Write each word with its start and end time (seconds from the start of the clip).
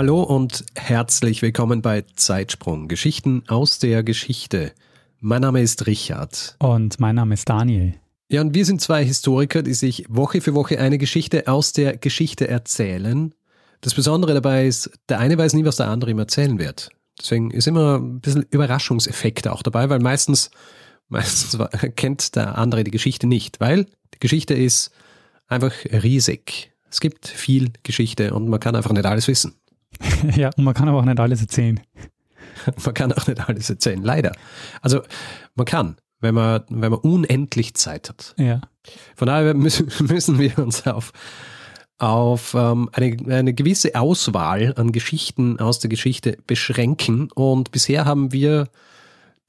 Hallo 0.00 0.22
und 0.22 0.64
herzlich 0.76 1.42
willkommen 1.42 1.82
bei 1.82 2.06
Zeitsprung. 2.16 2.88
Geschichten 2.88 3.42
aus 3.48 3.80
der 3.80 4.02
Geschichte. 4.02 4.72
Mein 5.20 5.42
Name 5.42 5.60
ist 5.60 5.86
Richard. 5.86 6.56
Und 6.58 6.98
mein 7.00 7.16
Name 7.16 7.34
ist 7.34 7.46
Daniel. 7.50 7.96
Ja, 8.30 8.40
und 8.40 8.54
wir 8.54 8.64
sind 8.64 8.80
zwei 8.80 9.04
Historiker, 9.04 9.62
die 9.62 9.74
sich 9.74 10.06
Woche 10.08 10.40
für 10.40 10.54
Woche 10.54 10.80
eine 10.80 10.96
Geschichte 10.96 11.48
aus 11.48 11.74
der 11.74 11.98
Geschichte 11.98 12.48
erzählen. 12.48 13.34
Das 13.82 13.92
Besondere 13.92 14.32
dabei 14.32 14.66
ist, 14.66 14.90
der 15.10 15.18
eine 15.18 15.36
weiß 15.36 15.52
nie, 15.52 15.66
was 15.66 15.76
der 15.76 15.88
andere 15.88 16.12
ihm 16.12 16.18
erzählen 16.18 16.58
wird. 16.58 16.88
Deswegen 17.20 17.50
ist 17.50 17.66
immer 17.66 17.98
ein 17.98 18.20
bisschen 18.22 18.46
Überraschungseffekt 18.48 19.48
auch 19.48 19.62
dabei, 19.62 19.90
weil 19.90 19.98
meistens, 19.98 20.50
meistens 21.10 21.58
kennt 21.96 22.36
der 22.36 22.56
andere 22.56 22.84
die 22.84 22.90
Geschichte 22.90 23.26
nicht, 23.26 23.60
weil 23.60 23.84
die 24.14 24.20
Geschichte 24.20 24.54
ist 24.54 24.92
einfach 25.46 25.74
riesig. 25.92 26.72
Es 26.90 27.00
gibt 27.00 27.28
viel 27.28 27.70
Geschichte 27.82 28.32
und 28.32 28.48
man 28.48 28.60
kann 28.60 28.74
einfach 28.74 28.92
nicht 28.92 29.04
alles 29.04 29.28
wissen. 29.28 29.59
ja, 30.36 30.50
und 30.56 30.64
man 30.64 30.74
kann 30.74 30.88
aber 30.88 30.98
auch 30.98 31.04
nicht 31.04 31.20
alles 31.20 31.40
erzählen. 31.40 31.80
man 32.84 32.94
kann 32.94 33.12
auch 33.12 33.26
nicht 33.26 33.48
alles 33.48 33.70
erzählen, 33.70 34.02
leider. 34.02 34.32
Also 34.80 35.02
man 35.54 35.66
kann, 35.66 35.96
wenn 36.20 36.34
man, 36.34 36.62
wenn 36.68 36.90
man 36.90 37.00
unendlich 37.00 37.74
Zeit 37.74 38.08
hat. 38.08 38.34
Ja. 38.38 38.60
Von 39.16 39.26
daher 39.26 39.54
müssen, 39.60 39.90
müssen 40.00 40.38
wir 40.38 40.58
uns 40.58 40.86
auf, 40.86 41.12
auf 41.98 42.54
ähm, 42.54 42.88
eine, 42.92 43.16
eine 43.34 43.54
gewisse 43.54 43.94
Auswahl 43.94 44.74
an 44.76 44.92
Geschichten 44.92 45.58
aus 45.60 45.78
der 45.78 45.90
Geschichte 45.90 46.38
beschränken. 46.46 47.30
Und 47.32 47.72
bisher 47.72 48.04
haben 48.04 48.32
wir 48.32 48.68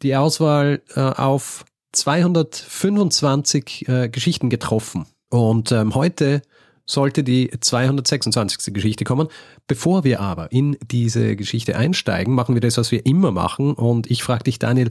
die 0.01 0.15
Auswahl 0.15 0.81
äh, 0.95 0.99
auf 0.99 1.65
225 1.93 3.87
äh, 3.87 4.09
Geschichten 4.09 4.49
getroffen. 4.49 5.05
Und 5.29 5.71
ähm, 5.71 5.95
heute 5.95 6.41
sollte 6.85 7.23
die 7.23 7.51
226. 7.59 8.73
Geschichte 8.73 9.03
kommen. 9.03 9.27
Bevor 9.67 10.03
wir 10.03 10.19
aber 10.19 10.51
in 10.51 10.77
diese 10.91 11.35
Geschichte 11.35 11.77
einsteigen, 11.77 12.33
machen 12.33 12.55
wir 12.55 12.61
das, 12.61 12.77
was 12.77 12.91
wir 12.91 13.05
immer 13.05 13.31
machen. 13.31 13.73
Und 13.73 14.09
ich 14.09 14.23
frage 14.23 14.43
dich, 14.43 14.59
Daniel, 14.59 14.89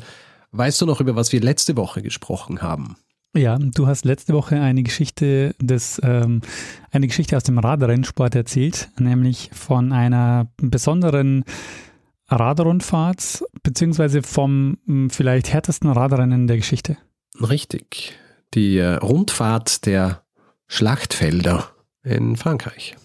weißt 0.53 0.81
du 0.81 0.87
noch, 0.87 1.01
über 1.01 1.17
was 1.17 1.33
wir 1.33 1.41
letzte 1.41 1.77
Woche 1.77 2.03
gesprochen 2.03 2.63
haben? 2.63 2.97
Ja, 3.37 3.59
du 3.61 3.87
hast 3.87 4.05
letzte 4.05 4.33
Woche 4.33 4.61
eine 4.61 4.83
Geschichte 4.83 5.55
des, 5.61 6.01
ähm, 6.03 6.41
eine 6.91 7.07
Geschichte 7.07 7.37
aus 7.37 7.45
dem 7.45 7.59
Radrennsport 7.59 8.35
erzählt, 8.35 8.91
nämlich 8.99 9.51
von 9.53 9.93
einer 9.93 10.51
besonderen 10.57 11.45
Radrundfahrt, 12.29 13.45
beziehungsweise 13.63 14.23
vom 14.23 14.79
hm, 14.87 15.11
vielleicht 15.11 15.53
härtesten 15.53 15.91
Radrennen 15.91 16.49
der 16.49 16.57
Geschichte. 16.57 16.97
Richtig. 17.41 18.19
Die 18.55 18.79
äh, 18.79 18.95
Rundfahrt 18.95 19.87
der 19.87 20.23
Schlachtfelder 20.67 21.71
in 22.03 22.37
Frankreich. 22.37 22.97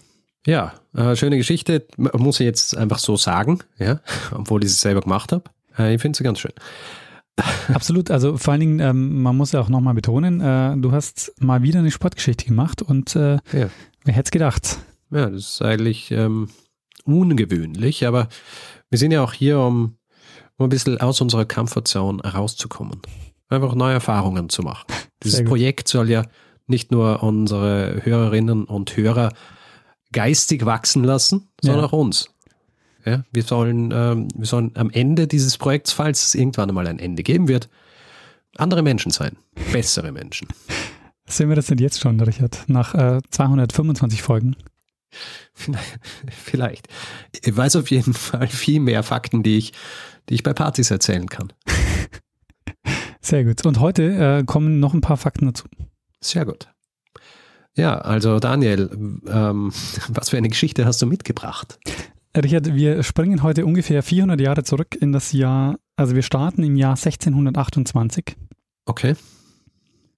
Ja, 0.46 0.74
äh, 0.96 1.16
schöne 1.16 1.38
Geschichte, 1.38 1.88
muss 1.98 2.40
ich 2.40 2.46
jetzt 2.46 2.78
einfach 2.78 3.00
so 3.00 3.18
sagen, 3.18 3.60
ja, 3.78 4.00
obwohl 4.32 4.64
ich 4.64 4.70
es 4.72 4.82
selber 4.82 5.02
gemacht 5.02 5.32
habe. 5.32 5.44
Äh, 5.78 5.96
ich 5.96 6.02
finde 6.02 6.18
sie 6.18 6.24
ganz 6.24 6.40
schön. 6.40 6.54
Absolut, 7.74 8.12
also 8.12 8.38
vor 8.38 8.54
allen 8.54 8.62
Dingen, 8.62 8.80
ähm, 8.80 9.22
man 9.22 9.36
muss 9.36 9.52
ja 9.52 9.60
auch 9.60 9.70
nochmal 9.70 9.94
betonen, 9.94 10.40
äh, 10.40 10.78
du 10.78 10.92
hast 10.92 11.34
mal 11.40 11.64
wieder 11.64 11.80
eine 11.80 11.92
Sportgeschichte 11.92 12.46
gemacht 12.46 12.82
und 12.82 13.16
äh, 13.16 13.40
ja. 13.52 13.70
wer 14.04 14.14
hätte 14.14 14.28
es 14.28 14.32
gedacht? 14.32 14.78
Ja, 15.12 15.30
das 15.30 15.42
ist 15.42 15.62
eigentlich 15.62 16.12
ähm, 16.12 16.50
ungewöhnlich, 17.04 18.06
aber 18.08 18.30
wir 18.90 19.00
sind 19.00 19.12
ja 19.12 19.24
auch 19.24 19.34
hier, 19.34 19.60
um, 19.60 19.98
um 20.58 20.68
ein 20.68 20.70
bisschen 20.70 21.02
aus 21.02 21.20
unserer 21.22 21.46
Comfortzone 21.46 22.24
rauszukommen. 22.24 23.02
Einfach 23.50 23.76
neue 23.76 23.94
Erfahrungen 23.96 24.50
zu 24.50 24.62
machen. 24.62 24.86
Dieses 25.24 25.44
Projekt 25.44 25.88
soll 25.88 26.10
ja 26.10 26.24
nicht 26.68 26.92
nur 26.92 27.24
unsere 27.24 28.02
Hörerinnen 28.04 28.66
und 28.66 28.96
Hörer 28.98 29.34
geistig 30.12 30.66
wachsen 30.66 31.04
lassen, 31.04 31.50
sondern 31.62 31.82
ja. 31.82 31.88
auch 31.88 31.94
uns. 31.94 32.30
Ja, 33.06 33.24
wir, 33.32 33.44
sollen, 33.44 33.92
ähm, 33.94 34.28
wir 34.36 34.48
sollen 34.48 34.72
am 34.76 34.90
Ende 34.90 35.28
dieses 35.28 35.58
Projekts, 35.58 35.92
falls 35.92 36.26
es 36.28 36.36
irgendwann 36.36 36.70
einmal 36.70 36.88
ein 36.88 36.98
Ende 36.98 37.22
geben 37.22 37.48
wird, 37.48 37.70
andere 38.58 38.82
Menschen 38.82 39.12
sein. 39.12 39.38
Bessere 39.72 40.12
Menschen. 40.12 40.48
Sehen 41.28 41.50
wir 41.50 41.56
das 41.56 41.68
denn 41.68 41.78
jetzt 41.78 42.00
schon, 42.00 42.20
Richard? 42.20 42.64
Nach 42.68 42.96
äh, 42.96 43.20
225 43.30 44.22
Folgen? 44.22 44.56
Vielleicht. 46.30 46.88
Ich 47.44 47.56
weiß 47.56 47.76
auf 47.78 47.92
jeden 47.92 48.14
Fall 48.14 48.48
viel 48.48 48.80
mehr 48.80 49.04
Fakten, 49.04 49.44
die 49.44 49.58
ich, 49.58 49.74
die 50.30 50.36
ich 50.36 50.44
bei 50.44 50.54
Partys 50.54 50.92
erzählen 50.92 51.28
kann. 51.28 51.54
Sehr 53.22 53.44
gut. 53.44 53.66
Und 53.66 53.80
heute 53.80 54.04
äh, 54.04 54.44
kommen 54.44 54.80
noch 54.80 54.94
ein 54.94 55.02
paar 55.02 55.18
Fakten 55.18 55.48
dazu. 55.48 55.68
Sehr 56.22 56.46
gut. 56.46 56.68
Ja, 57.76 57.98
also 57.98 58.40
Daniel, 58.40 58.90
ähm, 59.28 59.72
was 60.10 60.30
für 60.30 60.38
eine 60.38 60.50
Geschichte 60.50 60.86
hast 60.86 61.02
du 61.02 61.06
mitgebracht? 61.06 61.80
Richard, 62.36 62.74
wir 62.74 63.04
springen 63.04 63.44
heute 63.44 63.66
ungefähr 63.66 64.04
400 64.04 64.40
Jahre 64.42 64.64
zurück 64.64 64.96
in 65.00 65.14
das 65.14 65.32
Jahr, 65.32 65.78
also 65.96 66.16
wir 66.16 66.22
starten 66.22 66.64
im 66.64 66.76
Jahr 66.76 66.96
1628. 66.98 68.36
Okay. 68.86 69.16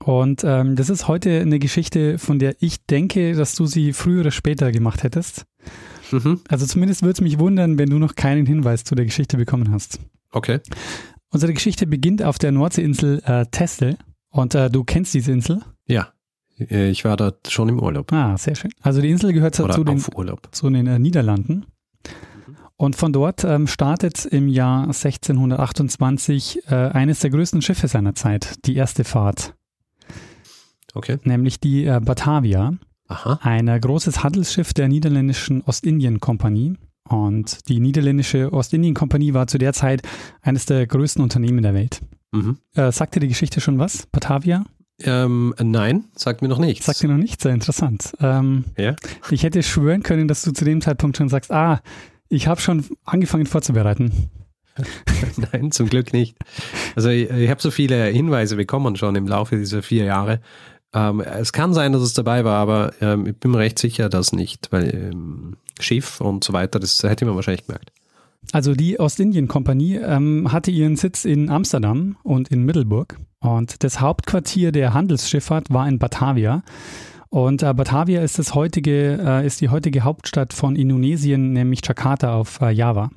Und 0.03 0.43
ähm, 0.43 0.75
das 0.75 0.89
ist 0.89 1.07
heute 1.07 1.41
eine 1.41 1.59
Geschichte, 1.59 2.17
von 2.17 2.39
der 2.39 2.55
ich 2.59 2.85
denke, 2.85 3.33
dass 3.33 3.55
du 3.55 3.65
sie 3.65 3.93
früher 3.93 4.21
oder 4.21 4.31
später 4.31 4.71
gemacht 4.71 5.03
hättest. 5.03 5.45
Mhm. 6.11 6.41
Also 6.47 6.65
zumindest 6.65 7.01
würde 7.01 7.13
es 7.13 7.21
mich 7.21 7.39
wundern, 7.39 7.77
wenn 7.77 7.89
du 7.89 7.97
noch 7.97 8.15
keinen 8.15 8.45
Hinweis 8.45 8.83
zu 8.83 8.95
der 8.95 9.05
Geschichte 9.05 9.37
bekommen 9.37 9.71
hast. 9.71 9.99
Okay. 10.31 10.59
Unsere 11.29 11.53
Geschichte 11.53 11.87
beginnt 11.87 12.23
auf 12.23 12.37
der 12.37 12.51
Nordseeinsel 12.51 13.21
äh, 13.25 13.45
Texel. 13.47 13.97
Und 14.29 14.55
äh, 14.55 14.69
du 14.69 14.83
kennst 14.83 15.13
diese 15.13 15.31
Insel? 15.31 15.61
Ja, 15.87 16.13
äh, 16.59 16.89
ich 16.89 17.05
war 17.05 17.17
dort 17.17 17.51
schon 17.51 17.69
im 17.69 17.79
Urlaub. 17.79 18.11
Ah, 18.11 18.37
sehr 18.37 18.55
schön. 18.55 18.71
Also 18.81 19.01
die 19.01 19.09
Insel 19.09 19.33
gehört 19.33 19.55
zu 19.55 19.67
den, 19.67 19.99
zu 19.99 20.69
den 20.69 20.87
äh, 20.87 20.99
Niederlanden. 20.99 21.65
Und 22.77 22.95
von 22.95 23.11
dort 23.11 23.43
ähm, 23.43 23.65
startet 23.65 24.25
im 24.25 24.47
Jahr 24.47 24.83
1628 24.83 26.67
äh, 26.67 26.75
eines 26.75 27.19
der 27.19 27.31
größten 27.31 27.63
Schiffe 27.63 27.87
seiner 27.87 28.13
Zeit, 28.13 28.65
die 28.65 28.75
erste 28.75 29.03
Fahrt. 29.03 29.55
Okay. 30.93 31.17
Nämlich 31.23 31.59
die 31.59 31.85
äh, 31.85 31.99
Batavia. 31.99 32.73
Aha. 33.07 33.39
Ein 33.41 33.67
äh, 33.67 33.79
großes 33.79 34.23
Handelsschiff 34.23 34.73
der 34.73 34.89
niederländischen 34.89 35.63
Ostindien-Kompanie. 35.63 36.75
Und 37.09 37.67
die 37.67 37.79
niederländische 37.79 38.53
Ostindien-Kompanie 38.53 39.33
war 39.33 39.47
zu 39.47 39.57
der 39.57 39.73
Zeit 39.73 40.01
eines 40.41 40.65
der 40.65 40.85
größten 40.85 41.23
Unternehmen 41.23 41.63
der 41.63 41.73
Welt. 41.73 42.01
Mhm. 42.31 42.57
Äh, 42.75 42.91
sagt 42.91 43.15
dir 43.15 43.21
die 43.21 43.29
Geschichte 43.29 43.59
schon 43.59 43.79
was? 43.79 44.05
Batavia? 44.07 44.65
Ähm, 45.03 45.53
nein, 45.61 46.05
sagt 46.15 46.41
mir 46.41 46.47
noch 46.47 46.57
nichts. 46.57 46.85
Sagt 46.85 47.03
mir 47.03 47.09
noch 47.09 47.17
nichts, 47.17 47.43
sehr 47.43 47.53
interessant. 47.53 48.13
Ähm, 48.19 48.65
ja? 48.77 48.95
Ich 49.29 49.43
hätte 49.43 49.61
schwören 49.61 50.01
können, 50.01 50.27
dass 50.27 50.41
du 50.41 50.51
zu 50.51 50.65
dem 50.65 50.81
Zeitpunkt 50.81 51.17
schon 51.17 51.29
sagst, 51.29 51.51
ah, 51.51 51.81
ich 52.29 52.47
habe 52.47 52.59
schon 52.59 52.83
angefangen 53.05 53.45
vorzubereiten. 53.45 54.29
nein, 55.51 55.71
zum 55.71 55.89
Glück 55.89 56.13
nicht. 56.13 56.35
Also 56.95 57.09
ich, 57.09 57.29
ich 57.29 57.49
habe 57.49 57.61
so 57.61 57.71
viele 57.71 58.05
Hinweise 58.05 58.55
bekommen 58.55 58.95
schon 58.95 59.15
im 59.15 59.27
Laufe 59.27 59.57
dieser 59.57 59.81
vier 59.81 60.05
Jahre. 60.05 60.39
Ähm, 60.93 61.21
es 61.21 61.53
kann 61.53 61.73
sein, 61.73 61.93
dass 61.93 62.01
es 62.01 62.13
dabei 62.13 62.43
war, 62.43 62.57
aber 62.57 62.93
ähm, 63.01 63.27
ich 63.27 63.37
bin 63.37 63.51
mir 63.51 63.59
recht 63.59 63.79
sicher, 63.79 64.09
dass 64.09 64.33
nicht, 64.33 64.71
weil 64.71 64.93
ähm, 64.93 65.57
Schiff 65.79 66.21
und 66.21 66.43
so 66.43 66.53
weiter, 66.53 66.79
das 66.79 67.01
hätte 67.03 67.25
man 67.25 67.35
wahrscheinlich 67.35 67.65
gemerkt. 67.67 67.91
Also 68.51 68.75
die 68.75 68.99
Ostindien-Kompanie 68.99 69.97
ähm, 69.97 70.51
hatte 70.51 70.71
ihren 70.71 70.95
Sitz 70.95 71.25
in 71.25 71.49
Amsterdam 71.49 72.17
und 72.23 72.47
in 72.49 72.63
Middelburg 72.63 73.17
und 73.39 73.83
das 73.83 73.99
Hauptquartier 73.99 74.71
der 74.71 74.93
Handelsschifffahrt 74.93 75.71
war 75.71 75.87
in 75.87 75.99
Batavia. 75.99 76.63
Und 77.29 77.61
äh, 77.61 77.73
Batavia 77.73 78.21
ist, 78.21 78.39
das 78.39 78.55
heutige, 78.55 79.19
äh, 79.21 79.45
ist 79.45 79.59
die 79.61 79.69
heutige 79.69 80.01
Hauptstadt 80.01 80.53
von 80.53 80.75
Indonesien, 80.75 81.51
nämlich 81.51 81.81
Jakarta 81.85 82.33
auf 82.33 82.61
äh, 82.61 82.71
Java. 82.71 83.09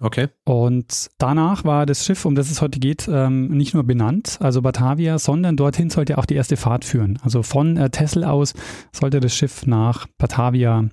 Okay. 0.00 0.28
Und 0.44 1.08
danach 1.18 1.64
war 1.64 1.86
das 1.86 2.04
Schiff, 2.04 2.24
um 2.26 2.34
das 2.34 2.50
es 2.50 2.60
heute 2.60 2.78
geht, 2.78 3.08
ähm, 3.10 3.48
nicht 3.48 3.74
nur 3.74 3.84
benannt, 3.84 4.36
also 4.40 4.60
Batavia, 4.60 5.18
sondern 5.18 5.56
dorthin 5.56 5.90
sollte 5.90 6.18
auch 6.18 6.26
die 6.26 6.34
erste 6.34 6.56
Fahrt 6.56 6.84
führen. 6.84 7.18
Also 7.22 7.42
von 7.42 7.76
äh, 7.76 7.90
Texel 7.90 8.24
aus 8.24 8.54
sollte 8.92 9.20
das 9.20 9.34
Schiff 9.34 9.66
nach 9.66 10.06
Batavia 10.18 10.84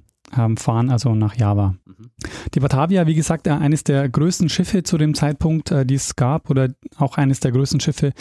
fahren, 0.58 0.90
also 0.90 1.16
nach 1.16 1.36
Java. 1.36 1.76
Mhm. 1.86 2.10
Die 2.54 2.60
Batavia, 2.60 3.08
wie 3.08 3.16
gesagt, 3.16 3.48
äh, 3.48 3.52
eines 3.52 3.84
der 3.84 4.10
größten 4.10 4.50
Schiffe 4.50 4.84
zu 4.84 4.98
dem 4.98 5.14
Zeitpunkt, 5.14 5.72
äh, 5.72 5.86
die 5.86 5.96
es 5.96 6.16
gab, 6.16 6.50
oder 6.50 6.70
auch 6.98 7.18
eines 7.18 7.40
der 7.40 7.52
größten 7.52 7.80
Schiffe, 7.80 8.14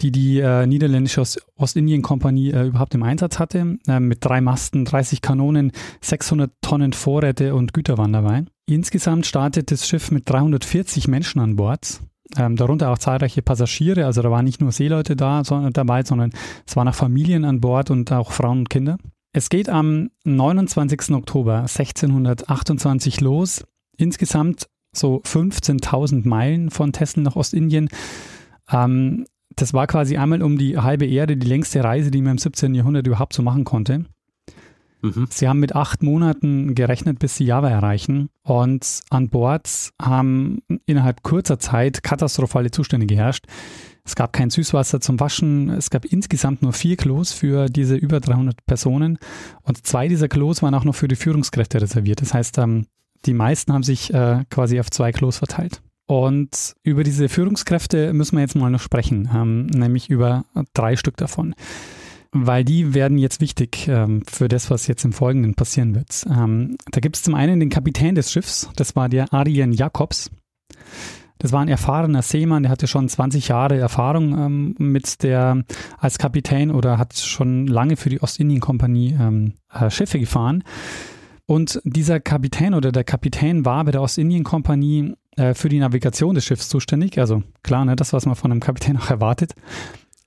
die 0.00 0.10
die 0.10 0.40
äh, 0.40 0.66
niederländische 0.66 1.20
Ost 1.20 1.40
Ostindien-Kompanie 1.56 2.50
äh, 2.50 2.66
überhaupt 2.66 2.94
im 2.94 3.02
Einsatz 3.02 3.38
hatte, 3.38 3.78
äh, 3.86 4.00
mit 4.00 4.24
drei 4.24 4.40
Masten, 4.40 4.84
30 4.84 5.22
Kanonen, 5.22 5.72
600 6.00 6.50
Tonnen 6.60 6.92
Vorräte 6.92 7.54
und 7.54 7.72
Güter 7.72 7.98
waren 7.98 8.12
dabei. 8.12 8.44
Insgesamt 8.66 9.26
startet 9.26 9.70
das 9.70 9.86
Schiff 9.86 10.10
mit 10.10 10.28
340 10.28 11.06
Menschen 11.08 11.40
an 11.40 11.56
Bord, 11.56 12.00
ähm, 12.36 12.56
darunter 12.56 12.90
auch 12.90 12.98
zahlreiche 12.98 13.42
Passagiere, 13.42 14.06
also 14.06 14.22
da 14.22 14.30
waren 14.30 14.44
nicht 14.44 14.60
nur 14.60 14.72
Seeleute 14.72 15.14
da, 15.14 15.44
sondern, 15.44 15.72
dabei, 15.72 16.02
sondern 16.02 16.32
es 16.66 16.74
waren 16.74 16.88
auch 16.88 16.94
Familien 16.94 17.44
an 17.44 17.60
Bord 17.60 17.90
und 17.90 18.10
auch 18.12 18.32
Frauen 18.32 18.60
und 18.60 18.70
Kinder. 18.70 18.98
Es 19.32 19.48
geht 19.48 19.70
am 19.70 20.10
29. 20.24 21.12
Oktober 21.12 21.60
1628 21.60 23.20
los. 23.22 23.64
Insgesamt 23.96 24.68
so 24.94 25.22
15.000 25.24 26.28
Meilen 26.28 26.70
von 26.70 26.92
Texel 26.92 27.22
nach 27.22 27.36
Ostindien. 27.36 27.88
Ähm, 28.70 29.24
das 29.56 29.72
war 29.72 29.86
quasi 29.86 30.18
einmal 30.18 30.42
um 30.42 30.58
die 30.58 30.78
halbe 30.78 31.06
Erde 31.06 31.36
die 31.36 31.46
längste 31.46 31.82
Reise, 31.82 32.10
die 32.10 32.20
man 32.20 32.32
im 32.32 32.38
17. 32.38 32.74
Jahrhundert 32.74 33.06
überhaupt 33.06 33.32
so 33.32 33.42
machen 33.42 33.64
konnte. 33.64 34.04
Mhm. 35.00 35.26
Sie 35.30 35.48
haben 35.48 35.60
mit 35.60 35.74
acht 35.74 36.02
Monaten 36.02 36.74
gerechnet, 36.74 37.18
bis 37.18 37.36
sie 37.36 37.44
Java 37.44 37.70
erreichen. 37.70 38.28
Und 38.42 39.00
an 39.08 39.30
Bord 39.30 39.90
haben 40.00 40.62
innerhalb 40.84 41.22
kurzer 41.22 41.58
Zeit 41.58 42.02
katastrophale 42.02 42.70
Zustände 42.70 43.06
geherrscht. 43.06 43.46
Es 44.04 44.16
gab 44.16 44.32
kein 44.32 44.50
Süßwasser 44.50 45.00
zum 45.00 45.20
Waschen. 45.20 45.70
Es 45.70 45.90
gab 45.90 46.04
insgesamt 46.04 46.62
nur 46.62 46.72
vier 46.72 46.96
Klos 46.96 47.32
für 47.32 47.68
diese 47.68 47.94
über 47.96 48.20
300 48.20 48.64
Personen. 48.66 49.18
Und 49.62 49.86
zwei 49.86 50.08
dieser 50.08 50.28
Klos 50.28 50.62
waren 50.62 50.74
auch 50.74 50.84
noch 50.84 50.94
für 50.94 51.08
die 51.08 51.16
Führungskräfte 51.16 51.80
reserviert. 51.80 52.20
Das 52.20 52.34
heißt, 52.34 52.58
ähm, 52.58 52.86
die 53.24 53.34
meisten 53.34 53.72
haben 53.72 53.84
sich 53.84 54.12
äh, 54.12 54.44
quasi 54.50 54.80
auf 54.80 54.90
zwei 54.90 55.12
Klos 55.12 55.38
verteilt. 55.38 55.82
Und 56.06 56.74
über 56.82 57.04
diese 57.04 57.28
Führungskräfte 57.28 58.12
müssen 58.12 58.36
wir 58.36 58.42
jetzt 58.42 58.56
mal 58.56 58.70
noch 58.70 58.80
sprechen, 58.80 59.30
ähm, 59.32 59.66
nämlich 59.66 60.10
über 60.10 60.44
drei 60.74 60.96
Stück 60.96 61.16
davon. 61.16 61.54
Weil 62.32 62.64
die 62.64 62.94
werden 62.94 63.18
jetzt 63.18 63.40
wichtig 63.40 63.86
ähm, 63.88 64.22
für 64.26 64.48
das, 64.48 64.70
was 64.70 64.86
jetzt 64.86 65.04
im 65.04 65.12
Folgenden 65.12 65.54
passieren 65.54 65.94
wird. 65.94 66.24
Ähm, 66.28 66.76
da 66.90 67.00
gibt 67.00 67.16
es 67.16 67.22
zum 67.22 67.34
einen 67.34 67.60
den 67.60 67.70
Kapitän 67.70 68.14
des 68.14 68.32
Schiffs, 68.32 68.68
das 68.74 68.96
war 68.96 69.08
der 69.08 69.32
Arjen 69.32 69.72
Jakobs. 69.72 70.30
Das 71.42 71.50
war 71.50 71.60
ein 71.60 71.66
erfahrener 71.66 72.22
Seemann, 72.22 72.62
der 72.62 72.70
hatte 72.70 72.86
schon 72.86 73.08
20 73.08 73.48
Jahre 73.48 73.76
Erfahrung 73.76 74.38
ähm, 74.38 74.74
mit 74.78 75.24
der 75.24 75.64
als 75.98 76.18
Kapitän 76.18 76.70
oder 76.70 76.98
hat 76.98 77.18
schon 77.18 77.66
lange 77.66 77.96
für 77.96 78.10
die 78.10 78.22
Ostindien-Kompanie 78.22 79.16
ähm, 79.20 79.54
äh, 79.72 79.90
Schiffe 79.90 80.20
gefahren. 80.20 80.62
Und 81.46 81.80
dieser 81.82 82.20
Kapitän 82.20 82.74
oder 82.74 82.92
der 82.92 83.02
Kapitän 83.02 83.64
war 83.64 83.84
bei 83.84 83.90
der 83.90 84.02
Ostindien-Kompanie 84.02 85.14
äh, 85.36 85.54
für 85.54 85.68
die 85.68 85.80
Navigation 85.80 86.36
des 86.36 86.44
Schiffs 86.44 86.68
zuständig. 86.68 87.18
Also 87.18 87.42
klar, 87.64 87.84
ne, 87.84 87.96
das, 87.96 88.12
was 88.12 88.24
man 88.24 88.36
von 88.36 88.52
einem 88.52 88.60
Kapitän 88.60 88.96
auch 88.96 89.10
erwartet. 89.10 89.56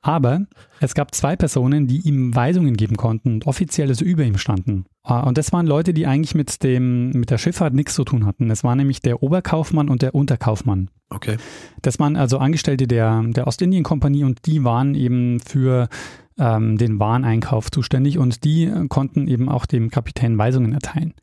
Aber 0.05 0.41
es 0.79 0.93
gab 0.93 1.15
zwei 1.15 1.35
Personen, 1.35 1.87
die 1.87 1.97
ihm 2.07 2.35
Weisungen 2.35 2.77
geben 2.77 2.95
konnten 2.95 3.33
und 3.33 3.47
offiziell 3.47 3.87
also 3.87 4.05
über 4.05 4.23
ihm 4.23 4.37
standen. 4.37 4.85
Ah, 5.01 5.21
und 5.21 5.39
das 5.39 5.51
waren 5.51 5.65
Leute, 5.65 5.95
die 5.95 6.05
eigentlich 6.05 6.35
mit, 6.35 6.61
dem, 6.61 7.09
mit 7.09 7.31
der 7.31 7.39
Schifffahrt 7.39 7.73
nichts 7.73 7.95
zu 7.95 8.03
tun 8.03 8.27
hatten. 8.27 8.47
Das 8.47 8.63
war 8.63 8.75
nämlich 8.75 9.01
der 9.01 9.23
Oberkaufmann 9.23 9.89
und 9.89 10.03
der 10.03 10.13
Unterkaufmann. 10.13 10.91
Okay. 11.09 11.37
Das 11.81 11.97
waren 11.97 12.17
also 12.17 12.37
Angestellte 12.37 12.85
der, 12.85 13.23
der 13.23 13.47
Ostindien-Kompanie 13.47 14.23
und 14.23 14.45
die 14.45 14.63
waren 14.63 14.93
eben 14.93 15.39
für 15.39 15.89
ähm, 16.37 16.77
den 16.77 16.99
Wareneinkauf 16.99 17.71
zuständig 17.71 18.19
und 18.19 18.43
die 18.43 18.71
konnten 18.89 19.27
eben 19.27 19.49
auch 19.49 19.65
dem 19.65 19.89
Kapitän 19.89 20.37
Weisungen 20.37 20.73
erteilen. 20.73 21.15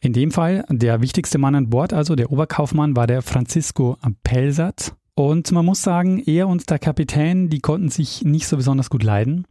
In 0.00 0.12
dem 0.12 0.30
Fall, 0.30 0.62
der 0.68 1.00
wichtigste 1.00 1.38
Mann 1.38 1.54
an 1.54 1.70
Bord, 1.70 1.94
also 1.94 2.14
der 2.16 2.30
Oberkaufmann, 2.30 2.96
war 2.96 3.06
der 3.06 3.22
Francisco 3.22 3.96
Pelsat. 4.24 4.94
Und 5.18 5.50
man 5.50 5.64
muss 5.64 5.82
sagen, 5.82 6.22
er 6.26 6.46
und 6.46 6.68
der 6.68 6.78
Kapitän, 6.78 7.48
die 7.48 7.60
konnten 7.60 7.88
sich 7.88 8.22
nicht 8.22 8.46
so 8.46 8.58
besonders 8.58 8.90
gut 8.90 9.02
leiden. 9.02 9.46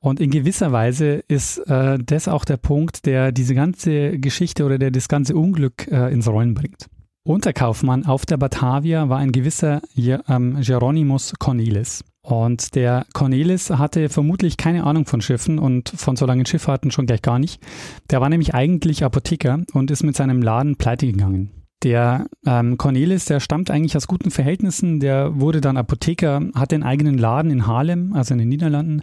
Und 0.00 0.20
in 0.20 0.30
gewisser 0.30 0.70
Weise 0.70 1.24
ist 1.28 1.58
äh, 1.66 1.98
das 1.98 2.28
auch 2.28 2.44
der 2.44 2.58
Punkt, 2.58 3.06
der 3.06 3.32
diese 3.32 3.54
ganze 3.54 4.18
Geschichte 4.18 4.64
oder 4.64 4.78
der 4.78 4.90
das 4.90 5.08
ganze 5.08 5.34
Unglück 5.34 5.88
äh, 5.90 6.12
ins 6.12 6.28
Rollen 6.28 6.52
bringt. 6.52 6.86
Unterkaufmann 7.24 8.04
auf 8.04 8.26
der 8.26 8.36
Batavia 8.36 9.08
war 9.08 9.18
ein 9.18 9.32
gewisser 9.32 9.80
ähm, 9.96 10.60
Geronimus 10.60 11.32
Cornelis. 11.38 12.04
Und 12.22 12.74
der 12.74 13.06
Cornelis 13.14 13.70
hatte 13.70 14.10
vermutlich 14.10 14.58
keine 14.58 14.84
Ahnung 14.84 15.06
von 15.06 15.22
Schiffen 15.22 15.58
und 15.58 15.88
von 15.88 16.16
so 16.16 16.26
langen 16.26 16.44
Schifffahrten 16.44 16.90
schon 16.90 17.06
gleich 17.06 17.22
gar 17.22 17.38
nicht. 17.38 17.62
Der 18.10 18.20
war 18.20 18.28
nämlich 18.28 18.54
eigentlich 18.54 19.04
Apotheker 19.04 19.62
und 19.72 19.90
ist 19.90 20.02
mit 20.02 20.16
seinem 20.16 20.42
Laden 20.42 20.76
pleite 20.76 21.06
gegangen. 21.06 21.65
Der 21.82 22.26
ähm, 22.46 22.78
Cornelis, 22.78 23.26
der 23.26 23.40
stammt 23.40 23.70
eigentlich 23.70 23.96
aus 23.96 24.06
guten 24.06 24.30
Verhältnissen, 24.30 24.98
der 24.98 25.38
wurde 25.38 25.60
dann 25.60 25.76
Apotheker, 25.76 26.40
hat 26.54 26.72
den 26.72 26.82
eigenen 26.82 27.18
Laden 27.18 27.50
in 27.50 27.66
Harlem, 27.66 28.14
also 28.14 28.34
in 28.34 28.38
den 28.38 28.48
Niederlanden. 28.48 29.02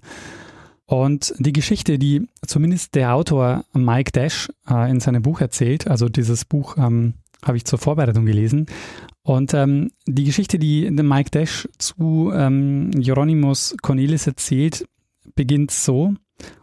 Und 0.86 1.34
die 1.38 1.54
Geschichte, 1.54 1.98
die 1.98 2.28
zumindest 2.46 2.96
der 2.96 3.16
Autor 3.16 3.64
Mike 3.74 4.12
Dash 4.12 4.50
äh, 4.70 4.90
in 4.90 5.00
seinem 5.00 5.22
Buch 5.22 5.40
erzählt, 5.40 5.88
also 5.88 6.10
dieses 6.10 6.46
Buch 6.46 6.78
ähm, 6.78 7.14
habe 7.44 7.58
ich 7.58 7.66
zur 7.66 7.80
Vorbereitung 7.80 8.26
gelesen. 8.26 8.66
Und 9.22 9.54
ähm, 9.54 9.92
die 10.06 10.24
Geschichte, 10.24 10.60
die 10.60 10.90
Mike 10.90 11.30
Dash 11.32 11.68
zu 11.78 12.32
ähm, 12.34 12.92
Hieronymus 13.00 13.76
Cornelis 13.82 14.28
erzählt, 14.28 14.86
beginnt 15.36 15.72
so. 15.72 16.14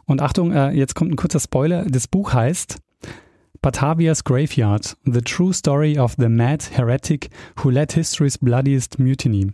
Und 0.05 0.21
Achtung, 0.21 0.53
äh, 0.53 0.71
jetzt 0.73 0.95
kommt 0.95 1.13
ein 1.13 1.17
kurzer 1.17 1.41
Spoiler. 1.41 1.85
Das 1.87 2.07
Buch 2.07 2.35
heißt 2.35 2.79
Batavia's 3.63 4.25
Graveyard, 4.25 4.97
The 5.05 5.21
True 5.21 5.53
Story 5.53 5.99
of 5.99 6.15
the 6.19 6.29
Mad 6.29 6.63
Heretic 6.73 7.29
Who 7.63 7.71
Led 7.71 7.93
History's 7.93 8.39
Bloodiest 8.39 8.99
Mutiny. 8.99 9.53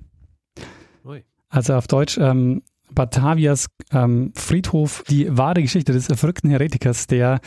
Ui. 1.05 1.25
Also 1.49 1.75
auf 1.75 1.89
Deutsch 1.89 2.17
ähm, 2.19 2.63
Batavias 2.93 3.67
ähm, 3.93 4.33
Friedhof, 4.37 5.03
die 5.09 5.37
wahre 5.37 5.61
Geschichte 5.61 5.93
des 5.93 6.07
verrückten 6.07 6.51
Heretikers, 6.51 7.09
der 7.09 7.41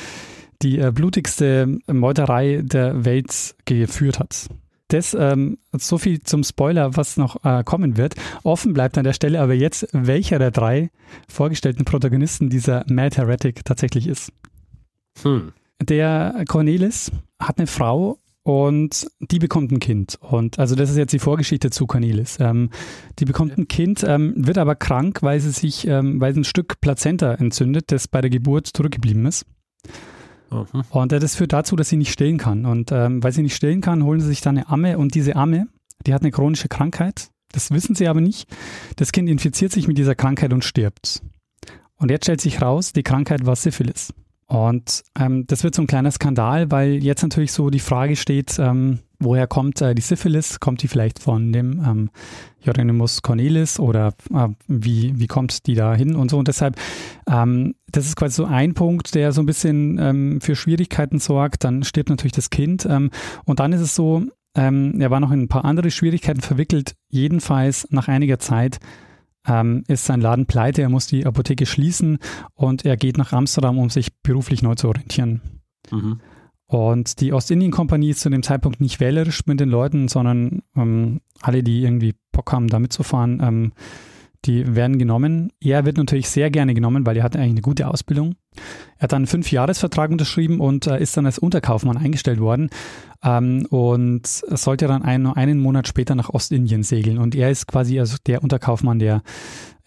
die 0.61 0.79
äh, 0.79 0.91
blutigste 0.91 1.79
Meuterei 1.87 2.61
der 2.61 3.05
Welt 3.05 3.55
geführt 3.63 4.19
hat. 4.19 4.49
Das 4.89 5.13
ähm, 5.13 5.59
so 5.71 5.97
viel 5.97 6.21
zum 6.21 6.43
Spoiler, 6.43 6.97
was 6.97 7.15
noch 7.15 7.43
äh, 7.45 7.63
kommen 7.63 7.95
wird. 7.95 8.15
Offen 8.43 8.73
bleibt 8.73 8.97
an 8.97 9.03
der 9.03 9.13
Stelle 9.13 9.39
aber 9.39 9.53
jetzt, 9.53 9.87
welcher 9.93 10.39
der 10.39 10.51
drei 10.51 10.89
vorgestellten 11.29 11.85
Protagonisten 11.85 12.49
dieser 12.49 12.83
Mad 12.89 13.15
Heretic 13.15 13.63
tatsächlich 13.63 14.07
ist. 14.07 14.33
Hm. 15.21 15.53
Der 15.81 16.43
Cornelis 16.47 17.11
hat 17.39 17.57
eine 17.57 17.67
Frau 17.67 18.19
und 18.43 19.07
die 19.19 19.39
bekommt 19.39 19.71
ein 19.71 19.79
Kind. 19.79 20.17
Und 20.21 20.59
also 20.59 20.75
das 20.75 20.89
ist 20.89 20.97
jetzt 20.97 21.13
die 21.13 21.19
Vorgeschichte 21.19 21.69
zu 21.69 21.87
Cornelis. 21.87 22.37
Ähm, 22.39 22.69
die 23.19 23.25
bekommt 23.25 23.57
ein 23.57 23.67
Kind, 23.67 24.03
ähm, 24.03 24.33
wird 24.35 24.57
aber 24.57 24.75
krank, 24.75 25.21
weil 25.21 25.39
sie 25.39 25.51
sich, 25.51 25.87
ähm, 25.87 26.19
weil 26.19 26.33
sie 26.33 26.41
ein 26.41 26.45
Stück 26.45 26.81
Plazenta 26.81 27.33
entzündet, 27.33 27.91
das 27.91 28.07
bei 28.07 28.21
der 28.21 28.29
Geburt 28.29 28.67
zurückgeblieben 28.67 29.25
ist. 29.25 29.45
Mhm. 30.51 30.83
Und 30.89 31.13
äh, 31.13 31.19
das 31.19 31.35
führt 31.35 31.53
dazu, 31.53 31.75
dass 31.75 31.89
sie 31.89 31.97
nicht 31.97 32.11
stillen 32.11 32.37
kann. 32.37 32.65
Und 32.65 32.91
ähm, 32.91 33.23
weil 33.23 33.31
sie 33.31 33.43
nicht 33.43 33.55
stillen 33.55 33.81
kann, 33.81 34.03
holen 34.03 34.19
sie 34.19 34.27
sich 34.27 34.41
dann 34.41 34.57
eine 34.57 34.69
Amme 34.69 34.97
und 34.97 35.15
diese 35.15 35.35
Amme, 35.35 35.67
die 36.05 36.13
hat 36.13 36.21
eine 36.21 36.31
chronische 36.31 36.69
Krankheit. 36.69 37.29
Das 37.51 37.71
wissen 37.71 37.95
sie 37.95 38.07
aber 38.07 38.21
nicht. 38.21 38.49
Das 38.95 39.11
Kind 39.11 39.29
infiziert 39.29 39.71
sich 39.71 39.87
mit 39.87 39.97
dieser 39.97 40.15
Krankheit 40.15 40.53
und 40.53 40.63
stirbt. 40.63 41.21
Und 41.97 42.11
jetzt 42.11 42.25
stellt 42.25 42.41
sich 42.41 42.61
raus, 42.61 42.93
die 42.93 43.03
Krankheit 43.03 43.45
war 43.45 43.55
Syphilis. 43.55 44.13
Und 44.49 45.03
ähm, 45.17 45.45
das 45.45 45.63
wird 45.63 45.75
so 45.75 45.83
ein 45.83 45.87
kleiner 45.87 46.09
Skandal, 46.09 46.71
weil 46.71 47.03
jetzt 47.03 47.21
natürlich 47.21 47.51
so 47.51 47.69
die 47.69 47.79
Frage 47.79 48.15
steht, 48.15 48.57
ähm, 48.57 48.97
woher 49.19 49.45
kommt 49.45 49.79
äh, 49.79 49.93
die 49.93 50.01
Syphilis? 50.01 50.59
Kommt 50.59 50.81
die 50.81 50.87
vielleicht 50.87 51.19
von 51.19 51.53
dem 51.53 51.83
ähm, 51.85 52.09
Hieronymus 52.57 53.21
Cornelis 53.21 53.79
oder 53.79 54.15
äh, 54.33 54.47
wie, 54.67 55.13
wie 55.19 55.27
kommt 55.27 55.67
die 55.67 55.75
da 55.75 55.93
hin 55.93 56.15
und 56.15 56.31
so? 56.31 56.39
Und 56.39 56.47
deshalb, 56.47 56.77
ähm, 57.29 57.75
das 57.91 58.07
ist 58.07 58.15
quasi 58.15 58.37
so 58.37 58.45
ein 58.45 58.73
Punkt, 58.73 59.13
der 59.13 59.33
so 59.33 59.43
ein 59.43 59.45
bisschen 59.45 59.99
ähm, 59.99 60.41
für 60.41 60.55
Schwierigkeiten 60.55 61.19
sorgt. 61.19 61.63
Dann 61.63 61.83
stirbt 61.83 62.09
natürlich 62.09 62.33
das 62.33 62.49
Kind. 62.49 62.87
Ähm, 62.89 63.11
und 63.45 63.59
dann 63.59 63.71
ist 63.71 63.81
es 63.81 63.93
so, 63.93 64.23
ähm, 64.55 64.99
er 64.99 65.11
war 65.11 65.19
noch 65.19 65.31
in 65.31 65.41
ein 65.41 65.47
paar 65.47 65.63
andere 65.63 65.91
Schwierigkeiten 65.91 66.41
verwickelt. 66.41 66.95
Jedenfalls 67.09 67.87
nach 67.91 68.07
einiger 68.07 68.39
Zeit 68.39 68.79
ähm, 69.47 69.83
ist 69.87 70.05
sein 70.05 70.21
Laden 70.21 70.45
pleite, 70.45 70.81
er 70.81 70.89
muss 70.89 71.07
die 71.07 71.25
Apotheke 71.25 71.65
schließen 71.65 72.17
und 72.53 72.85
er 72.85 72.97
geht 72.97 73.17
nach 73.17 73.33
Amsterdam, 73.33 73.77
um 73.77 73.89
sich 73.89 74.21
beruflich 74.21 74.61
neu 74.61 74.75
zu 74.75 74.87
orientieren. 74.87 75.41
Mhm. 75.91 76.19
Und 76.67 77.19
die 77.19 77.33
Ostindien-Kompanie 77.33 78.11
ist 78.11 78.19
zu 78.19 78.29
dem 78.29 78.43
Zeitpunkt 78.43 78.79
nicht 78.79 78.99
wählerisch 78.99 79.47
mit 79.47 79.59
den 79.59 79.69
Leuten, 79.69 80.07
sondern 80.07 80.61
ähm, 80.75 81.19
alle, 81.41 81.63
die 81.63 81.81
irgendwie 81.81 82.13
Bock 82.31 82.51
haben, 82.51 82.67
da 82.67 82.77
mitzufahren, 82.77 83.41
ähm, 83.41 83.71
die 84.45 84.75
werden 84.75 84.99
genommen. 84.99 85.51
Er 85.59 85.85
wird 85.85 85.97
natürlich 85.97 86.29
sehr 86.29 86.51
gerne 86.51 86.73
genommen, 86.73 87.05
weil 87.05 87.17
er 87.17 87.23
hat 87.23 87.35
eigentlich 87.35 87.51
eine 87.51 87.61
gute 87.61 87.87
Ausbildung. 87.87 88.35
Er 88.97 89.03
hat 89.03 89.11
dann 89.13 89.19
einen 89.19 89.27
Fünfjahresvertrag 89.27 90.11
unterschrieben 90.11 90.59
und 90.59 90.87
äh, 90.87 91.01
ist 91.01 91.15
dann 91.15 91.25
als 91.25 91.39
Unterkaufmann 91.39 91.97
eingestellt 91.97 92.39
worden 92.39 92.69
ähm, 93.23 93.65
und 93.69 94.27
sollte 94.27 94.87
dann 94.87 95.03
ein, 95.03 95.25
einen 95.27 95.59
Monat 95.59 95.87
später 95.87 96.15
nach 96.15 96.29
Ostindien 96.29 96.83
segeln. 96.83 97.17
Und 97.17 97.35
er 97.35 97.49
ist 97.49 97.67
quasi 97.67 97.99
also 97.99 98.17
der 98.25 98.43
Unterkaufmann, 98.43 98.99
der 98.99 99.21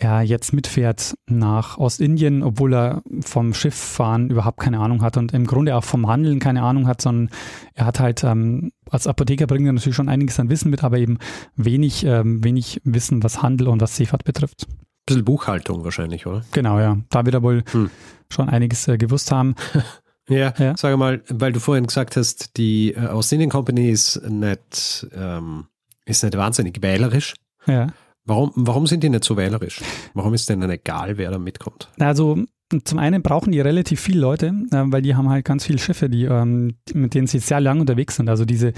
ja, 0.01 0.21
jetzt 0.21 0.53
mitfährt 0.53 1.15
nach 1.29 1.79
Ostindien, 1.79 2.43
obwohl 2.43 2.75
er 2.75 3.03
vom 3.21 3.55
Schifffahren 3.55 4.31
überhaupt 4.31 4.59
keine 4.59 4.81
Ahnung 4.81 5.03
hat 5.03 5.17
und 5.17 5.33
im 5.33 5.47
Grunde 5.47 5.77
auch 5.77 5.85
vom 5.85 6.09
Handeln 6.09 6.41
keine 6.41 6.63
Ahnung 6.63 6.89
hat, 6.89 7.01
sondern 7.01 7.31
er 7.75 7.87
hat 7.87 8.01
halt 8.01 8.25
ähm, 8.25 8.73
als 8.91 9.07
Apotheker 9.07 9.47
bringt 9.47 9.67
er 9.67 9.73
natürlich 9.73 9.97
schon 9.97 10.09
einiges 10.09 10.39
an 10.39 10.51
Wissen 10.51 10.71
mit, 10.71 10.85
aber 10.85 10.99
eben 10.99 11.19
wenig, 11.57 12.05
ähm, 12.05 12.45
wenig 12.45 12.81
Wissen, 12.85 13.23
was 13.23 13.43
Handel 13.43 13.69
und 13.69 13.81
was 13.81 13.97
Seefahrt 13.97 14.25
betrifft. 14.25 14.67
Bisschen 15.13 15.25
Buchhaltung 15.25 15.85
wahrscheinlich, 15.85 16.27
oder? 16.27 16.45
Genau, 16.53 16.79
ja. 16.79 16.99
Da 17.11 17.25
wird 17.25 17.35
er 17.35 17.43
wohl 17.43 17.65
hm. 17.71 17.91
schon 18.29 18.49
einiges 18.49 18.89
äh, 18.89 18.99
gewusst 18.99 19.31
haben. 19.33 19.55
ja, 20.29 20.53
ja, 20.59 20.75
sag 20.77 20.97
mal, 20.97 21.23
weil 21.29 21.53
du 21.53 21.61
vorhin 21.61 21.87
gesagt 21.87 22.17
hast, 22.17 22.57
die 22.57 22.95
äh, 22.95 23.09
Ostindien 23.09 23.51
Company 23.51 23.91
ist 23.91 24.23
nicht, 24.29 25.07
ähm, 25.15 25.67
ist 26.05 26.23
nicht 26.23 26.37
wahnsinnig 26.37 26.83
wählerisch. 26.83 27.35
Ja. 27.67 27.89
Warum, 28.25 28.53
warum 28.55 28.87
sind 28.87 29.03
die 29.03 29.09
nicht 29.09 29.25
so 29.25 29.37
wählerisch? 29.37 29.81
Warum 30.15 30.33
ist 30.35 30.49
denen 30.49 30.71
egal, 30.71 31.19
wer 31.19 31.31
da 31.31 31.39
mitkommt? 31.39 31.89
Also 31.99 32.39
zum 32.81 32.99
einen 32.99 33.23
brauchen 33.23 33.53
die 33.53 33.61
relativ 33.61 34.01
viele 34.01 34.21
Leute, 34.21 34.47
äh, 34.71 34.83
weil 34.87 35.03
die 35.03 35.15
haben 35.15 35.29
halt 35.29 35.45
ganz 35.45 35.65
viele 35.65 35.79
Schiffe, 35.79 36.09
die, 36.09 36.25
ähm, 36.25 36.75
mit 36.93 37.15
denen 37.15 37.27
sie 37.27 37.39
sehr 37.39 37.61
lang 37.61 37.81
unterwegs 37.81 38.17
sind. 38.17 38.29
Also 38.29 38.45
diese 38.45 38.69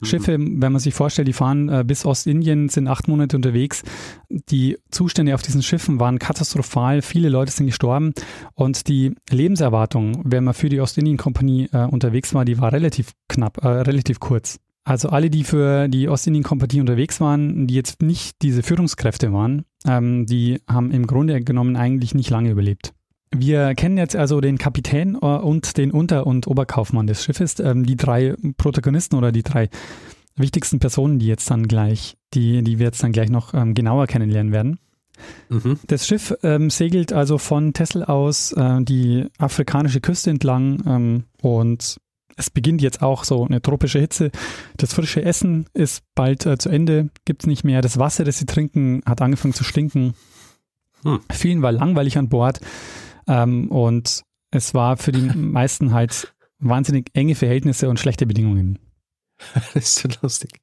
mhm. 0.00 0.04
Schiffe, 0.04 0.36
wenn 0.38 0.72
man 0.72 0.78
sich 0.78 0.94
vorstellt, 0.94 1.28
die 1.28 1.32
fahren 1.32 1.68
äh, 1.68 1.84
bis 1.86 2.04
Ostindien, 2.04 2.68
sind 2.68 2.88
acht 2.88 3.08
Monate 3.08 3.36
unterwegs. 3.36 3.82
Die 4.28 4.78
Zustände 4.90 5.34
auf 5.34 5.42
diesen 5.42 5.62
Schiffen 5.62 6.00
waren 6.00 6.18
katastrophal. 6.18 7.02
Viele 7.02 7.28
Leute 7.28 7.52
sind 7.52 7.66
gestorben 7.66 8.12
und 8.54 8.88
die 8.88 9.14
Lebenserwartung, 9.30 10.22
wenn 10.24 10.44
man 10.44 10.54
für 10.54 10.68
die 10.68 10.80
Ostindien-Kompanie 10.80 11.68
äh, 11.72 11.86
unterwegs 11.86 12.34
war, 12.34 12.44
die 12.44 12.58
war 12.60 12.72
relativ 12.72 13.12
knapp, 13.28 13.64
relativ 13.64 14.20
kurz. 14.20 14.58
Also 14.86 15.08
alle, 15.08 15.30
die 15.30 15.42
für 15.42 15.88
die 15.88 16.08
Ostindien-Kompanie 16.08 16.80
unterwegs 16.80 17.20
waren, 17.20 17.66
die 17.66 17.74
jetzt 17.74 18.02
nicht 18.02 18.40
diese 18.42 18.62
Führungskräfte 18.62 19.32
waren, 19.32 19.64
ähm, 19.84 20.26
die 20.26 20.60
haben 20.68 20.92
im 20.92 21.08
Grunde 21.08 21.42
genommen 21.42 21.74
eigentlich 21.74 22.14
nicht 22.14 22.30
lange 22.30 22.50
überlebt. 22.50 22.94
Wir 23.32 23.74
kennen 23.74 23.98
jetzt 23.98 24.16
also 24.16 24.40
den 24.40 24.58
Kapitän 24.58 25.14
äh, 25.14 25.18
und 25.18 25.76
den 25.76 25.90
Unter- 25.90 26.26
und 26.26 26.46
Oberkaufmann 26.46 27.06
des 27.06 27.24
Schiffes, 27.24 27.58
ähm, 27.60 27.84
die 27.84 27.96
drei 27.96 28.34
Protagonisten 28.56 29.16
oder 29.16 29.32
die 29.32 29.42
drei 29.42 29.68
wichtigsten 30.36 30.78
Personen, 30.78 31.18
die 31.18 31.26
jetzt 31.26 31.50
dann 31.50 31.66
gleich, 31.66 32.16
die, 32.34 32.62
die 32.62 32.78
wir 32.78 32.86
jetzt 32.86 33.02
dann 33.02 33.12
gleich 33.12 33.30
noch 33.30 33.54
ähm, 33.54 33.74
genauer 33.74 34.06
kennenlernen 34.06 34.52
werden. 34.52 34.78
Mhm. 35.48 35.78
Das 35.86 36.06
Schiff 36.06 36.34
ähm, 36.42 36.68
segelt 36.70 37.12
also 37.12 37.38
von 37.38 37.72
Tessel 37.72 38.04
aus 38.04 38.52
äh, 38.52 38.82
die 38.82 39.26
afrikanische 39.38 40.00
Küste 40.00 40.30
entlang 40.30 40.82
ähm, 40.86 41.24
und 41.40 41.96
es 42.36 42.50
beginnt 42.50 42.82
jetzt 42.82 43.02
auch 43.02 43.24
so 43.24 43.46
eine 43.46 43.62
tropische 43.62 43.98
Hitze. 43.98 44.30
Das 44.76 44.92
frische 44.92 45.22
Essen 45.22 45.66
ist 45.72 46.02
bald 46.14 46.44
äh, 46.44 46.58
zu 46.58 46.68
Ende, 46.68 47.08
gibt 47.24 47.42
es 47.42 47.46
nicht 47.46 47.64
mehr. 47.64 47.80
Das 47.80 47.98
Wasser, 47.98 48.24
das 48.24 48.38
sie 48.38 48.46
trinken, 48.46 49.00
hat 49.06 49.22
angefangen 49.22 49.54
zu 49.54 49.64
stinken. 49.64 50.14
Hm. 51.02 51.20
Vielen 51.30 51.62
war 51.62 51.72
langweilig 51.72 52.18
an 52.18 52.28
Bord. 52.28 52.60
Ähm, 53.26 53.70
und 53.70 54.22
es 54.50 54.74
war 54.74 54.96
für 54.96 55.12
die 55.12 55.22
meisten 55.36 55.92
halt 55.92 56.34
wahnsinnig 56.58 57.10
enge 57.14 57.34
Verhältnisse 57.34 57.88
und 57.88 58.00
schlechte 58.00 58.26
Bedingungen. 58.26 58.78
Das 59.54 59.74
ist 59.74 59.98
so 59.98 60.08
lustig. 60.22 60.60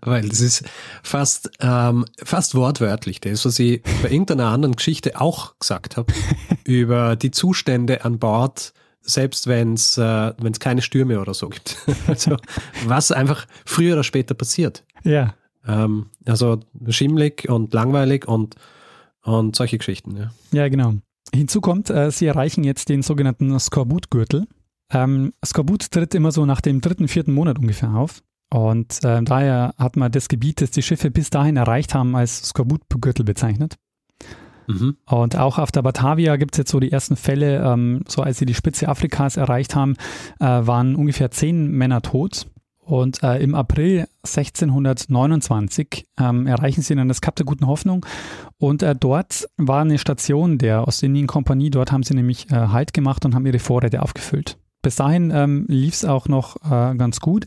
Weil 0.00 0.26
es 0.26 0.40
ist 0.40 0.64
fast, 1.02 1.50
ähm, 1.60 2.04
fast 2.22 2.54
wortwörtlich 2.54 3.20
das, 3.20 3.44
was 3.44 3.58
ich 3.58 3.82
bei 4.02 4.10
irgendeiner 4.10 4.46
anderen 4.46 4.76
Geschichte 4.76 5.20
auch 5.20 5.58
gesagt 5.58 5.96
habe, 5.96 6.12
über 6.64 7.16
die 7.16 7.30
Zustände 7.30 8.04
an 8.04 8.18
Bord, 8.18 8.72
selbst 9.02 9.46
wenn 9.46 9.74
es 9.74 9.98
äh, 9.98 10.32
wenn's 10.38 10.60
keine 10.60 10.80
Stürme 10.80 11.20
oder 11.20 11.34
so 11.34 11.48
gibt. 11.48 11.76
also 12.06 12.36
was 12.86 13.12
einfach 13.12 13.46
früher 13.66 13.94
oder 13.94 14.04
später 14.04 14.34
passiert. 14.34 14.84
Ja. 15.02 15.34
Ähm, 15.66 16.06
also 16.24 16.60
schimmlig 16.88 17.48
und 17.48 17.74
langweilig 17.74 18.26
und, 18.28 18.54
und 19.22 19.56
solche 19.56 19.78
Geschichten. 19.78 20.16
Ja, 20.16 20.30
ja 20.52 20.68
genau. 20.68 20.94
Hinzu 21.34 21.60
kommt, 21.60 21.90
äh, 21.90 22.10
sie 22.10 22.26
erreichen 22.26 22.64
jetzt 22.64 22.88
den 22.88 23.02
sogenannten 23.02 23.58
Skorbut-Gürtel. 23.58 24.46
Ähm, 24.92 25.32
Skorbut 25.44 25.90
tritt 25.90 26.14
immer 26.14 26.32
so 26.32 26.46
nach 26.46 26.60
dem 26.60 26.80
dritten, 26.80 27.08
vierten 27.08 27.32
Monat 27.32 27.58
ungefähr 27.58 27.94
auf. 27.94 28.22
Und 28.50 29.04
äh, 29.04 29.22
daher 29.22 29.74
hat 29.76 29.96
man 29.96 30.10
das 30.10 30.28
Gebiet, 30.28 30.60
das 30.62 30.70
die 30.70 30.82
Schiffe 30.82 31.10
bis 31.10 31.28
dahin 31.30 31.56
erreicht 31.56 31.94
haben, 31.94 32.16
als 32.16 32.48
Skorbut-Gürtel 32.48 33.24
bezeichnet. 33.24 33.76
Mhm. 34.66 34.96
Und 35.06 35.36
auch 35.36 35.58
auf 35.58 35.70
der 35.72 35.82
Batavia 35.82 36.36
gibt 36.36 36.54
es 36.54 36.58
jetzt 36.58 36.70
so 36.70 36.80
die 36.80 36.92
ersten 36.92 37.16
Fälle, 37.16 37.62
ähm, 37.62 38.02
so 38.06 38.22
als 38.22 38.38
sie 38.38 38.46
die 38.46 38.54
Spitze 38.54 38.88
Afrikas 38.88 39.36
erreicht 39.36 39.74
haben, 39.74 39.96
äh, 40.40 40.44
waren 40.44 40.94
ungefähr 40.94 41.30
zehn 41.30 41.70
Männer 41.70 42.02
tot. 42.02 42.46
Und 42.88 43.22
äh, 43.22 43.36
im 43.42 43.54
April 43.54 44.08
1629 44.22 46.06
ähm, 46.18 46.46
erreichen 46.46 46.80
sie 46.80 46.94
dann 46.94 47.08
das 47.08 47.20
Kap 47.20 47.36
der 47.36 47.44
Guten 47.44 47.66
Hoffnung. 47.66 48.06
Und 48.56 48.82
äh, 48.82 48.96
dort 48.96 49.46
war 49.58 49.82
eine 49.82 49.98
Station 49.98 50.56
der 50.56 50.88
Ostindien-Kompanie. 50.88 51.68
Dort 51.68 51.92
haben 51.92 52.02
sie 52.02 52.14
nämlich 52.14 52.50
äh, 52.50 52.54
Halt 52.54 52.94
gemacht 52.94 53.26
und 53.26 53.34
haben 53.34 53.44
ihre 53.44 53.58
Vorräte 53.58 54.00
aufgefüllt. 54.00 54.56
Bis 54.80 54.96
dahin 54.96 55.30
ähm, 55.30 55.66
lief 55.68 55.92
es 55.92 56.06
auch 56.06 56.28
noch 56.28 56.56
äh, 56.64 56.94
ganz 56.96 57.20
gut. 57.20 57.44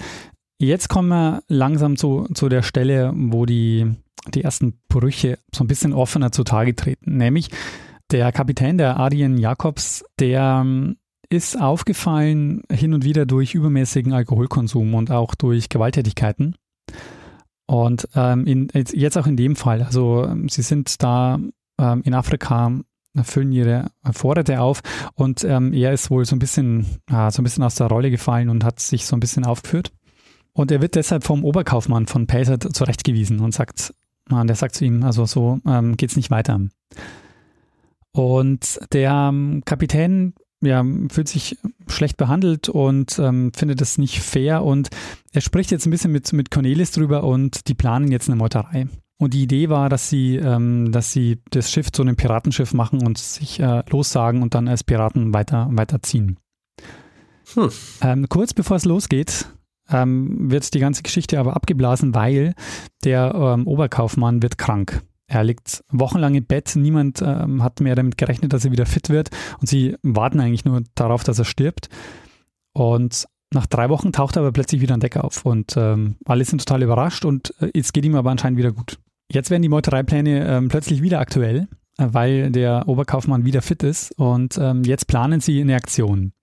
Jetzt 0.60 0.90
kommen 0.90 1.10
wir 1.10 1.42
langsam 1.48 1.98
zu, 1.98 2.28
zu 2.36 2.48
der 2.48 2.62
Stelle, 2.62 3.12
wo 3.16 3.48
die, 3.48 3.96
die 4.36 4.44
ersten 4.44 4.80
Brüche 4.90 5.40
so 5.52 5.64
ein 5.64 5.68
bisschen 5.68 5.94
offener 5.94 6.32
zutage 6.32 6.76
treten. 6.76 7.18
Nämlich 7.18 7.50
der 8.12 8.32
Kapitän 8.32 8.78
der 8.78 9.00
Adien 9.00 9.40
Jakobs, 9.40 10.06
der 10.20 10.62
ähm, 10.64 10.98
ist 11.32 11.60
aufgefallen 11.60 12.64
hin 12.70 12.94
und 12.94 13.06
wieder 13.06 13.26
durch 13.26 13.56
übermäßigen 13.56 14.12
Alkoholkonsum 14.12 14.94
und 14.94 15.12
auch 15.12 15.34
durch 15.34 15.70
Gewalttätigkeiten. 15.70 16.56
Und 17.68 18.08
ähm, 18.16 18.46
in, 18.46 18.68
jetzt 18.74 19.18
auch 19.18 19.28
in 19.28 19.38
dem 19.38 19.56
Fall, 19.56 19.82
also 19.82 20.26
ähm, 20.26 20.50
sie 20.50 20.62
sind 20.62 21.02
da 21.02 21.40
ähm, 21.80 22.02
in 22.04 22.14
Afrika, 22.14 22.72
füllen 23.24 23.52
ihre 23.52 23.92
Vorräte 24.12 24.62
auf 24.62 24.82
und 25.16 25.44
ähm, 25.44 25.74
er 25.74 25.94
ist 25.94 26.10
wohl 26.10 26.26
so 26.26 26.36
ein 26.36 26.40
bisschen, 26.40 26.86
äh, 27.10 27.32
so 27.32 27.42
ein 27.42 27.44
bisschen 27.44 27.64
aus 27.64 27.76
der 27.76 27.88
Rolle 27.88 28.12
gefallen 28.12 28.50
und 28.50 28.64
hat 28.64 28.80
sich 28.80 29.06
so 29.06 29.16
ein 29.16 29.22
bisschen 29.22 29.46
aufgeführt. 29.46 29.92
Und 30.54 30.70
er 30.72 30.82
wird 30.82 30.96
deshalb 30.96 31.24
vom 31.24 31.46
Oberkaufmann 31.46 32.08
von 32.08 32.28
Pacer 32.28 32.60
zurechtgewiesen 32.60 33.40
und 33.40 33.54
sagt, 33.54 33.94
und 34.30 34.48
der 34.48 34.56
sagt 34.56 34.76
zu 34.76 34.84
ihm, 34.84 35.04
also 35.04 35.26
so 35.26 35.60
ähm, 35.66 35.96
es 36.02 36.18
nicht 36.18 36.32
weiter. 36.32 36.60
Und 38.12 38.80
der 38.92 39.30
ähm, 39.30 39.62
Kapitän 39.64 40.34
ja, 40.62 40.86
fühlt 41.10 41.28
sich 41.28 41.58
schlecht 41.88 42.18
behandelt 42.18 42.70
und 42.70 43.20
ähm, 43.20 43.52
findet 43.54 43.82
es 43.82 43.98
nicht 43.98 44.22
fair. 44.22 44.64
Und 44.64 44.90
er 45.34 45.42
spricht 45.42 45.72
jetzt 45.72 45.86
ein 45.86 45.92
bisschen 45.92 46.12
mit, 46.12 46.32
mit 46.34 46.52
Cornelis 46.52 46.92
drüber 46.92 47.24
und 47.24 47.68
die 47.68 47.74
planen 47.74 48.12
jetzt 48.12 48.30
eine 48.30 48.38
Meuterei. 48.38 48.88
Und 49.18 49.34
die 49.36 49.44
Idee 49.44 49.70
war, 49.70 49.90
dass 49.90 50.10
sie, 50.10 50.38
ähm, 50.38 50.92
dass 50.92 51.12
sie 51.12 51.42
das 51.52 51.72
Schiff 51.72 51.92
zu 51.92 52.02
einem 52.02 52.16
Piratenschiff 52.16 52.74
machen 52.74 53.06
und 53.06 53.18
sich 53.18 53.60
äh, 53.60 53.84
lossagen 53.90 54.42
und 54.42 54.56
dann 54.56 54.68
als 54.68 54.84
Piraten 54.84 55.34
weiter, 55.34 55.68
weiterziehen. 55.72 56.38
Hm. 57.54 57.70
Ähm, 58.02 58.30
kurz 58.30 58.54
bevor 58.54 58.78
es 58.78 58.86
losgeht, 58.86 59.48
ähm, 59.90 60.50
wird 60.50 60.74
die 60.74 60.80
ganze 60.80 61.04
Geschichte 61.04 61.40
aber 61.40 61.56
abgeblasen, 61.56 62.16
weil 62.16 62.56
der 63.04 63.34
ähm, 63.36 63.68
Oberkaufmann 63.68 64.42
wird 64.42 64.58
krank. 64.58 65.04
Er 65.32 65.46
liegt 65.46 65.82
wochenlang 65.90 66.36
im 66.36 66.44
Bett, 66.44 66.74
niemand 66.76 67.22
ähm, 67.22 67.64
hat 67.64 67.80
mehr 67.80 67.96
damit 67.96 68.18
gerechnet, 68.18 68.52
dass 68.52 68.66
er 68.66 68.74
wieder 68.74 68.86
fit 68.86 69.08
wird 69.08 69.30
und 69.62 69.68
sie 69.68 69.96
warten 70.04 70.42
eigentlich 70.42 70.66
nur 70.66 70.84
darauf, 70.94 71.24
dass 71.24 71.40
er 71.40 71.46
stirbt. 71.46 71.88
Und 72.74 73.28
nach 73.54 73.66
drei 73.66 73.88
Wochen 73.88 74.12
taucht 74.12 74.36
er 74.36 74.42
aber 74.42 74.52
plötzlich 74.52 74.82
wieder 74.82 74.94
an 74.94 75.00
Deck 75.00 75.16
auf 75.16 75.46
und 75.46 75.78
ähm, 75.78 76.18
alle 76.26 76.44
sind 76.44 76.60
total 76.60 76.84
überrascht 76.84 77.24
und 77.24 77.54
äh, 77.62 77.72
jetzt 77.74 77.94
geht 77.94 78.04
ihm 78.04 78.16
aber 78.16 78.30
anscheinend 78.30 78.60
wieder 78.60 78.74
gut. 78.74 79.00
Jetzt 79.32 79.50
werden 79.50 79.62
die 79.62 79.70
Meutereipläne 79.70 80.46
ähm, 80.46 80.68
plötzlich 80.68 81.02
wieder 81.02 81.22
aktuell 81.22 81.70
weil 81.98 82.52
der 82.52 82.88
Oberkaufmann 82.88 83.46
wieder 83.46 83.62
fit 83.62 83.84
ist 83.84 84.12
und 84.18 84.58
ähm, 84.58 84.84
jetzt 84.84 85.08
planen 85.08 85.40
sie 85.40 85.62
eine 85.62 85.76
Aktion. 85.76 86.34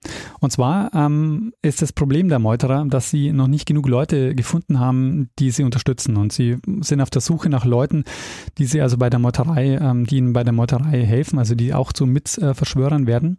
Und 0.40 0.52
zwar 0.52 0.94
ähm, 0.94 1.52
ist 1.62 1.82
das 1.82 1.92
Problem 1.92 2.28
der 2.28 2.38
Meuterer, 2.38 2.84
dass 2.86 3.10
sie 3.10 3.32
noch 3.32 3.48
nicht 3.48 3.66
genug 3.66 3.88
Leute 3.88 4.34
gefunden 4.34 4.78
haben, 4.78 5.30
die 5.38 5.50
sie 5.50 5.64
unterstützen 5.64 6.16
und 6.16 6.32
sie 6.32 6.58
sind 6.80 7.00
auf 7.00 7.10
der 7.10 7.22
Suche 7.22 7.48
nach 7.48 7.64
Leuten, 7.64 8.04
die 8.58 8.66
sie 8.66 8.80
also 8.80 8.98
bei 8.98 9.10
der 9.10 9.18
Meuterei, 9.18 9.78
ähm, 9.80 10.06
die 10.06 10.18
ihnen 10.18 10.32
bei 10.32 10.44
der 10.44 10.52
Meuterei 10.52 11.04
helfen, 11.04 11.38
also 11.38 11.54
die 11.54 11.74
auch 11.74 11.92
zu 11.92 12.06
Mitverschwörern 12.06 13.04
äh, 13.04 13.06
werden. 13.06 13.38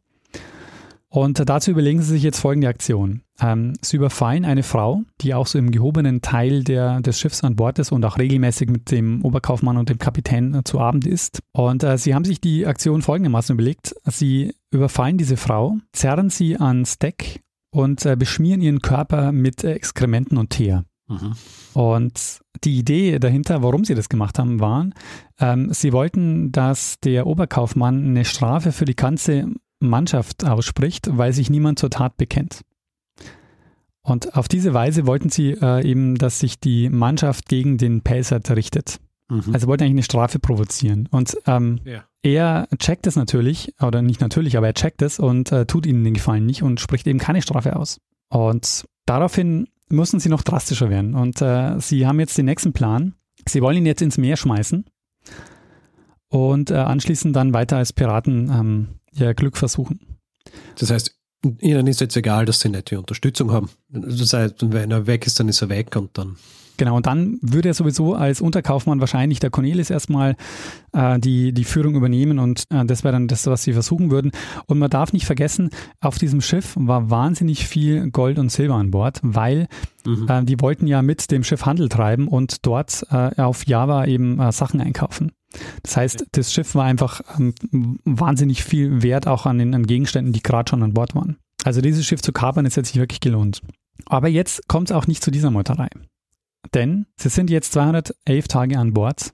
Und 1.12 1.50
dazu 1.50 1.72
überlegen 1.72 2.02
sie 2.02 2.12
sich 2.12 2.24
jetzt 2.24 2.40
folgende 2.40 2.68
Aktion. 2.68 3.22
Ähm, 3.42 3.74
sie 3.82 3.98
überfallen 3.98 4.46
eine 4.46 4.62
Frau, 4.62 5.02
die 5.22 5.34
auch 5.34 5.48
so 5.48 5.58
im 5.58 5.72
gehobenen 5.72 6.22
Teil 6.22 6.64
der, 6.64 7.02
des 7.02 7.20
Schiffs 7.20 7.44
an 7.44 7.56
Bord 7.56 7.80
ist 7.80 7.92
und 7.92 8.06
auch 8.06 8.20
regelmäßig 8.20 8.70
mit 8.70 8.92
dem 8.92 9.26
Oberkaufmann 9.26 9.78
und 9.78 9.90
dem 9.90 9.98
Kapitän 9.98 10.54
äh, 10.54 10.64
zu 10.64 10.80
Abend 10.80 11.08
isst. 11.08 11.40
Und 11.52 11.84
äh, 11.84 11.98
sie 11.98 12.14
haben 12.14 12.26
sich 12.26 12.40
die 12.42 12.68
Aktion 12.68 13.02
folgendermaßen 13.02 13.56
überlegt. 13.56 13.96
Sie 14.06 14.54
überfallen 14.72 15.18
diese 15.18 15.38
Frau, 15.38 15.78
zerren 15.94 16.30
sie 16.30 16.58
ans 16.58 17.00
Deck 17.00 17.42
und 17.72 18.06
äh, 18.06 18.16
beschmieren 18.16 18.62
ihren 18.62 18.82
Körper 18.82 19.32
mit 19.32 19.64
äh, 19.64 19.74
Exkrementen 19.74 20.38
und 20.38 20.52
Teer. 20.52 20.86
Mhm. 21.08 21.34
Und 21.74 22.40
die 22.64 22.78
Idee 22.78 23.18
dahinter, 23.18 23.64
warum 23.64 23.84
sie 23.84 23.96
das 23.96 24.10
gemacht 24.10 24.38
haben, 24.38 24.60
war, 24.60 24.88
ähm, 25.40 25.74
sie 25.74 25.92
wollten, 25.92 26.52
dass 26.52 27.00
der 27.00 27.26
Oberkaufmann 27.26 28.06
eine 28.06 28.26
Strafe 28.26 28.72
für 28.72 28.86
die 28.86 28.96
ganze 28.96 29.48
Mannschaft 29.80 30.46
ausspricht, 30.46 31.10
weil 31.12 31.34
sich 31.34 31.50
niemand 31.50 31.80
zur 31.80 31.90
Tat 31.90 32.18
bekennt. 32.18 32.62
Und 34.02 34.36
auf 34.36 34.48
diese 34.48 34.74
Weise 34.74 35.06
wollten 35.06 35.30
sie 35.30 35.52
äh, 35.52 35.86
eben, 35.88 36.16
dass 36.16 36.40
sich 36.40 36.60
die 36.60 36.90
Mannschaft 36.90 37.48
gegen 37.48 37.78
den 37.78 38.02
Pelzert 38.02 38.50
richtet. 38.52 39.00
Mhm. 39.30 39.54
Also 39.54 39.68
wollten 39.68 39.84
eigentlich 39.84 39.94
eine 39.94 40.04
Strafe 40.04 40.40
provozieren. 40.40 41.08
Und 41.12 41.38
ähm, 41.46 41.80
ja. 41.86 42.04
er 42.24 42.68
checkt 42.80 43.08
es 43.08 43.16
natürlich, 43.16 43.74
oder 43.82 44.02
nicht 44.02 44.22
natürlich, 44.22 44.58
aber 44.58 44.68
er 44.68 44.74
checkt 44.74 45.02
es 45.02 45.20
und 45.20 45.52
äh, 45.52 45.66
tut 45.66 45.86
ihnen 45.86 46.04
den 46.04 46.14
Gefallen 46.16 46.46
nicht 46.46 46.64
und 46.64 46.80
spricht 46.80 47.06
eben 47.08 47.20
keine 47.20 47.42
Strafe 47.42 47.76
aus. 47.76 48.00
Und 48.30 48.86
daraufhin 49.06 49.68
müssen 49.90 50.20
sie 50.20 50.30
noch 50.30 50.44
drastischer 50.44 50.90
werden. 50.90 51.14
Und 51.14 51.42
äh, 51.42 51.80
sie 51.80 52.08
haben 52.08 52.20
jetzt 52.20 52.38
den 52.38 52.46
nächsten 52.46 52.74
Plan. 52.74 53.16
Sie 53.48 53.62
wollen 53.62 53.78
ihn 53.78 53.86
jetzt 53.86 54.02
ins 54.02 54.18
Meer 54.18 54.38
schmeißen 54.38 54.86
und 56.30 56.72
äh, 56.72 56.76
anschließend 56.76 57.36
dann 57.36 57.54
weiter 57.54 57.78
als 57.78 57.94
Piraten 57.94 58.50
ähm, 58.50 58.88
ihr 59.14 59.34
Glück 59.34 59.58
versuchen. 59.58 60.20
Das 60.78 60.90
heißt, 60.92 61.16
ihnen 61.60 61.88
ist 61.88 62.02
jetzt 62.02 62.18
egal, 62.18 62.46
dass 62.46 62.60
sie 62.60 62.70
nicht 62.70 62.92
die 62.92 62.96
Unterstützung 62.96 63.52
haben. 63.52 63.70
Das 63.90 64.34
heißt, 64.34 64.56
wenn 64.72 64.92
er 64.92 65.08
weg 65.08 65.26
ist, 65.26 65.40
dann 65.40 65.50
ist 65.50 65.62
er 65.62 65.70
weg 65.70 65.96
und 65.96 66.18
dann. 66.18 66.38
Genau, 66.80 66.96
und 66.96 67.08
dann 67.08 67.38
würde 67.42 67.68
er 67.68 67.74
sowieso 67.74 68.16
als 68.16 68.40
Unterkaufmann 68.40 69.02
wahrscheinlich 69.02 69.42
der 69.42 69.50
Cornelis 69.50 69.90
erstmal 69.90 70.38
äh, 70.94 71.20
die, 71.20 71.52
die 71.52 71.66
Führung 71.66 71.94
übernehmen 71.94 72.40
und 72.40 72.64
äh, 72.70 72.86
das 72.86 73.04
wäre 73.04 73.12
dann 73.12 73.28
das, 73.28 73.46
was 73.48 73.64
sie 73.64 73.74
versuchen 73.74 74.12
würden. 74.12 74.32
Und 74.66 74.80
man 74.80 74.90
darf 74.90 75.12
nicht 75.12 75.26
vergessen, 75.26 75.72
auf 76.00 76.18
diesem 76.18 76.40
Schiff 76.40 76.78
war 76.80 77.10
wahnsinnig 77.10 77.68
viel 77.68 78.10
Gold 78.12 78.40
und 78.40 78.50
Silber 78.50 78.76
an 78.76 78.92
Bord, 78.92 79.20
weil 79.24 79.68
mhm. 80.06 80.26
äh, 80.30 80.46
die 80.46 80.62
wollten 80.62 80.88
ja 80.88 81.02
mit 81.02 81.32
dem 81.32 81.44
Schiff 81.44 81.66
Handel 81.66 81.90
treiben 81.90 82.30
und 82.30 82.66
dort 82.66 83.06
äh, 83.12 83.42
auf 83.42 83.68
Java 83.68 84.06
eben 84.06 84.40
äh, 84.40 84.54
Sachen 84.54 84.80
einkaufen. 84.80 85.34
Das 85.84 85.98
heißt, 85.98 86.28
das 86.32 86.54
Schiff 86.54 86.76
war 86.76 86.86
einfach 86.86 87.20
ähm, 87.38 88.00
wahnsinnig 88.06 88.64
viel 88.64 89.04
wert 89.04 89.28
auch 89.28 89.46
an 89.46 89.58
den 89.58 89.76
an 89.76 89.86
Gegenständen, 89.86 90.32
die 90.32 90.42
gerade 90.42 90.70
schon 90.70 90.82
an 90.82 90.94
Bord 90.94 91.14
waren. 91.14 91.36
Also 91.66 91.82
dieses 91.82 92.06
Schiff 92.06 92.22
zu 92.22 92.32
kapern, 92.32 92.66
ist 92.66 92.78
jetzt 92.78 92.94
sich 92.94 93.02
wirklich 93.02 93.20
gelohnt. 93.20 93.62
Aber 94.06 94.30
jetzt 94.30 94.66
kommt 94.70 94.92
es 94.92 94.96
auch 94.96 95.08
nicht 95.08 95.22
zu 95.22 95.30
dieser 95.30 95.52
Meuterei. 95.52 95.90
Denn 96.74 97.06
sie 97.18 97.30
sind 97.30 97.50
jetzt 97.50 97.74
211 97.74 98.48
Tage 98.48 98.78
an 98.78 98.94
Bord. 98.94 99.32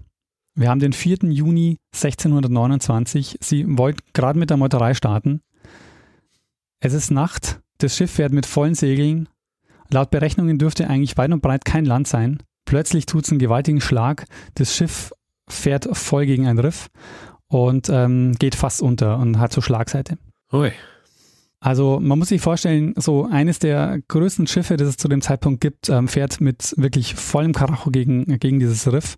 Wir 0.55 0.70
haben 0.70 0.79
den 0.79 0.94
4. 0.94 1.17
Juni 1.24 1.79
1629. 1.94 3.39
Sie 3.41 3.65
wollten 3.77 4.00
gerade 4.13 4.39
mit 4.39 4.50
der 4.50 4.58
Meuterei 4.58 4.94
starten. 4.94 5.41
Es 6.79 6.94
ist 6.94 7.12
Nacht. 7.12 7.60
Das 7.79 7.96
Schiff 7.98 8.12
fährt 8.12 8.32
mit 8.32 8.46
vollen 8.46 8.75
Segeln. 8.75 9.27
Laut 9.89 10.12
Berechnungen 10.12 10.58
dürfte 10.58 10.88
eigentlich 10.88 11.17
weit 11.17 11.32
und 11.32 11.41
breit 11.41 11.65
kein 11.65 11.86
Land 11.86 12.08
sein. 12.08 12.41
Plötzlich 12.65 13.05
tut 13.05 13.25
es 13.25 13.32
einen 13.32 13.39
gewaltigen 13.39 13.82
Schlag. 13.82 14.25
Das 14.55 14.75
Schiff 14.75 15.12
fährt 15.50 15.88
voll 15.96 16.25
gegen 16.25 16.48
ein 16.48 16.58
Riff 16.58 16.89
und 17.48 17.89
ähm, 17.89 18.36
geht 18.39 18.55
fast 18.55 18.82
unter 18.82 19.17
und 19.20 19.39
hat 19.39 19.51
so 19.51 19.62
Schlagseite. 19.62 20.17
Ui. 20.51 20.72
Also 21.65 22.00
man 22.00 22.19
muss 22.19 22.29
sich 22.29 22.41
vorstellen, 22.41 22.93
so 22.95 23.25
eines 23.25 23.57
der 23.57 24.00
größten 24.07 24.45
Schiffe, 24.45 24.77
das 24.77 24.88
es 24.88 24.98
zu 24.98 25.07
dem 25.07 25.24
Zeitpunkt 25.24 25.62
gibt, 25.62 25.89
ähm, 25.89 26.07
fährt 26.07 26.39
mit 26.39 26.75
wirklich 26.77 27.15
vollem 27.15 27.53
Karacho 27.53 27.89
gegen, 27.89 28.38
gegen 28.38 28.60
dieses 28.60 28.91
Riff. 28.93 29.17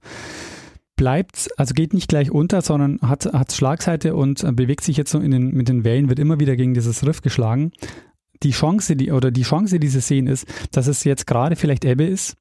Bleibt, 0.95 1.49
also 1.57 1.73
geht 1.73 1.93
nicht 1.93 2.07
gleich 2.07 2.31
unter, 2.31 2.61
sondern 2.61 3.01
hat, 3.01 3.25
hat 3.25 3.51
Schlagseite 3.51 4.15
und 4.15 4.45
äh, 4.45 4.53
bewegt 4.53 4.85
sich 4.85 4.95
jetzt 4.95 5.11
so 5.11 5.19
in 5.19 5.31
den, 5.31 5.51
mit 5.51 5.67
den 5.67 5.83
Wellen, 5.83 6.07
wird 6.07 6.19
immer 6.19 6.39
wieder 6.39 6.55
gegen 6.55 6.73
dieses 6.73 7.05
Riff 7.05 7.21
geschlagen. 7.21 7.73
Die 8.43 8.51
Chance, 8.51 8.95
die, 8.95 9.11
oder 9.11 9.29
die 9.29 9.41
Chance, 9.41 9.77
die 9.77 9.89
sie 9.89 9.99
sehen, 9.99 10.27
ist, 10.27 10.47
dass 10.71 10.87
es 10.87 11.03
jetzt 11.03 11.27
gerade 11.27 11.57
vielleicht 11.57 11.83
Ebbe 11.83 12.05
ist 12.05 12.37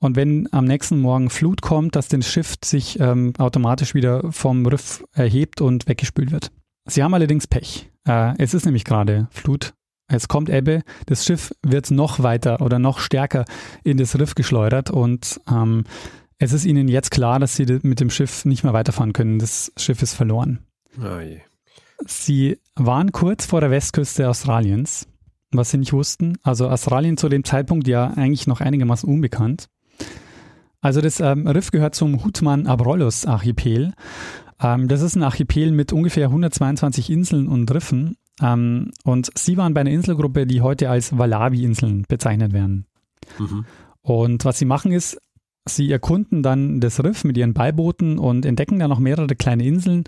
und 0.00 0.16
wenn 0.16 0.52
am 0.52 0.66
nächsten 0.66 1.00
Morgen 1.00 1.30
Flut 1.30 1.62
kommt, 1.62 1.96
dass 1.96 2.08
das 2.08 2.30
Schiff 2.30 2.56
sich 2.62 3.00
ähm, 3.00 3.32
automatisch 3.38 3.94
wieder 3.94 4.30
vom 4.32 4.66
Riff 4.66 5.02
erhebt 5.14 5.62
und 5.62 5.88
weggespült 5.88 6.30
wird. 6.30 6.52
Sie 6.86 7.02
haben 7.02 7.14
allerdings 7.14 7.46
Pech. 7.46 7.90
Äh, 8.06 8.34
es 8.38 8.54
ist 8.54 8.64
nämlich 8.64 8.84
gerade 8.84 9.28
Flut. 9.30 9.74
Es 10.08 10.28
kommt 10.28 10.48
Ebbe. 10.48 10.82
Das 11.06 11.24
Schiff 11.24 11.52
wird 11.62 11.90
noch 11.90 12.22
weiter 12.22 12.60
oder 12.60 12.78
noch 12.78 13.00
stärker 13.00 13.44
in 13.82 13.96
das 13.96 14.18
Riff 14.18 14.34
geschleudert 14.34 14.90
und 14.90 15.40
ähm, 15.50 15.84
es 16.38 16.52
ist 16.52 16.64
ihnen 16.64 16.86
jetzt 16.86 17.10
klar, 17.10 17.40
dass 17.40 17.56
sie 17.56 17.66
mit 17.82 17.98
dem 17.98 18.10
Schiff 18.10 18.44
nicht 18.44 18.62
mehr 18.62 18.72
weiterfahren 18.72 19.12
können. 19.12 19.38
Das 19.38 19.72
Schiff 19.76 20.02
ist 20.02 20.14
verloren. 20.14 20.60
Oh 21.00 21.18
sie 22.06 22.58
waren 22.74 23.10
kurz 23.10 23.46
vor 23.46 23.60
der 23.60 23.70
Westküste 23.70 24.28
Australiens 24.28 25.08
was 25.52 25.70
sie 25.70 25.78
nicht 25.78 25.92
wussten. 25.92 26.36
Also 26.42 26.68
Australien 26.68 27.16
zu 27.16 27.28
dem 27.28 27.44
Zeitpunkt 27.44 27.86
ja 27.88 28.08
eigentlich 28.08 28.46
noch 28.46 28.60
einigermaßen 28.60 29.08
unbekannt. 29.08 29.68
Also 30.80 31.00
das 31.00 31.20
ähm, 31.20 31.46
Riff 31.46 31.70
gehört 31.70 31.94
zum 31.94 32.24
Hutman-Abrolhos-Archipel. 32.24 33.92
Ähm, 34.60 34.88
das 34.88 35.02
ist 35.02 35.16
ein 35.16 35.22
Archipel 35.22 35.72
mit 35.72 35.92
ungefähr 35.92 36.26
122 36.26 37.10
Inseln 37.10 37.48
und 37.48 37.72
Riffen. 37.72 38.16
Ähm, 38.42 38.90
und 39.04 39.30
sie 39.34 39.56
waren 39.56 39.74
bei 39.74 39.80
einer 39.80 39.90
Inselgruppe, 39.90 40.46
die 40.46 40.60
heute 40.60 40.90
als 40.90 41.16
Valabi-Inseln 41.16 42.04
bezeichnet 42.08 42.52
werden. 42.52 42.86
Mhm. 43.38 43.64
Und 44.02 44.44
was 44.44 44.58
sie 44.58 44.66
machen 44.66 44.92
ist, 44.92 45.18
sie 45.68 45.90
erkunden 45.90 46.42
dann 46.42 46.80
das 46.80 47.02
Riff 47.02 47.24
mit 47.24 47.36
ihren 47.36 47.54
Beibooten 47.54 48.18
und 48.18 48.46
entdecken 48.46 48.78
da 48.78 48.88
noch 48.88 49.00
mehrere 49.00 49.34
kleine 49.34 49.64
Inseln 49.64 50.04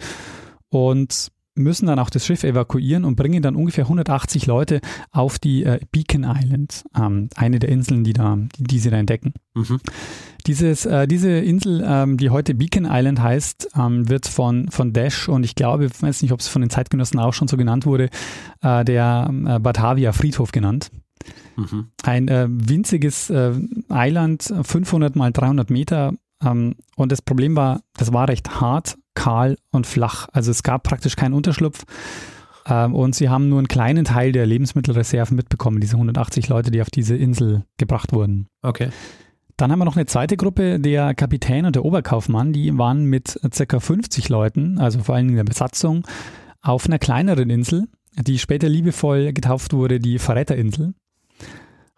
und 0.71 1.33
müssen 1.59 1.87
dann 1.87 1.99
auch 1.99 2.11
das 2.11 2.25
Schiff 2.25 2.45
evakuieren 2.45 3.05
und 3.05 3.17
bringen 3.17 3.43
dann 3.43 3.57
ungefähr 3.57 3.85
180 3.85 4.47
Leute 4.47 4.81
auf 5.11 5.39
die 5.39 5.65
äh, 5.65 5.81
Beacon 5.93 6.25
Island, 6.25 6.85
ähm, 6.97 7.29
eine 7.37 7.59
der 7.59 7.69
Inseln, 7.69 8.05
die, 8.05 8.13
da, 8.13 8.37
die, 8.57 8.65
die 8.65 8.79
sie 8.79 8.91
da 8.91 8.97
entdecken. 8.97 9.35
Mhm. 9.55 9.81
Dieses, 10.47 10.87
äh, 10.87 11.07
diese 11.07 11.31
Insel, 11.31 11.85
ähm, 11.87 12.17
die 12.17 12.31
heute 12.31 12.55
Beacon 12.55 12.87
Island 12.89 13.21
heißt, 13.21 13.71
ähm, 13.77 14.09
wird 14.09 14.27
von, 14.27 14.71
von 14.71 14.93
Dash 14.93 15.29
und 15.29 15.45
ich 15.45 15.55
glaube, 15.55 15.87
ich 15.87 16.03
weiß 16.03 16.23
nicht, 16.23 16.33
ob 16.33 16.41
es 16.41 16.49
von 16.49 16.63
den 16.63 16.71
Zeitgenossen 16.71 17.19
auch 17.19 17.35
schon 17.35 17.49
so 17.49 17.57
genannt 17.57 17.87
wurde, 17.87 18.09
äh, 18.63 18.85
der 18.85 19.31
äh, 19.47 19.59
Batavia 19.59 20.13
Friedhof 20.13 20.53
genannt. 20.53 20.91
Mhm. 21.57 21.89
Ein 22.05 22.29
äh, 22.29 22.47
winziges 22.49 23.31
äh, 23.31 23.53
Eiland, 23.89 24.53
500 24.63 25.17
mal 25.17 25.33
300 25.33 25.71
Meter. 25.71 26.15
Ähm, 26.43 26.77
und 26.97 27.13
das 27.13 27.23
Problem 27.23 27.57
war, 27.57 27.81
das 27.97 28.13
war 28.13 28.29
recht 28.29 28.61
hart 28.61 28.97
kahl 29.19 29.59
und 29.73 29.87
flach. 29.87 30.29
Also 30.33 30.53
es 30.53 30.63
gab 30.63 30.85
praktisch 30.85 31.17
keinen 31.17 31.35
Unterschlupf. 31.35 31.85
Ähm, 32.67 32.95
und 32.95 33.17
sie 33.17 33.29
haben 33.29 33.49
nur 33.49 33.59
einen 33.59 33.67
kleinen 33.67 34.05
Teil 34.05 34.31
der 34.31 34.47
Lebensmittelreserven 34.47 35.37
mitbekommen, 35.37 35.81
diese 35.81 35.97
180 35.97 36.49
Leute, 36.49 36.71
die 36.71 36.81
auf 36.81 36.91
diese 36.91 37.17
Insel 37.17 37.65
gebracht 37.79 38.13
wurden. 38.13 38.47
Okay. 38.63 38.91
Dann 39.57 39.73
haben 39.73 39.81
wir 39.81 39.85
noch 39.85 39.97
eine 39.97 40.07
zweite 40.07 40.37
Gruppe, 40.37 40.79
der 40.79 41.15
Kapitän 41.15 41.67
und 41.67 41.75
der 41.75 41.85
Oberkaufmann, 41.85 42.53
die 42.53 42.79
waren 42.79 43.07
mit 43.07 43.41
ca. 43.43 43.81
50 43.81 44.29
Leuten, 44.29 44.79
also 44.79 45.01
vor 45.01 45.17
allen 45.17 45.27
Dingen 45.27 45.37
der 45.37 45.45
Besatzung, 45.45 46.07
auf 46.63 46.87
einer 46.87 47.01
kleineren 47.01 47.51
Insel, 47.51 47.89
die 48.17 48.39
später 48.39 48.69
liebevoll 48.69 49.33
getauft 49.33 49.73
wurde, 49.73 49.99
die 49.99 50.21
Verräterinsel. 50.21 50.95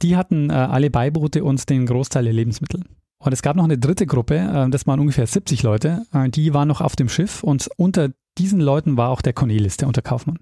Die 0.00 0.16
hatten 0.16 0.48
äh, 0.48 0.54
alle 0.54 0.88
Beiboote 0.88 1.44
und 1.44 1.68
den 1.68 1.84
Großteil 1.84 2.24
der 2.24 2.32
Lebensmittel. 2.32 2.80
Und 3.22 3.32
es 3.32 3.42
gab 3.42 3.54
noch 3.54 3.64
eine 3.64 3.78
dritte 3.78 4.06
Gruppe, 4.06 4.36
äh, 4.36 4.70
das 4.70 4.86
waren 4.86 4.98
ungefähr 4.98 5.26
70 5.26 5.62
Leute, 5.62 6.02
äh, 6.12 6.28
die 6.28 6.54
waren 6.54 6.68
noch 6.68 6.80
auf 6.80 6.96
dem 6.96 7.08
Schiff 7.08 7.42
und 7.42 7.68
unter 7.76 8.10
diesen 8.38 8.60
Leuten 8.60 8.96
war 8.96 9.10
auch 9.10 9.20
der 9.20 9.34
Cornelis, 9.34 9.76
der 9.76 9.88
Unterkaufmann. 9.88 10.38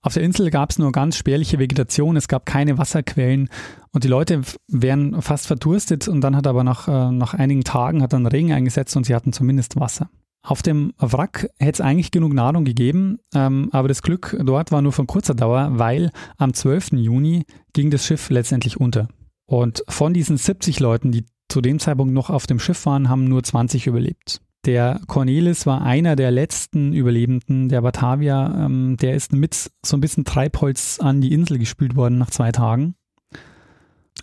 Auf 0.00 0.14
der 0.14 0.22
Insel 0.22 0.50
gab 0.50 0.70
es 0.70 0.78
nur 0.78 0.92
ganz 0.92 1.16
spärliche 1.16 1.58
Vegetation, 1.58 2.16
es 2.16 2.28
gab 2.28 2.46
keine 2.46 2.78
Wasserquellen 2.78 3.48
und 3.92 4.04
die 4.04 4.08
Leute 4.08 4.42
wären 4.68 5.20
fast 5.22 5.46
verdurstet 5.46 6.08
und 6.08 6.20
dann 6.22 6.36
hat 6.36 6.46
aber 6.46 6.64
nach, 6.64 6.88
äh, 6.88 7.10
nach 7.12 7.34
einigen 7.34 7.64
Tagen 7.64 8.02
hat 8.02 8.12
dann 8.14 8.26
Regen 8.26 8.52
eingesetzt 8.52 8.96
und 8.96 9.04
sie 9.04 9.14
hatten 9.14 9.32
zumindest 9.32 9.78
Wasser. 9.78 10.08
Auf 10.42 10.60
dem 10.60 10.92
Wrack 10.98 11.48
hätte 11.58 11.72
es 11.72 11.80
eigentlich 11.80 12.10
genug 12.10 12.34
Nahrung 12.34 12.64
gegeben, 12.64 13.18
ähm, 13.34 13.68
aber 13.72 13.88
das 13.88 14.02
Glück 14.02 14.36
dort 14.44 14.72
war 14.72 14.82
nur 14.82 14.92
von 14.92 15.06
kurzer 15.06 15.34
Dauer, 15.34 15.70
weil 15.72 16.10
am 16.36 16.52
12. 16.52 16.92
Juni 16.92 17.44
ging 17.72 17.90
das 17.90 18.04
Schiff 18.06 18.28
letztendlich 18.28 18.78
unter. 18.78 19.08
Und 19.46 19.84
von 19.88 20.12
diesen 20.12 20.36
70 20.36 20.80
Leuten, 20.80 21.12
die 21.12 21.24
zu 21.54 21.60
dem 21.60 21.78
Zeitpunkt 21.78 22.12
noch 22.12 22.30
auf 22.30 22.48
dem 22.48 22.58
Schiff 22.58 22.84
waren, 22.84 23.08
haben 23.08 23.26
nur 23.26 23.40
20 23.40 23.86
überlebt. 23.86 24.40
Der 24.66 25.00
Cornelis 25.06 25.66
war 25.66 25.82
einer 25.82 26.16
der 26.16 26.32
letzten 26.32 26.92
Überlebenden 26.92 27.68
der 27.68 27.80
Batavia. 27.80 28.64
Ähm, 28.66 28.96
der 28.96 29.14
ist 29.14 29.32
mit 29.32 29.70
so 29.86 29.96
ein 29.96 30.00
bisschen 30.00 30.24
Treibholz 30.24 30.98
an 30.98 31.20
die 31.20 31.32
Insel 31.32 31.60
gespült 31.60 31.94
worden 31.94 32.18
nach 32.18 32.30
zwei 32.30 32.50
Tagen. 32.50 32.96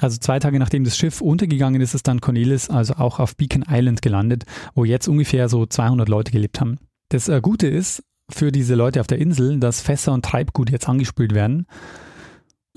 Also 0.02 0.18
zwei 0.18 0.40
Tage 0.40 0.60
nachdem 0.60 0.84
das 0.84 0.98
Schiff 0.98 1.22
untergegangen 1.22 1.80
ist, 1.80 1.94
ist 1.94 2.10
dann 2.10 2.20
Cornelis 2.20 2.70
also 2.70 2.96
auch 2.96 3.20
auf 3.20 3.38
Beacon 3.38 3.64
Island 3.66 4.02
gelandet, 4.02 4.44
wo 4.76 4.84
jetzt 4.84 5.08
ungefähr 5.08 5.48
so 5.48 5.66
200 5.66 6.10
Leute 6.10 6.34
gelebt 6.34 6.60
haben. 6.60 6.80
Das 7.08 7.30
äh, 7.30 7.40
Gute 7.42 7.68
ist 7.68 8.04
für 8.30 8.52
diese 8.52 8.76
Leute 8.76 9.00
auf 9.00 9.08
der 9.08 9.20
Insel, 9.20 9.58
dass 9.58 9.80
Fässer 9.80 10.12
und 10.12 10.26
Treibgut 10.26 10.70
jetzt 10.70 10.90
angespült 10.90 11.34
werden 11.34 11.66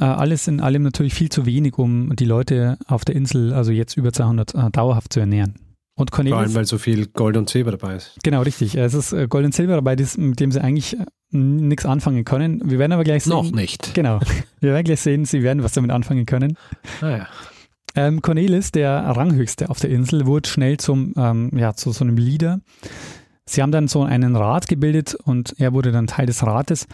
alles 0.05 0.49
in 0.49 0.61
allem 0.61 0.83
natürlich 0.83 1.15
viel 1.15 1.29
zu 1.29 1.47
wenig, 1.47 1.79
um 1.79 2.15
die 2.17 2.25
Leute 2.25 2.79
auf 2.87 3.05
der 3.05 3.15
Insel, 3.15 3.53
also 3.53 3.71
jetzt 3.71 3.97
über 3.97 4.13
200, 4.13 4.55
äh, 4.55 4.71
dauerhaft 4.71 5.13
zu 5.13 5.21
ernähren. 5.21 5.55
Und 5.97 6.11
Cornelius, 6.11 6.37
Vor 6.37 6.43
allem, 6.47 6.55
weil 6.55 6.65
so 6.65 6.79
viel 6.79 7.07
Gold 7.07 7.37
und 7.37 7.49
Silber 7.49 7.71
dabei 7.71 7.95
ist. 7.95 8.19
Genau, 8.25 8.43
richtig. 8.43 8.75
Es 8.77 8.95
ist 8.95 9.13
äh, 9.13 9.29
Gold 9.29 9.45
und 9.45 9.55
Silber 9.55 9.77
dabei, 9.77 9.97
mit 10.17 10.41
dem 10.41 10.51
sie 10.51 10.61
eigentlich 10.61 10.97
nichts 11.31 11.87
anfangen 11.87 12.25
können. 12.25 12.61
Wir 12.65 12.79
werden 12.79 12.93
aber 12.93 13.05
gleich 13.05 13.25
sehen. 13.25 13.33
Noch 13.33 13.51
nicht. 13.51 13.95
Genau. 13.95 14.21
Wir 14.61 14.73
werden 14.73 14.85
gleich 14.85 15.01
sehen, 15.01 15.25
sie 15.25 15.43
werden 15.43 15.63
was 15.63 15.73
damit 15.73 15.91
anfangen 15.91 16.27
können. 16.27 16.57
Ah 17.01 17.11
ja. 17.11 17.29
Ähm, 17.97 18.23
Cornelis, 18.23 18.73
der 18.73 18.91
Ranghöchste 18.93 19.69
auf 19.69 19.79
der 19.79 19.91
Insel, 19.91 20.27
wurde 20.27 20.49
schnell 20.49 20.79
zum, 20.79 21.13
ähm, 21.17 21.51
ja, 21.57 21.75
zu 21.75 21.93
so 21.93 22.05
einem 22.05 22.17
Leader. 22.17 22.61
Sie 23.47 23.63
haben 23.63 23.73
dann 23.73 23.89
so 23.89 24.03
einen 24.03 24.37
Rat 24.37 24.69
gebildet 24.69 25.15
und 25.15 25.55
er 25.59 25.75
wurde 25.75 25.93
dann 25.93 26.07
Teil 26.07 26.27
des 26.27 26.43
Rates. 26.45 26.87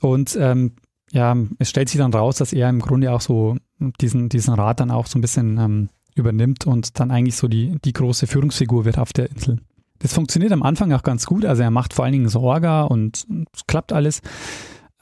Und 0.00 0.36
ähm, 0.38 0.72
ja, 1.14 1.36
es 1.60 1.70
stellt 1.70 1.88
sich 1.88 1.98
dann 1.98 2.12
raus, 2.12 2.38
dass 2.38 2.52
er 2.52 2.68
im 2.68 2.80
Grunde 2.80 3.12
auch 3.12 3.20
so 3.20 3.56
diesen, 4.00 4.28
diesen 4.28 4.52
Rat 4.52 4.80
dann 4.80 4.90
auch 4.90 5.06
so 5.06 5.16
ein 5.16 5.22
bisschen 5.22 5.58
ähm, 5.58 5.88
übernimmt 6.16 6.66
und 6.66 6.98
dann 6.98 7.12
eigentlich 7.12 7.36
so 7.36 7.46
die, 7.46 7.78
die 7.84 7.92
große 7.92 8.26
Führungsfigur 8.26 8.84
wird 8.84 8.98
auf 8.98 9.12
der 9.12 9.30
Insel. 9.30 9.60
Das 10.00 10.12
funktioniert 10.12 10.50
am 10.50 10.64
Anfang 10.64 10.92
auch 10.92 11.04
ganz 11.04 11.24
gut. 11.24 11.44
Also 11.44 11.62
er 11.62 11.70
macht 11.70 11.94
vor 11.94 12.04
allen 12.04 12.12
Dingen 12.12 12.28
Sorga 12.28 12.82
und 12.82 13.26
es 13.54 13.66
klappt 13.68 13.92
alles. 13.92 14.22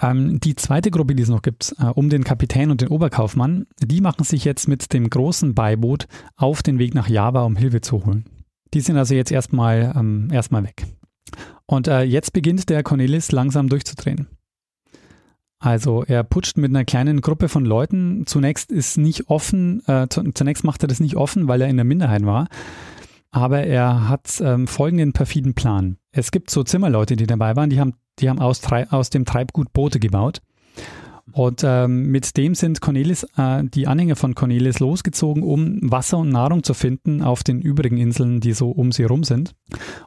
Ähm, 0.02 0.38
die 0.38 0.54
zweite 0.54 0.90
Gruppe, 0.90 1.14
die 1.14 1.22
es 1.22 1.30
noch 1.30 1.40
gibt, 1.40 1.74
äh, 1.78 1.86
um 1.86 2.10
den 2.10 2.24
Kapitän 2.24 2.70
und 2.70 2.82
den 2.82 2.88
Oberkaufmann, 2.88 3.66
die 3.82 4.02
machen 4.02 4.24
sich 4.24 4.44
jetzt 4.44 4.68
mit 4.68 4.92
dem 4.92 5.08
großen 5.08 5.54
Beiboot 5.54 6.04
auf 6.36 6.62
den 6.62 6.78
Weg 6.78 6.94
nach 6.94 7.08
Java, 7.08 7.42
um 7.44 7.56
Hilfe 7.56 7.80
zu 7.80 8.04
holen. 8.04 8.26
Die 8.74 8.80
sind 8.80 8.98
also 8.98 9.14
jetzt 9.14 9.32
erstmal 9.32 9.94
ähm, 9.96 10.28
erstmal 10.30 10.62
weg. 10.62 10.84
Und 11.64 11.88
äh, 11.88 12.02
jetzt 12.02 12.34
beginnt 12.34 12.68
der 12.68 12.82
Cornelis 12.82 13.32
langsam 13.32 13.70
durchzudrehen. 13.70 14.28
Also 15.62 16.02
er 16.02 16.24
putscht 16.24 16.56
mit 16.56 16.72
einer 16.72 16.84
kleinen 16.84 17.20
Gruppe 17.20 17.48
von 17.48 17.64
Leuten. 17.64 18.26
Zunächst 18.26 18.72
ist 18.72 18.98
nicht 18.98 19.30
offen, 19.30 19.80
äh, 19.86 20.08
zunächst 20.08 20.64
macht 20.64 20.82
er 20.82 20.88
das 20.88 20.98
nicht 20.98 21.14
offen, 21.14 21.46
weil 21.46 21.60
er 21.60 21.68
in 21.68 21.76
der 21.76 21.84
Minderheit 21.84 22.26
war. 22.26 22.48
Aber 23.30 23.62
er 23.62 24.08
hat 24.08 24.42
ähm, 24.44 24.66
folgenden 24.66 25.12
perfiden 25.12 25.54
Plan. 25.54 25.98
Es 26.10 26.32
gibt 26.32 26.50
so 26.50 26.64
Zimmerleute, 26.64 27.14
die 27.14 27.28
dabei 27.28 27.54
waren, 27.54 27.70
die 27.70 27.78
haben, 27.78 27.94
die 28.18 28.28
haben 28.28 28.40
aus, 28.40 28.60
aus 28.90 29.10
dem 29.10 29.24
Treibgut 29.24 29.72
Boote 29.72 30.00
gebaut. 30.00 30.42
Und 31.30 31.62
ähm, 31.64 32.10
mit 32.10 32.36
dem 32.36 32.56
sind 32.56 32.80
Cornelis, 32.80 33.24
äh, 33.36 33.62
die 33.62 33.86
Anhänger 33.86 34.16
von 34.16 34.34
Cornelis 34.34 34.80
losgezogen, 34.80 35.44
um 35.44 35.78
Wasser 35.80 36.18
und 36.18 36.30
Nahrung 36.30 36.64
zu 36.64 36.74
finden 36.74 37.22
auf 37.22 37.44
den 37.44 37.62
übrigen 37.62 37.98
Inseln, 37.98 38.40
die 38.40 38.52
so 38.52 38.70
um 38.70 38.90
sie 38.90 39.04
herum 39.04 39.22
sind. 39.22 39.54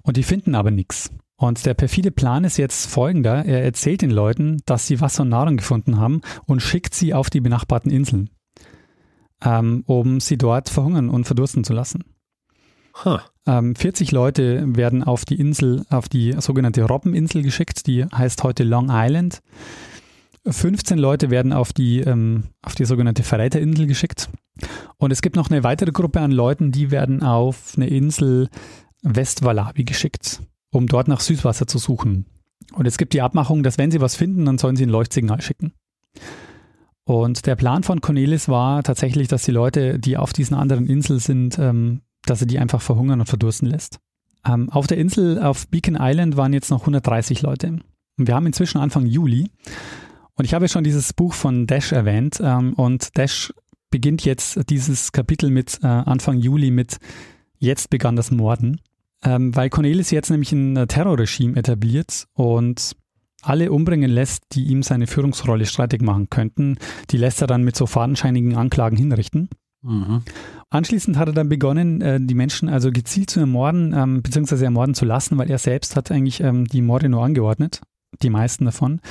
Und 0.03 0.17
die 0.17 0.23
finden 0.23 0.53
aber 0.53 0.69
nichts. 0.69 1.11
Und 1.37 1.65
der 1.65 1.73
perfide 1.73 2.11
Plan 2.11 2.43
ist 2.45 2.57
jetzt 2.57 2.89
folgender. 2.89 3.45
Er 3.45 3.63
erzählt 3.63 4.01
den 4.01 4.11
Leuten, 4.11 4.61
dass 4.65 4.87
sie 4.87 5.01
Wasser 5.01 5.23
und 5.23 5.29
Nahrung 5.29 5.57
gefunden 5.57 5.99
haben 5.99 6.21
und 6.45 6.61
schickt 6.61 6.95
sie 6.95 7.13
auf 7.13 7.29
die 7.29 7.41
benachbarten 7.41 7.91
Inseln, 7.91 8.29
ähm, 9.43 9.83
um 9.85 10.19
sie 10.19 10.37
dort 10.37 10.69
verhungern 10.69 11.09
und 11.09 11.25
verdursten 11.25 11.63
zu 11.63 11.73
lassen. 11.73 12.03
Huh. 13.03 13.17
Ähm, 13.45 13.75
40 13.75 14.11
Leute 14.11 14.63
werden 14.75 15.03
auf 15.03 15.25
die 15.25 15.39
Insel, 15.39 15.85
auf 15.89 16.07
die 16.07 16.33
sogenannte 16.39 16.83
Robbeninsel 16.83 17.43
geschickt, 17.43 17.87
die 17.87 18.05
heißt 18.05 18.43
heute 18.43 18.63
Long 18.63 18.87
Island. 18.89 19.41
15 20.47 20.97
Leute 20.97 21.29
werden 21.29 21.51
auf 21.51 21.73
die, 21.73 21.99
ähm, 21.99 22.45
auf 22.61 22.75
die 22.75 22.85
sogenannte 22.85 23.23
Verräterinsel 23.23 23.87
geschickt. 23.87 24.29
Und 24.97 25.11
es 25.11 25.21
gibt 25.21 25.35
noch 25.35 25.49
eine 25.49 25.63
weitere 25.63 25.91
Gruppe 25.91 26.21
an 26.21 26.31
Leuten, 26.31 26.71
die 26.71 26.91
werden 26.91 27.23
auf 27.23 27.73
eine 27.75 27.87
Insel 27.87 28.49
Westwalabi 29.01 29.83
geschickt, 29.83 30.41
um 30.75 30.87
dort 30.87 31.07
nach 31.07 31.19
Süßwasser 31.19 31.67
zu 31.67 31.77
suchen. 31.77 32.25
Und 32.73 32.85
es 32.85 32.97
gibt 32.97 33.13
die 33.13 33.21
Abmachung, 33.21 33.63
dass 33.63 33.77
wenn 33.77 33.91
sie 33.91 34.01
was 34.01 34.15
finden, 34.15 34.45
dann 34.45 34.57
sollen 34.57 34.75
sie 34.75 34.85
ein 34.85 34.89
Leuchtsignal 34.89 35.41
schicken. 35.41 35.73
Und 37.05 37.45
der 37.45 37.55
Plan 37.55 37.83
von 37.83 38.01
Cornelis 38.01 38.49
war 38.49 38.83
tatsächlich, 38.83 39.27
dass 39.27 39.43
die 39.43 39.51
Leute, 39.51 39.99
die 39.99 40.17
auf 40.17 40.33
diesen 40.33 40.55
anderen 40.55 40.87
Inseln 40.87 41.19
sind, 41.19 41.59
ähm, 41.59 42.01
dass 42.25 42.41
er 42.41 42.47
die 42.47 42.57
einfach 42.57 42.81
verhungern 42.81 43.19
und 43.19 43.27
verdursten 43.27 43.69
lässt. 43.69 43.99
Ähm, 44.45 44.69
auf 44.69 44.87
der 44.87 44.97
Insel 44.97 45.41
auf 45.41 45.67
Beacon 45.67 45.97
Island 45.99 46.37
waren 46.37 46.53
jetzt 46.53 46.71
noch 46.71 46.81
130 46.81 47.41
Leute. 47.43 47.79
Und 48.17 48.27
wir 48.27 48.33
haben 48.33 48.47
inzwischen 48.47 48.79
Anfang 48.79 49.05
Juli. 49.05 49.51
Und 50.35 50.45
ich 50.45 50.53
habe 50.53 50.67
schon 50.67 50.83
dieses 50.83 51.13
Buch 51.13 51.33
von 51.33 51.67
Dash 51.67 51.91
erwähnt 51.91 52.39
ähm, 52.41 52.73
und 52.73 53.17
Dash 53.17 53.53
beginnt 53.91 54.25
jetzt 54.25 54.69
dieses 54.69 55.11
Kapitel 55.11 55.49
mit 55.51 55.79
äh, 55.83 55.87
Anfang 55.87 56.39
Juli 56.39 56.71
mit 56.71 56.97
Jetzt 57.57 57.89
begann 57.89 58.17
das 58.17 58.31
Morden, 58.31 58.81
ähm, 59.25 59.55
weil 59.55 59.69
Cornelis 59.69 60.11
jetzt 60.11 60.29
nämlich 60.29 60.51
ein 60.51 60.87
Terrorregime 60.87 61.57
etabliert 61.57 62.27
und 62.33 62.95
alle 63.41 63.71
umbringen 63.71 64.09
lässt, 64.09 64.43
die 64.53 64.65
ihm 64.65 64.81
seine 64.81 65.07
Führungsrolle 65.07 65.65
streitig 65.65 66.01
machen 66.01 66.29
könnten. 66.29 66.77
Die 67.11 67.17
lässt 67.17 67.41
er 67.41 67.47
dann 67.47 67.63
mit 67.63 67.75
so 67.75 67.85
fadenscheinigen 67.85 68.55
Anklagen 68.55 68.97
hinrichten. 68.97 69.49
Mhm. 69.83 70.23
Anschließend 70.71 71.17
hat 71.17 71.29
er 71.29 71.33
dann 71.33 71.49
begonnen, 71.49 72.01
äh, 72.01 72.19
die 72.19 72.33
Menschen 72.33 72.69
also 72.69 72.91
gezielt 72.91 73.29
zu 73.29 73.39
ermorden, 73.39 73.93
ähm, 73.95 74.23
beziehungsweise 74.23 74.65
ermorden 74.65 74.95
zu 74.95 75.05
lassen, 75.05 75.37
weil 75.37 75.51
er 75.51 75.59
selbst 75.59 75.95
hat 75.95 76.11
eigentlich 76.11 76.41
ähm, 76.41 76.65
die 76.65 76.81
Morde 76.81 77.09
nur 77.09 77.23
angeordnet 77.23 77.81
die 78.21 78.29
meisten 78.29 78.65
davon. 78.65 79.01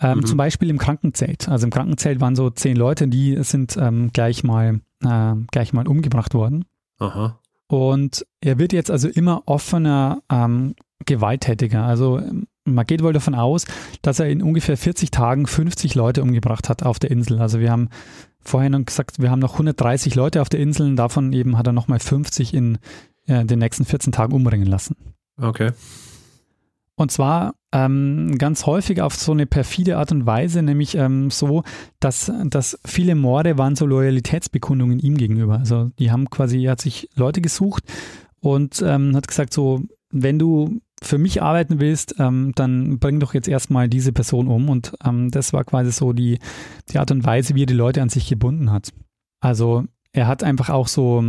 Ähm, 0.00 0.18
mhm. 0.18 0.26
Zum 0.26 0.36
Beispiel 0.36 0.70
im 0.70 0.78
Krankenzelt. 0.78 1.48
Also 1.48 1.66
im 1.66 1.70
Krankenzelt 1.70 2.20
waren 2.20 2.36
so 2.36 2.50
zehn 2.50 2.76
Leute, 2.76 3.08
die 3.08 3.42
sind 3.42 3.76
ähm, 3.76 4.10
gleich 4.12 4.44
mal 4.44 4.80
äh, 5.02 5.34
gleich 5.50 5.72
mal 5.72 5.88
umgebracht 5.88 6.34
worden. 6.34 6.64
Aha. 6.98 7.38
Und 7.72 8.26
er 8.42 8.58
wird 8.58 8.74
jetzt 8.74 8.90
also 8.90 9.08
immer 9.08 9.44
offener 9.46 10.20
ähm, 10.30 10.74
gewalttätiger. 11.06 11.82
Also 11.82 12.20
man 12.64 12.84
geht 12.84 13.02
wohl 13.02 13.14
davon 13.14 13.34
aus, 13.34 13.64
dass 14.02 14.20
er 14.20 14.28
in 14.28 14.42
ungefähr 14.42 14.76
40 14.76 15.10
Tagen 15.10 15.46
50 15.46 15.94
Leute 15.94 16.20
umgebracht 16.20 16.68
hat 16.68 16.82
auf 16.82 16.98
der 16.98 17.10
Insel. 17.10 17.40
Also 17.40 17.60
wir 17.60 17.70
haben 17.70 17.88
vorher 18.40 18.68
noch 18.68 18.84
gesagt, 18.84 19.22
wir 19.22 19.30
haben 19.30 19.38
noch 19.38 19.54
130 19.54 20.14
Leute 20.14 20.42
auf 20.42 20.50
der 20.50 20.60
Insel 20.60 20.86
und 20.86 20.96
davon 20.96 21.32
eben 21.32 21.56
hat 21.56 21.66
er 21.66 21.72
nochmal 21.72 21.98
50 21.98 22.52
in 22.52 22.76
äh, 23.26 23.46
den 23.46 23.60
nächsten 23.60 23.86
14 23.86 24.12
Tagen 24.12 24.34
umbringen 24.34 24.68
lassen. 24.68 24.94
Okay. 25.40 25.70
Und 27.02 27.10
zwar 27.10 27.54
ähm, 27.72 28.38
ganz 28.38 28.64
häufig 28.64 29.02
auf 29.02 29.14
so 29.14 29.32
eine 29.32 29.46
perfide 29.46 29.98
Art 29.98 30.12
und 30.12 30.24
Weise, 30.24 30.62
nämlich 30.62 30.94
ähm, 30.94 31.30
so, 31.30 31.64
dass, 31.98 32.30
dass 32.44 32.78
viele 32.84 33.16
Morde 33.16 33.58
waren 33.58 33.74
so 33.74 33.86
Loyalitätsbekundungen 33.86 35.00
ihm 35.00 35.16
gegenüber. 35.16 35.58
Also 35.58 35.90
die 35.98 36.12
haben 36.12 36.30
quasi, 36.30 36.64
er 36.64 36.72
hat 36.72 36.80
sich 36.80 37.08
Leute 37.16 37.40
gesucht 37.40 37.84
und 38.40 38.82
ähm, 38.86 39.16
hat 39.16 39.26
gesagt, 39.26 39.52
so, 39.52 39.82
wenn 40.10 40.38
du 40.38 40.80
für 41.02 41.18
mich 41.18 41.42
arbeiten 41.42 41.80
willst, 41.80 42.14
ähm, 42.20 42.52
dann 42.54 43.00
bring 43.00 43.18
doch 43.18 43.34
jetzt 43.34 43.48
erstmal 43.48 43.88
diese 43.88 44.12
Person 44.12 44.46
um. 44.46 44.68
Und 44.68 44.92
ähm, 45.04 45.32
das 45.32 45.52
war 45.52 45.64
quasi 45.64 45.90
so 45.90 46.12
die, 46.12 46.38
die 46.90 46.98
Art 46.98 47.10
und 47.10 47.24
Weise, 47.24 47.56
wie 47.56 47.64
er 47.64 47.66
die 47.66 47.74
Leute 47.74 48.00
an 48.00 48.10
sich 48.10 48.28
gebunden 48.28 48.70
hat. 48.70 48.90
Also 49.40 49.84
er 50.12 50.28
hat 50.28 50.44
einfach 50.44 50.70
auch 50.70 50.86
so 50.86 51.24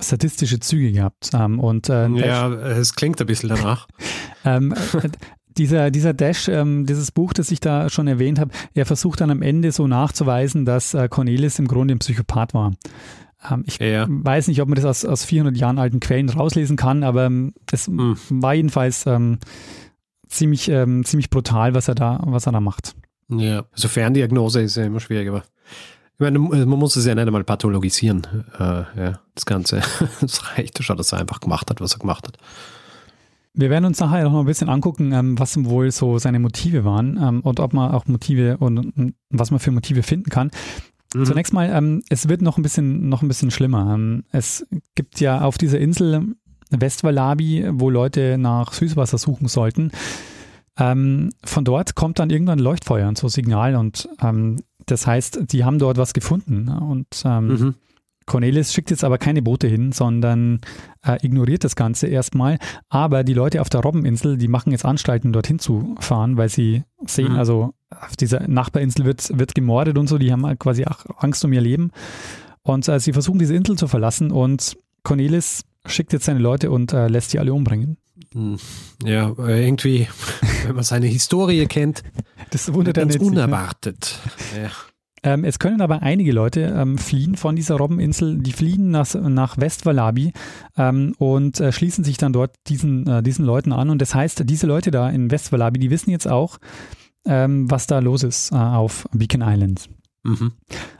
sadistische 0.00 0.60
Züge 0.60 0.92
gehabt. 0.92 1.30
Ähm, 1.32 1.58
und, 1.58 1.88
äh, 1.88 2.08
ja, 2.08 2.52
es 2.52 2.94
klingt 2.94 3.20
ein 3.20 3.26
bisschen 3.26 3.48
danach. 3.48 3.86
ähm, 4.44 4.74
dieser, 5.56 5.90
dieser 5.90 6.12
Dash, 6.12 6.48
ähm, 6.48 6.86
dieses 6.86 7.10
Buch, 7.12 7.32
das 7.32 7.50
ich 7.50 7.60
da 7.60 7.88
schon 7.88 8.06
erwähnt 8.06 8.38
habe, 8.38 8.50
er 8.74 8.86
versucht 8.86 9.20
dann 9.20 9.30
am 9.30 9.42
Ende 9.42 9.72
so 9.72 9.86
nachzuweisen, 9.86 10.64
dass 10.64 10.94
äh, 10.94 11.08
Cornelis 11.08 11.58
im 11.58 11.68
Grunde 11.68 11.94
ein 11.94 11.98
Psychopath 11.98 12.54
war. 12.54 12.72
Ähm, 13.50 13.64
ich 13.66 13.78
ja. 13.78 14.06
weiß 14.08 14.48
nicht, 14.48 14.60
ob 14.60 14.68
man 14.68 14.76
das 14.76 14.84
aus, 14.84 15.04
aus 15.04 15.24
400 15.24 15.56
Jahren 15.56 15.78
alten 15.78 16.00
Quellen 16.00 16.28
rauslesen 16.28 16.76
kann, 16.76 17.02
aber 17.02 17.26
ähm, 17.26 17.54
es 17.70 17.86
hm. 17.86 18.16
war 18.30 18.54
jedenfalls 18.54 19.06
ähm, 19.06 19.38
ziemlich, 20.28 20.68
ähm, 20.68 21.04
ziemlich 21.04 21.30
brutal, 21.30 21.74
was 21.74 21.88
er 21.88 21.94
da, 21.94 22.20
was 22.24 22.46
er 22.46 22.52
da 22.52 22.60
macht. 22.60 22.94
Ja, 23.28 23.64
also 23.72 23.88
Ferndiagnose 23.88 24.60
ist 24.62 24.76
ja 24.76 24.84
immer 24.84 25.00
schwierig, 25.00 25.28
aber 25.28 25.42
ich 26.18 26.20
meine, 26.20 26.38
man 26.38 26.78
muss 26.78 26.96
es 26.96 27.04
ja 27.04 27.14
nicht 27.14 27.26
einmal 27.26 27.44
pathologisieren, 27.44 28.26
äh, 28.58 28.62
ja, 28.62 29.20
das 29.34 29.44
Ganze. 29.44 29.82
Es 30.22 30.56
reicht 30.56 30.82
schon, 30.82 30.96
dass 30.96 31.12
er 31.12 31.20
einfach 31.20 31.40
gemacht 31.40 31.68
hat, 31.68 31.82
was 31.82 31.92
er 31.92 31.98
gemacht 31.98 32.26
hat. 32.26 32.38
Wir 33.52 33.68
werden 33.68 33.84
uns 33.84 34.00
nachher 34.00 34.24
noch 34.24 34.40
ein 34.40 34.46
bisschen 34.46 34.70
angucken, 34.70 35.12
ähm, 35.12 35.38
was 35.38 35.62
wohl 35.62 35.90
so 35.90 36.18
seine 36.18 36.38
Motive 36.38 36.86
waren 36.86 37.18
ähm, 37.22 37.40
und 37.42 37.60
ob 37.60 37.74
man 37.74 37.90
auch 37.90 38.06
Motive 38.06 38.56
und, 38.56 39.12
was 39.28 39.50
man 39.50 39.60
für 39.60 39.70
Motive 39.72 40.02
finden 40.02 40.30
kann. 40.30 40.50
Mhm. 41.14 41.26
Zunächst 41.26 41.52
mal, 41.52 41.68
ähm, 41.70 42.02
es 42.08 42.30
wird 42.30 42.40
noch 42.40 42.56
ein 42.56 42.62
bisschen, 42.62 43.10
noch 43.10 43.20
ein 43.20 43.28
bisschen 43.28 43.50
schlimmer. 43.50 43.98
Es 44.32 44.66
gibt 44.94 45.20
ja 45.20 45.42
auf 45.42 45.58
dieser 45.58 45.78
Insel 45.78 46.34
Westwalabi, 46.70 47.66
wo 47.72 47.90
Leute 47.90 48.38
nach 48.38 48.72
Süßwasser 48.72 49.18
suchen 49.18 49.48
sollten. 49.48 49.92
Von 50.78 51.30
dort 51.64 51.94
kommt 51.94 52.18
dann 52.18 52.28
irgendwann 52.28 52.58
ein 52.58 52.62
Leuchtfeuer 52.62 53.08
und 53.08 53.16
so 53.16 53.28
Signal 53.28 53.76
und 53.76 54.10
das 54.86 55.06
heißt, 55.06 55.52
die 55.52 55.64
haben 55.64 55.78
dort 55.78 55.98
was 55.98 56.12
gefunden. 56.14 56.64
Ne? 56.64 56.80
Und 56.80 57.06
ähm, 57.24 57.46
mhm. 57.48 57.74
Cornelis 58.26 58.72
schickt 58.72 58.90
jetzt 58.90 59.04
aber 59.04 59.18
keine 59.18 59.40
Boote 59.40 59.68
hin, 59.68 59.92
sondern 59.92 60.60
äh, 61.04 61.16
ignoriert 61.24 61.62
das 61.62 61.76
Ganze 61.76 62.08
erstmal. 62.08 62.58
Aber 62.88 63.22
die 63.22 63.34
Leute 63.34 63.60
auf 63.60 63.68
der 63.68 63.80
Robbeninsel, 63.80 64.36
die 64.36 64.48
machen 64.48 64.72
jetzt 64.72 64.84
Anstalten, 64.84 65.32
dorthin 65.32 65.60
zu 65.60 65.94
fahren, 66.00 66.36
weil 66.36 66.48
sie 66.48 66.82
sehen, 67.06 67.32
mhm. 67.32 67.38
also 67.38 67.74
auf 67.90 68.16
dieser 68.16 68.46
Nachbarinsel 68.48 69.04
wird, 69.04 69.38
wird 69.38 69.54
gemordet 69.54 69.96
und 69.96 70.08
so, 70.08 70.18
die 70.18 70.32
haben 70.32 70.44
halt 70.44 70.58
quasi 70.58 70.84
Angst 71.18 71.44
um 71.44 71.52
ihr 71.52 71.60
Leben. 71.60 71.92
Und 72.62 72.88
äh, 72.88 72.98
sie 72.98 73.12
versuchen 73.12 73.38
diese 73.38 73.54
Insel 73.54 73.78
zu 73.78 73.86
verlassen 73.86 74.32
und 74.32 74.76
Cornelis 75.04 75.62
schickt 75.86 76.12
jetzt 76.12 76.24
seine 76.24 76.40
Leute 76.40 76.72
und 76.72 76.92
äh, 76.92 77.06
lässt 77.06 77.32
die 77.32 77.38
alle 77.38 77.54
umbringen. 77.54 77.96
Hm. 78.32 78.56
Ja, 79.04 79.32
irgendwie, 79.38 80.08
wenn 80.66 80.74
man 80.74 80.84
seine 80.84 81.06
Historie 81.06 81.66
kennt, 81.66 82.02
das 82.50 82.72
wundert 82.72 82.96
ganz 82.96 83.16
unerwartet. 83.16 84.18
Ja. 84.56 84.70
Ähm, 85.22 85.44
es 85.44 85.58
können 85.58 85.80
aber 85.80 86.02
einige 86.02 86.32
Leute 86.32 86.72
ähm, 86.76 86.98
fliehen 86.98 87.36
von 87.36 87.56
dieser 87.56 87.76
Robbeninsel. 87.76 88.38
Die 88.38 88.52
fliehen 88.52 88.90
nach, 88.90 89.14
nach 89.14 89.58
Westwalabi 89.58 90.32
ähm, 90.76 91.14
und 91.18 91.58
äh, 91.58 91.72
schließen 91.72 92.04
sich 92.04 92.16
dann 92.16 92.32
dort 92.32 92.54
diesen, 92.68 93.06
äh, 93.08 93.22
diesen 93.22 93.44
Leuten 93.44 93.72
an. 93.72 93.90
Und 93.90 94.00
das 94.00 94.14
heißt, 94.14 94.42
diese 94.44 94.66
Leute 94.68 94.90
da 94.90 95.08
in 95.08 95.30
Westwalabi, 95.30 95.80
die 95.80 95.90
wissen 95.90 96.10
jetzt 96.10 96.28
auch, 96.28 96.58
ähm, 97.24 97.68
was 97.68 97.88
da 97.88 97.98
los 97.98 98.22
ist 98.22 98.52
äh, 98.52 98.56
auf 98.56 99.08
Beacon 99.12 99.42
Island. 99.44 99.88
Mhm. 100.22 100.52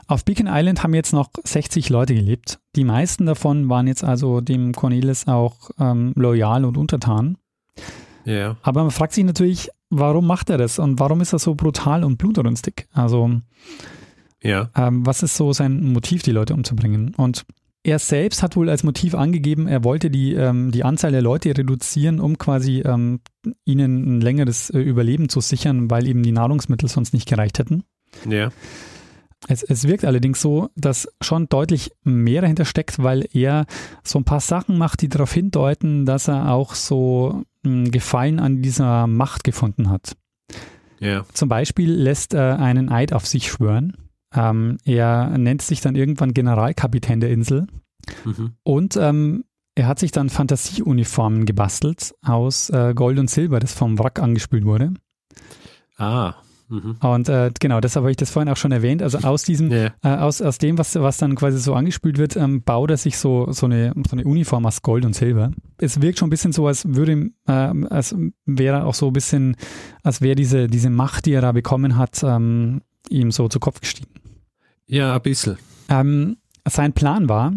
Auf 0.07 0.25
Beacon 0.25 0.47
Island 0.49 0.83
haben 0.83 0.93
jetzt 0.93 1.13
noch 1.13 1.29
60 1.43 1.89
Leute 1.89 2.13
gelebt. 2.13 2.59
Die 2.75 2.83
meisten 2.83 3.25
davon 3.25 3.69
waren 3.69 3.87
jetzt 3.87 4.03
also 4.03 4.41
dem 4.41 4.73
Cornelis 4.73 5.27
auch 5.27 5.71
ähm, 5.79 6.11
loyal 6.15 6.65
und 6.65 6.77
untertan. 6.77 7.37
Ja. 8.25 8.57
Aber 8.61 8.81
man 8.81 8.91
fragt 8.91 9.13
sich 9.13 9.23
natürlich, 9.23 9.69
warum 9.89 10.27
macht 10.27 10.49
er 10.49 10.57
das 10.57 10.79
und 10.79 10.99
warum 10.99 11.21
ist 11.21 11.33
er 11.33 11.39
so 11.39 11.55
brutal 11.55 12.03
und 12.03 12.17
blutrünstig? 12.17 12.87
Also 12.93 13.41
ja. 14.43 14.69
Ähm, 14.75 15.05
was 15.05 15.23
ist 15.23 15.35
so 15.35 15.53
sein 15.53 15.91
Motiv, 15.93 16.23
die 16.23 16.31
Leute 16.31 16.53
umzubringen? 16.53 17.13
Und 17.15 17.45
er 17.83 17.99
selbst 17.99 18.43
hat 18.43 18.55
wohl 18.55 18.69
als 18.69 18.83
Motiv 18.83 19.15
angegeben, 19.15 19.67
er 19.67 19.83
wollte 19.83 20.09
die, 20.09 20.33
ähm, 20.33 20.71
die 20.71 20.83
Anzahl 20.83 21.11
der 21.11 21.21
Leute 21.21 21.57
reduzieren, 21.57 22.19
um 22.19 22.37
quasi 22.37 22.81
ähm, 22.81 23.21
ihnen 23.65 24.17
ein 24.17 24.21
längeres 24.21 24.69
äh, 24.69 24.79
Überleben 24.79 25.29
zu 25.29 25.39
sichern, 25.39 25.89
weil 25.89 26.07
eben 26.07 26.23
die 26.23 26.31
Nahrungsmittel 26.31 26.89
sonst 26.89 27.13
nicht 27.13 27.27
gereicht 27.27 27.59
hätten. 27.59 27.83
Ja. 28.27 28.49
Es, 29.47 29.63
es 29.63 29.87
wirkt 29.87 30.03
allerdings 30.03 30.41
so, 30.41 30.69
dass 30.75 31.07
schon 31.21 31.47
deutlich 31.47 31.91
mehr 32.03 32.41
dahinter 32.41 32.65
steckt, 32.65 33.01
weil 33.01 33.25
er 33.31 33.65
so 34.03 34.19
ein 34.19 34.25
paar 34.25 34.41
Sachen 34.41 34.77
macht, 34.77 35.01
die 35.01 35.09
darauf 35.09 35.31
hindeuten, 35.31 36.05
dass 36.05 36.27
er 36.27 36.51
auch 36.51 36.73
so 36.73 37.43
Gefallen 37.91 38.39
an 38.39 38.61
dieser 38.61 39.07
Macht 39.07 39.43
gefunden 39.43 39.89
hat. 39.89 40.15
Ja. 40.99 41.25
Zum 41.33 41.49
Beispiel 41.49 41.91
lässt 41.91 42.33
er 42.33 42.59
einen 42.59 42.89
Eid 42.89 43.13
auf 43.13 43.25
sich 43.25 43.49
schwören. 43.51 43.97
Ähm, 44.33 44.77
er 44.83 45.37
nennt 45.37 45.61
sich 45.61 45.79
dann 45.81 45.95
irgendwann 45.95 46.33
Generalkapitän 46.33 47.19
der 47.19 47.29
Insel 47.31 47.67
Mhm. 48.23 48.53
und 48.63 48.95
ähm, 48.95 49.43
er 49.75 49.85
hat 49.87 49.99
sich 49.99 50.11
dann 50.11 50.29
Fantasieuniformen 50.29 51.45
gebastelt 51.45 52.15
aus 52.23 52.69
äh, 52.69 52.93
Gold 52.95 53.19
und 53.19 53.29
Silber, 53.29 53.59
das 53.59 53.73
vom 53.73 53.99
Wrack 53.99 54.19
angespült 54.19 54.63
wurde. 54.65 54.93
Ah. 55.97 56.35
Mhm. 56.69 56.97
Und 57.01 57.29
äh, 57.29 57.49
genau, 57.59 57.79
deshalb 57.79 58.03
habe 58.03 58.11
ich 58.11 58.17
das 58.17 58.29
vorhin 58.31 58.51
auch 58.51 58.57
schon 58.57 58.71
erwähnt. 58.73 59.01
Also 59.01 59.19
aus 59.19 59.43
diesem, 59.43 59.71
Ja. 59.71 59.93
äh, 60.03 60.09
aus, 60.17 60.41
aus 60.41 60.57
dem, 60.57 60.77
was, 60.77 60.95
was 60.95 61.17
dann 61.17 61.35
quasi 61.35 61.59
so 61.59 61.73
angespült 61.73 62.17
wird, 62.17 62.35
ähm, 62.35 62.61
baut 62.61 62.91
er 62.91 62.97
sich 62.97 63.17
so, 63.17 63.51
so, 63.51 63.67
eine, 63.67 63.93
so 64.09 64.15
eine 64.17 64.25
Uniform 64.25 64.65
aus 64.65 64.81
Gold 64.81 65.05
und 65.05 65.13
Silber. 65.15 65.51
Es 65.77 66.01
wirkt 66.01 66.19
schon 66.19 66.27
ein 66.27 66.29
bisschen 66.29 66.51
so, 66.51 66.67
als 66.67 66.85
würde, 66.87 67.29
ähm, 67.47 67.87
als 67.89 68.15
wäre 68.45 68.83
auch 68.85 68.93
so 68.95 69.07
ein 69.07 69.13
bisschen, 69.13 69.55
als 70.03 70.21
wäre 70.21 70.35
diese, 70.35 70.67
diese 70.67 70.89
Macht, 70.89 71.25
die 71.25 71.33
er 71.33 71.41
da 71.41 71.53
bekommen 71.53 71.95
hat, 71.97 72.21
ähm, 72.23 72.81
ihm 73.09 73.31
so 73.31 73.47
zu 73.47 73.59
Kopf 73.59 73.79
gestiegen. 73.79 74.09
ja, 74.87 75.15
ein 75.15 75.21
bisschen. 75.21 75.57
Ähm, 75.89 76.37
sein 76.67 76.91
Plan 76.91 77.29
war, 77.29 77.53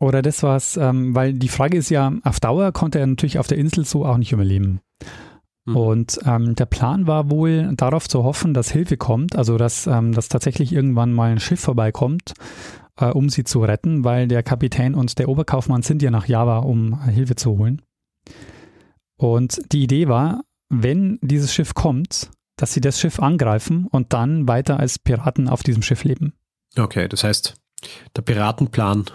oder 0.00 0.22
das 0.22 0.42
war's, 0.42 0.76
ähm, 0.76 1.14
weil 1.14 1.34
die 1.34 1.48
Frage 1.48 1.76
ist 1.78 1.90
ja, 1.90 2.12
auf 2.24 2.40
Dauer 2.40 2.72
konnte 2.72 2.98
er 2.98 3.06
natürlich 3.06 3.38
auf 3.38 3.46
der 3.46 3.58
Insel 3.58 3.84
so 3.84 4.04
auch 4.04 4.16
nicht 4.16 4.32
überleben. 4.32 4.80
Mhm. 5.66 5.76
Und 5.76 6.20
ähm, 6.24 6.54
der 6.54 6.66
Plan 6.66 7.06
war 7.06 7.30
wohl 7.30 7.74
darauf 7.74 8.08
zu 8.08 8.24
hoffen, 8.24 8.54
dass 8.54 8.70
Hilfe 8.70 8.96
kommt, 8.96 9.36
also 9.36 9.56
dass, 9.56 9.86
ähm, 9.86 10.12
dass 10.12 10.28
tatsächlich 10.28 10.72
irgendwann 10.72 11.12
mal 11.12 11.30
ein 11.30 11.40
Schiff 11.40 11.60
vorbeikommt, 11.60 12.32
äh, 12.96 13.06
um 13.06 13.28
sie 13.28 13.44
zu 13.44 13.62
retten, 13.62 14.04
weil 14.04 14.28
der 14.28 14.42
Kapitän 14.42 14.94
und 14.94 15.18
der 15.18 15.28
Oberkaufmann 15.28 15.82
sind 15.82 16.02
ja 16.02 16.10
nach 16.10 16.26
Java, 16.26 16.58
um 16.58 17.02
Hilfe 17.04 17.36
zu 17.36 17.58
holen. 17.58 17.82
Und 19.16 19.60
die 19.72 19.82
Idee 19.82 20.08
war, 20.08 20.44
wenn 20.70 21.18
dieses 21.20 21.52
Schiff 21.52 21.74
kommt, 21.74 22.30
dass 22.56 22.72
sie 22.72 22.80
das 22.80 23.00
Schiff 23.00 23.20
angreifen 23.20 23.86
und 23.86 24.12
dann 24.12 24.48
weiter 24.48 24.78
als 24.78 24.98
Piraten 24.98 25.48
auf 25.48 25.62
diesem 25.62 25.82
Schiff 25.82 26.04
leben. 26.04 26.34
Okay, 26.76 27.08
das 27.08 27.24
heißt, 27.24 27.54
der 28.16 28.22
Piratenplan 28.22 29.06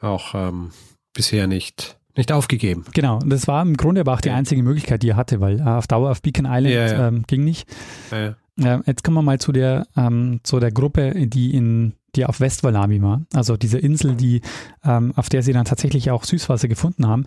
auch 0.00 0.34
ähm, 0.34 0.72
bisher 1.14 1.46
nicht, 1.46 1.98
nicht 2.16 2.32
aufgegeben. 2.32 2.84
Genau, 2.94 3.18
und 3.18 3.30
das 3.30 3.46
war 3.48 3.62
im 3.62 3.76
Grunde 3.76 4.00
aber 4.00 4.14
auch 4.14 4.20
die 4.20 4.28
Ja. 4.28 4.34
einzige 4.36 4.62
Möglichkeit, 4.62 5.02
die 5.02 5.10
er 5.10 5.16
hatte, 5.16 5.40
weil 5.40 5.60
äh, 5.60 5.62
auf 5.62 5.86
Dauer 5.86 6.10
auf 6.10 6.22
Beacon 6.22 6.46
Island 6.46 6.74
Ja, 6.74 6.86
ja. 6.86 7.08
Ähm, 7.08 7.24
ging 7.26 7.44
nicht. 7.44 7.68
Äh, 8.10 8.32
Ja, 8.58 8.80
jetzt 8.86 9.04
kommen 9.04 9.16
wir 9.18 9.22
mal 9.22 9.38
zu 9.38 9.52
der, 9.52 9.86
ähm, 9.96 10.40
zu 10.42 10.58
der 10.60 10.70
Gruppe, 10.72 11.26
die 11.26 11.54
in 11.54 11.92
die 12.14 12.24
auf 12.24 12.40
Westwalabi 12.40 13.02
war, 13.02 13.20
also 13.34 13.58
diese 13.58 13.78
Insel, 13.78 14.14
die, 14.14 14.40
ähm, 14.82 15.12
auf 15.16 15.28
der 15.28 15.42
sie 15.42 15.52
dann 15.52 15.66
tatsächlich 15.66 16.10
auch 16.10 16.24
Süßwasser 16.24 16.66
gefunden 16.66 17.06
haben. 17.06 17.26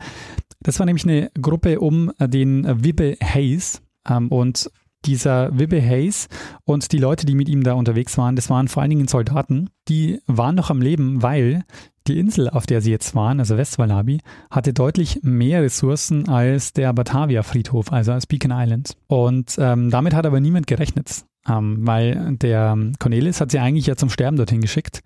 Das 0.61 0.79
war 0.79 0.87
nämlich 0.87 1.03
eine 1.03 1.29
Gruppe 1.39 1.79
um 1.79 2.11
den 2.19 2.65
Wibbe 2.83 3.15
Hayes 3.23 3.83
ähm, 4.09 4.29
und 4.29 4.71
dieser 5.05 5.57
Wibbe 5.57 5.79
Hayes 5.79 6.27
und 6.65 6.91
die 6.91 6.97
Leute, 6.97 7.27
die 7.27 7.35
mit 7.35 7.47
ihm 7.47 7.61
da 7.63 7.73
unterwegs 7.73 8.17
waren, 8.17 8.35
das 8.35 8.49
waren 8.49 8.67
vor 8.67 8.81
allen 8.81 8.89
Dingen 8.89 9.07
Soldaten, 9.07 9.69
die 9.87 10.19
waren 10.25 10.55
noch 10.55 10.71
am 10.71 10.81
Leben, 10.81 11.21
weil 11.21 11.63
die 12.09 12.19
Insel, 12.19 12.49
auf 12.49 12.65
der 12.65 12.81
sie 12.81 12.91
jetzt 12.91 13.15
waren, 13.15 13.39
also 13.39 13.57
Westwalabi, 13.57 14.19
hatte 14.49 14.73
deutlich 14.73 15.19
mehr 15.23 15.61
Ressourcen 15.61 16.27
als 16.27 16.73
der 16.73 16.91
Batavia-Friedhof, 16.93 17.91
also 17.91 18.11
als 18.11 18.27
Beacon 18.27 18.51
Island. 18.53 18.97
Und 19.07 19.55
ähm, 19.59 19.89
damit 19.89 20.13
hat 20.13 20.25
aber 20.25 20.39
niemand 20.39 20.67
gerechnet, 20.67 21.23
ähm, 21.47 21.87
weil 21.87 22.35
der 22.37 22.77
Cornelis 22.99 23.39
hat 23.39 23.51
sie 23.51 23.59
eigentlich 23.59 23.87
ja 23.87 23.95
zum 23.95 24.09
Sterben 24.09 24.37
dorthin 24.37 24.61
geschickt. 24.61 25.01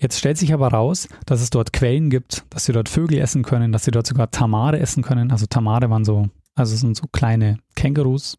Jetzt 0.00 0.18
stellt 0.18 0.38
sich 0.38 0.54
aber 0.54 0.68
raus, 0.68 1.08
dass 1.26 1.40
es 1.40 1.50
dort 1.50 1.72
Quellen 1.72 2.08
gibt, 2.08 2.44
dass 2.50 2.64
sie 2.64 2.72
dort 2.72 2.88
Vögel 2.88 3.18
essen 3.18 3.42
können, 3.42 3.72
dass 3.72 3.84
sie 3.84 3.90
dort 3.90 4.06
sogar 4.06 4.30
Tamare 4.30 4.78
essen 4.78 5.02
können. 5.02 5.32
Also 5.32 5.46
Tamare 5.46 5.90
waren 5.90 6.04
so, 6.04 6.28
also 6.54 6.76
sind 6.76 6.96
so 6.96 7.06
kleine 7.10 7.58
Kängurus. 7.74 8.38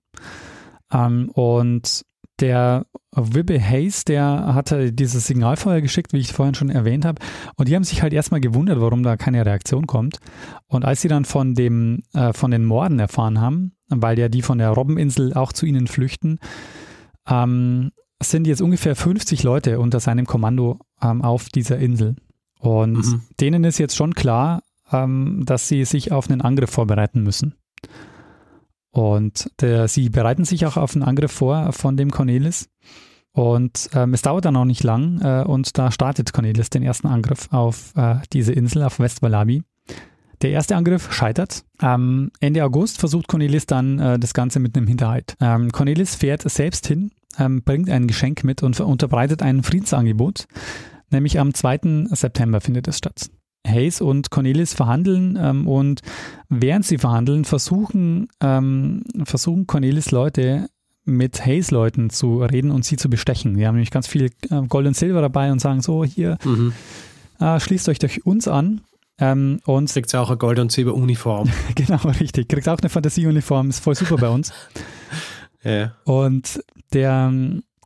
Ähm, 0.91 1.30
und 1.34 2.06
der 2.39 2.86
Wibbe 3.12 3.60
Hayes, 3.60 4.06
der 4.06 4.54
hatte 4.54 4.93
dieses 4.93 5.28
Signalfeuer 5.28 5.82
geschickt, 5.82 6.13
wie 6.13 6.19
ich 6.19 6.32
vorhin 6.34 6.56
schon 6.56 6.69
erwähnt 6.69 7.06
habe. 7.06 7.21
Und 7.56 7.67
die 7.67 7.75
haben 7.75 7.84
sich 7.84 8.02
halt 8.02 8.13
erstmal 8.13 8.39
gewundert, 8.39 8.80
warum 8.80 9.04
da 9.04 9.17
keine 9.17 9.45
Reaktion 9.45 9.88
kommt. 9.88 10.19
Und 10.67 10.86
als 10.86 11.02
sie 11.02 11.08
dann 11.08 11.25
von 11.25 11.56
dem, 11.56 12.04
äh, 12.13 12.34
von 12.34 12.52
den 12.52 12.65
Morden 12.65 12.99
erfahren 12.99 13.41
haben, 13.41 13.73
weil 13.89 14.19
ja 14.19 14.30
die 14.30 14.41
von 14.41 14.60
der 14.60 14.69
Robbeninsel 14.69 15.34
auch 15.34 15.52
zu 15.54 15.65
ihnen 15.65 15.88
flüchten, 15.88 16.39
ähm, 17.28 17.91
sind 18.21 18.47
jetzt 18.47 18.62
ungefähr 18.62 18.95
50 18.95 19.43
Leute 19.43 19.80
unter 19.80 19.99
seinem 19.99 20.25
Kommando 20.25 20.80
ähm, 21.02 21.21
auf 21.21 21.49
dieser 21.49 21.78
Insel. 21.80 22.15
Und 22.60 22.97
Mhm. 22.97 23.21
denen 23.39 23.63
ist 23.63 23.78
jetzt 23.80 23.95
schon 23.95 24.13
klar, 24.13 24.62
ähm, 24.91 25.43
dass 25.45 25.67
sie 25.67 25.86
sich 25.86 26.12
auf 26.12 26.30
einen 26.30 26.41
Angriff 26.41 26.69
vorbereiten 26.71 27.23
müssen. 27.23 27.56
Und 28.91 29.52
der, 29.62 29.88
sie 29.88 30.10
bereiten 30.10 30.45
sich 30.45 30.65
auch 30.65 30.78
auf 30.78 30.95
einen 30.95 31.04
Angriff 31.04 31.32
vor 31.32 31.71
von 31.73 31.97
dem 31.97 32.12
Cornelis. 32.12 32.69
Und 33.32 33.89
ähm, 33.93 34.13
es 34.13 34.21
dauert 34.21 34.45
dann 34.45 34.56
auch 34.56 34.65
nicht 34.65 34.84
lang 34.84 35.21
äh, 35.21 35.43
und 35.47 35.78
da 35.78 35.91
startet 35.91 36.34
Cornelis 36.34 36.69
den 36.69 36.84
ersten 36.84 37.08
Angriff 37.08 37.47
auf 37.52 37.93
äh, 37.95 38.15
diese 38.34 38.54
Insel, 38.54 38.84
auf 38.84 38.99
Westwalabi. 38.99 39.63
Der 40.41 40.52
erste 40.52 40.75
Angriff 40.75 41.13
scheitert. 41.13 41.63
Ähm, 41.82 42.32
Ende 42.39 42.63
August 42.63 42.99
versucht 42.99 43.28
Cornelis 43.28 43.65
dann 43.65 43.99
äh, 43.99 44.19
das 44.19 44.34
Ganze 44.34 44.60
mit 44.60 44.75
einem 44.75 44.88
Hinterhalt. 44.88 45.36
Ähm, 45.39 45.71
Cornelis 45.71 46.15
fährt 46.15 46.41
selbst 46.49 46.88
hin, 46.88 47.12
ähm, 47.38 47.62
bringt 47.63 47.89
ein 47.89 48.08
Geschenk 48.08 48.43
mit 48.43 48.63
und 48.63 48.80
unterbreitet 48.80 49.41
ein 49.43 49.63
Friedensangebot. 49.63 50.47
Nämlich 51.12 51.39
am 51.39 51.54
2. 51.54 52.08
September 52.12 52.62
findet 52.62 52.88
es 52.88 52.97
statt. 52.97 53.30
Hayes 53.67 54.02
und 54.02 54.32
Cornelis 54.32 54.74
verhandeln 54.74 55.38
ähm, 55.41 55.67
und 55.67 56.02
während 56.50 56.86
sie 56.86 56.98
verhandeln, 56.98 57.45
versuchen, 57.45 58.28
ähm, 58.41 59.04
versuchen 59.24 59.67
Cornelis 59.67 60.12
Leute 60.12 60.69
mit 61.06 61.45
Hayes-Leuten 61.45 62.10
zu 62.10 62.43
reden 62.43 62.72
und 62.72 62.86
sie 62.86 62.95
zu 62.98 63.10
bestechen. 63.10 63.56
Die 63.58 63.65
haben 63.65 63.76
nämlich 63.76 63.91
ganz 63.91 64.08
viel 64.08 64.26
äh, 64.50 64.62
Gold 64.67 64.88
und 64.88 64.95
Silber 64.95 65.22
dabei 65.22 65.52
und 65.52 65.60
sagen 65.60 65.82
so, 65.82 66.04
hier, 66.06 66.38
Mhm. 66.43 66.74
äh, 67.39 67.60
schließt 67.60 67.89
euch 67.89 68.00
durch 68.00 68.26
uns 68.26 68.48
an. 68.48 68.82
Ähm, 69.22 69.60
und 69.65 69.91
Kriegt 69.91 70.15
auch 70.15 70.30
eine 70.30 70.38
Gold- 70.38 70.60
und 70.60 70.72
Silber-Uniform. 70.72 71.50
genau, 71.76 72.00
richtig. 72.19 72.48
Kriegt 72.48 72.69
auch 72.69 72.78
eine 72.80 72.89
Fantasieuniform, 72.89 73.69
ist 73.69 73.80
voll 73.84 73.95
super 73.95 74.15
bei 74.15 74.30
uns. 74.30 74.54
ja. 75.63 75.93
Und 76.06 76.63
der, 76.93 77.34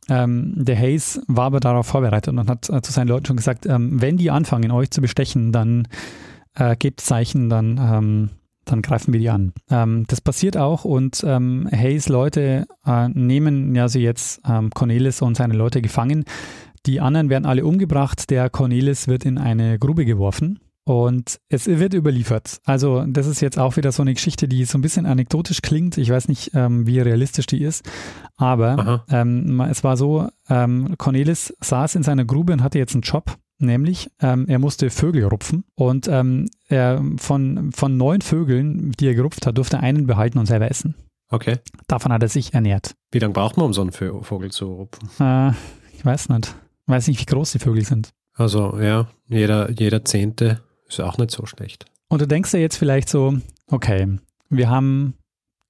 ähm, 0.08 0.52
der 0.56 0.76
Hayes 0.76 1.20
war 1.26 1.46
aber 1.46 1.60
darauf 1.60 1.86
vorbereitet 1.86 2.32
und 2.32 2.48
hat 2.48 2.68
äh, 2.68 2.82
zu 2.82 2.92
seinen 2.92 3.08
Leuten 3.08 3.26
schon 3.26 3.36
gesagt, 3.36 3.66
ähm, 3.66 4.00
wenn 4.00 4.16
die 4.16 4.30
anfangen, 4.30 4.70
euch 4.70 4.90
zu 4.90 5.00
bestechen, 5.00 5.52
dann 5.52 5.88
äh, 6.54 6.76
gebt 6.76 7.00
Zeichen, 7.00 7.48
dann, 7.48 7.78
ähm, 7.78 8.30
dann 8.64 8.82
greifen 8.82 9.12
wir 9.12 9.20
die 9.20 9.30
an. 9.30 9.52
Ähm, 9.70 10.04
das 10.08 10.20
passiert 10.20 10.56
auch 10.56 10.84
und 10.84 11.22
ähm, 11.26 11.68
Hayes 11.70 12.08
Leute 12.08 12.66
äh, 12.86 13.08
nehmen 13.08 13.88
sie 13.88 14.00
jetzt 14.00 14.40
ähm, 14.48 14.70
Cornelis 14.70 15.22
und 15.22 15.36
seine 15.36 15.54
Leute 15.54 15.82
gefangen. 15.82 16.24
Die 16.86 17.00
anderen 17.00 17.30
werden 17.30 17.46
alle 17.46 17.64
umgebracht. 17.64 18.28
Der 18.30 18.50
Cornelis 18.50 19.08
wird 19.08 19.24
in 19.24 19.38
eine 19.38 19.78
Grube 19.78 20.04
geworfen. 20.04 20.58
Und 20.84 21.40
es 21.48 21.66
wird 21.66 21.94
überliefert. 21.94 22.60
Also 22.64 23.04
das 23.06 23.26
ist 23.26 23.40
jetzt 23.40 23.58
auch 23.58 23.76
wieder 23.76 23.90
so 23.90 24.02
eine 24.02 24.12
Geschichte, 24.12 24.48
die 24.48 24.64
so 24.66 24.76
ein 24.76 24.82
bisschen 24.82 25.06
anekdotisch 25.06 25.62
klingt. 25.62 25.96
Ich 25.96 26.10
weiß 26.10 26.28
nicht, 26.28 26.50
ähm, 26.54 26.86
wie 26.86 27.00
realistisch 27.00 27.46
die 27.46 27.62
ist. 27.62 27.88
Aber 28.36 29.04
ähm, 29.08 29.60
es 29.60 29.82
war 29.82 29.96
so, 29.96 30.28
ähm, 30.48 30.94
Cornelis 30.98 31.54
saß 31.60 31.94
in 31.94 32.02
seiner 32.02 32.26
Grube 32.26 32.52
und 32.52 32.62
hatte 32.62 32.78
jetzt 32.78 32.94
einen 32.94 33.02
Job. 33.02 33.36
Nämlich, 33.58 34.10
ähm, 34.20 34.46
er 34.48 34.58
musste 34.58 34.90
Vögel 34.90 35.24
rupfen 35.24 35.64
und 35.76 36.08
ähm, 36.08 36.50
er 36.66 37.00
von, 37.18 37.70
von 37.72 37.96
neun 37.96 38.20
Vögeln, 38.20 38.92
die 38.98 39.06
er 39.06 39.14
gerupft 39.14 39.46
hat, 39.46 39.56
durfte 39.56 39.76
er 39.76 39.82
einen 39.84 40.06
behalten 40.06 40.38
und 40.38 40.46
selber 40.46 40.68
essen. 40.68 40.96
Okay. 41.30 41.58
Davon 41.86 42.12
hat 42.12 42.22
er 42.22 42.28
sich 42.28 42.52
ernährt. 42.52 42.94
Wie 43.12 43.20
lange 43.20 43.32
braucht 43.32 43.56
man, 43.56 43.66
um 43.66 43.72
so 43.72 43.80
einen 43.80 43.92
Vogel 43.92 44.50
zu 44.50 44.66
rupfen? 44.66 45.08
Äh, 45.20 45.52
ich 45.96 46.04
weiß 46.04 46.28
nicht. 46.30 46.54
Ich 46.86 46.92
weiß 46.92 47.06
nicht, 47.08 47.20
wie 47.20 47.32
groß 47.32 47.52
die 47.52 47.60
Vögel 47.60 47.84
sind. 47.84 48.10
Also, 48.34 48.78
ja, 48.80 49.06
jeder, 49.28 49.70
jeder 49.70 50.04
Zehnte 50.04 50.60
ist 50.88 51.00
auch 51.00 51.18
nicht 51.18 51.30
so 51.30 51.46
schlecht. 51.46 51.86
Und 52.08 52.20
du 52.20 52.26
denkst 52.26 52.50
dir 52.50 52.60
jetzt 52.60 52.76
vielleicht 52.76 53.08
so, 53.08 53.38
okay, 53.68 54.18
wir 54.50 54.68
haben 54.70 55.14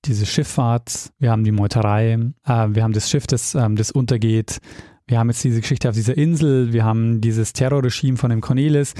diese 0.05 0.27
Schifffahrt, 0.27 1.11
wir 1.19 1.31
haben 1.31 1.45
die 1.45 1.53
Meuterei, 1.53 2.13
äh, 2.45 2.67
wir 2.71 2.83
haben 2.83 2.93
das 2.93 3.09
Schiff, 3.09 3.27
das, 3.27 3.55
ähm, 3.55 3.77
das 3.77 3.91
untergeht, 3.91 4.59
wir 5.07 5.19
haben 5.19 5.29
jetzt 5.29 5.45
diese 5.45 5.61
Geschichte 5.61 5.89
auf 5.89 5.95
dieser 5.95 6.17
Insel, 6.17 6.73
wir 6.73 6.85
haben 6.85 7.21
dieses 7.21 7.53
Terrorregime 7.53 8.17
von 8.17 8.31
dem 8.31 8.41
Cornelis. 8.41 8.95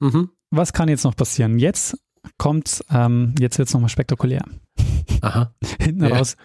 Mhm. 0.00 0.30
Was 0.50 0.72
kann 0.72 0.88
jetzt 0.88 1.04
noch 1.04 1.16
passieren? 1.16 1.58
Jetzt 1.58 1.98
kommt, 2.38 2.82
ähm, 2.90 3.34
jetzt 3.38 3.58
wird 3.58 3.68
es 3.68 3.74
nochmal 3.74 3.88
spektakulär. 3.90 4.44
Aha. 5.20 5.54
Hinten 5.80 6.04
Ja. 6.04 6.16
raus 6.16 6.36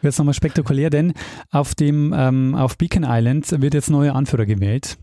wird 0.00 0.12
es 0.12 0.18
nochmal 0.18 0.34
spektakulär, 0.34 0.90
denn 0.90 1.12
auf 1.50 1.74
dem, 1.74 2.12
ähm, 2.16 2.54
auf 2.54 2.76
Beacon 2.78 3.04
Island 3.06 3.60
wird 3.62 3.74
jetzt 3.74 3.90
neuer 3.90 4.14
Anführer 4.14 4.46
gewählt. 4.46 4.98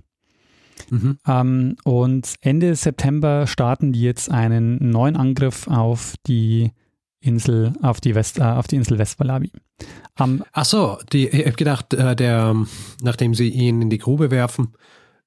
Mhm. 0.90 1.18
Ähm, 1.28 1.76
und 1.84 2.34
Ende 2.42 2.76
September 2.76 3.48
starten 3.48 3.94
die 3.94 4.02
jetzt 4.02 4.30
einen 4.32 4.90
neuen 4.92 5.16
Angriff 5.16 5.68
auf 5.68 6.16
die 6.28 6.72
Insel, 7.20 7.74
auf 7.82 8.02
die, 8.02 8.16
West, 8.16 8.40
äh, 8.40 8.44
auf 8.44 8.68
die 8.68 8.76
Insel 8.76 8.98
Westwalabi. 9.00 9.52
Am, 10.16 10.44
Ach 10.52 10.66
so, 10.66 10.98
die, 11.12 11.28
ich 11.30 11.46
habe 11.46 11.56
gedacht, 11.56 11.94
äh, 11.94 12.16
der, 12.16 12.56
nachdem 13.02 13.34
sie 13.34 13.50
ihn 13.50 13.82
in 13.82 13.90
die 13.90 13.98
Grube 13.98 14.30
werfen, 14.30 14.74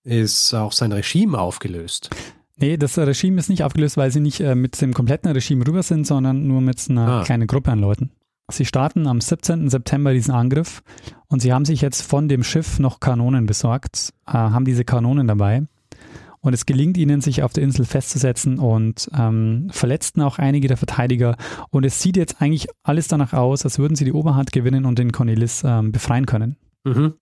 ist 0.04 0.54
auch 0.54 0.72
sein 0.72 0.92
Regime 0.92 1.38
aufgelöst. 1.38 2.10
Nee, 2.58 2.76
das 2.76 2.96
Regime 2.96 3.38
ist 3.38 3.48
nicht 3.50 3.64
aufgelöst, 3.64 3.96
weil 3.96 4.10
sie 4.10 4.20
nicht 4.20 4.40
äh, 4.40 4.54
mit 4.54 4.80
dem 4.80 4.94
kompletten 4.94 5.30
Regime 5.32 5.66
rüber 5.66 5.82
sind, 5.82 6.06
sondern 6.06 6.46
nur 6.46 6.60
mit 6.60 6.84
einer 6.88 7.08
Ah. 7.08 7.24
kleinen 7.24 7.46
Gruppe 7.46 7.72
an 7.72 7.80
Leuten. 7.80 8.10
Sie 8.50 8.64
starten 8.64 9.06
am 9.08 9.20
17. 9.20 9.68
September 9.70 10.12
diesen 10.12 10.32
Angriff 10.32 10.82
und 11.26 11.42
sie 11.42 11.52
haben 11.52 11.64
sich 11.64 11.80
jetzt 11.80 12.02
von 12.02 12.28
dem 12.28 12.44
Schiff 12.44 12.78
noch 12.78 13.00
Kanonen 13.00 13.46
besorgt, 13.46 14.12
äh, 14.26 14.32
haben 14.32 14.64
diese 14.64 14.84
Kanonen 14.84 15.26
dabei 15.26 15.66
und 16.40 16.52
es 16.52 16.64
gelingt 16.64 16.96
ihnen, 16.96 17.20
sich 17.20 17.42
auf 17.42 17.52
der 17.52 17.64
Insel 17.64 17.84
festzusetzen 17.84 18.60
und 18.60 19.10
ähm, 19.18 19.68
verletzten 19.72 20.22
auch 20.22 20.38
einige 20.38 20.68
der 20.68 20.76
Verteidiger 20.76 21.36
und 21.70 21.84
es 21.84 22.00
sieht 22.00 22.16
jetzt 22.16 22.40
eigentlich 22.40 22.68
alles 22.84 23.08
danach 23.08 23.32
aus, 23.32 23.64
als 23.64 23.80
würden 23.80 23.96
sie 23.96 24.04
die 24.04 24.12
Oberhand 24.12 24.52
gewinnen 24.52 24.84
und 24.84 25.00
den 25.00 25.10
Cornelis 25.10 25.64
ähm, 25.64 25.90
befreien 25.90 26.26
können. 26.26 26.56
Mhm. 26.84 27.14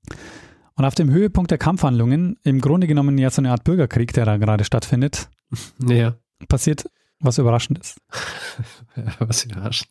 Und 0.76 0.84
auf 0.84 0.94
dem 0.94 1.08
Höhepunkt 1.10 1.50
der 1.50 1.58
Kampfhandlungen, 1.58 2.36
im 2.42 2.60
Grunde 2.60 2.86
genommen 2.86 3.16
ja 3.16 3.30
so 3.30 3.40
eine 3.40 3.50
Art 3.52 3.64
Bürgerkrieg, 3.64 4.12
der 4.12 4.26
da 4.26 4.36
gerade 4.36 4.64
stattfindet, 4.64 5.30
Ja. 5.88 6.16
passiert 6.48 6.84
was 7.20 7.38
Überraschendes. 7.38 7.96
ja, 8.96 9.04
was 9.18 9.44
überraschend. 9.44 9.88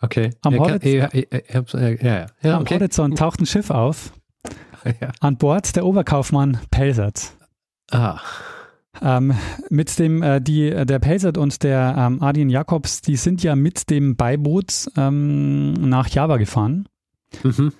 Okay. 0.00 0.30
Am 0.42 0.54
ja, 0.54 0.60
Horizont- 0.60 0.84
ja, 0.84 1.08
ja, 1.12 1.22
ja, 1.32 1.80
ja, 1.80 1.88
ja, 2.20 2.26
ja, 2.42 2.56
Am 2.56 2.62
okay. 2.62 2.74
Horizont 2.76 3.18
taucht 3.18 3.40
ein 3.40 3.46
Schiff 3.46 3.70
auf, 3.70 4.12
an 5.20 5.36
Bord 5.36 5.76
der 5.76 5.84
Oberkaufmann 5.84 6.58
Pelsert. 6.70 7.32
Ah, 7.90 8.20
Ähm, 9.02 9.34
mit 9.70 9.98
dem, 9.98 10.22
äh, 10.22 10.40
die, 10.40 10.70
der 10.70 10.98
Pelsert 10.98 11.38
und 11.38 11.62
der 11.62 11.94
ähm, 11.96 12.22
Adrian 12.22 12.50
Jacobs, 12.50 13.00
die 13.02 13.16
sind 13.16 13.42
ja 13.42 13.54
mit 13.56 13.88
dem 13.90 14.16
Beiboot 14.16 14.88
ähm, 14.96 15.72
nach 15.74 16.08
Java 16.08 16.36
gefahren. 16.38 16.88
mhm. 17.42 17.72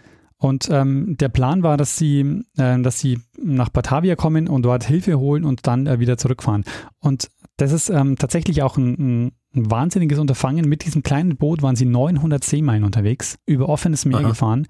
Und 0.42 0.70
ähm, 0.70 1.16
der 1.18 1.28
Plan 1.28 1.62
war, 1.62 1.76
dass 1.76 1.96
sie, 1.98 2.44
äh, 2.56 2.80
dass 2.80 2.98
sie 3.00 3.20
nach 3.38 3.68
Batavia 3.68 4.16
kommen 4.16 4.48
und 4.48 4.62
dort 4.62 4.84
Hilfe 4.84 5.18
holen 5.18 5.44
und 5.44 5.66
dann 5.66 5.86
äh, 5.86 5.98
wieder 6.00 6.16
zurückfahren. 6.16 6.64
Und 7.00 7.28
das 7.60 7.72
ist 7.72 7.90
ähm, 7.90 8.16
tatsächlich 8.16 8.62
auch 8.62 8.78
ein, 8.78 8.94
ein, 8.94 9.32
ein 9.54 9.70
wahnsinniges 9.70 10.18
Unterfangen. 10.18 10.68
Mit 10.68 10.84
diesem 10.84 11.02
kleinen 11.02 11.36
Boot 11.36 11.62
waren 11.62 11.76
sie 11.76 11.84
900 11.84 12.42
Seemeilen 12.42 12.84
unterwegs, 12.84 13.38
über 13.44 13.68
offenes 13.68 14.06
Meer 14.06 14.20
Aha. 14.20 14.28
gefahren. 14.28 14.66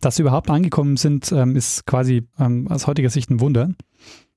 Dass 0.00 0.16
sie 0.16 0.22
überhaupt 0.22 0.48
angekommen 0.48 0.96
sind, 0.96 1.32
ähm, 1.32 1.56
ist 1.56 1.84
quasi 1.86 2.28
ähm, 2.38 2.68
aus 2.68 2.86
heutiger 2.86 3.10
Sicht 3.10 3.30
ein 3.30 3.40
Wunder. 3.40 3.70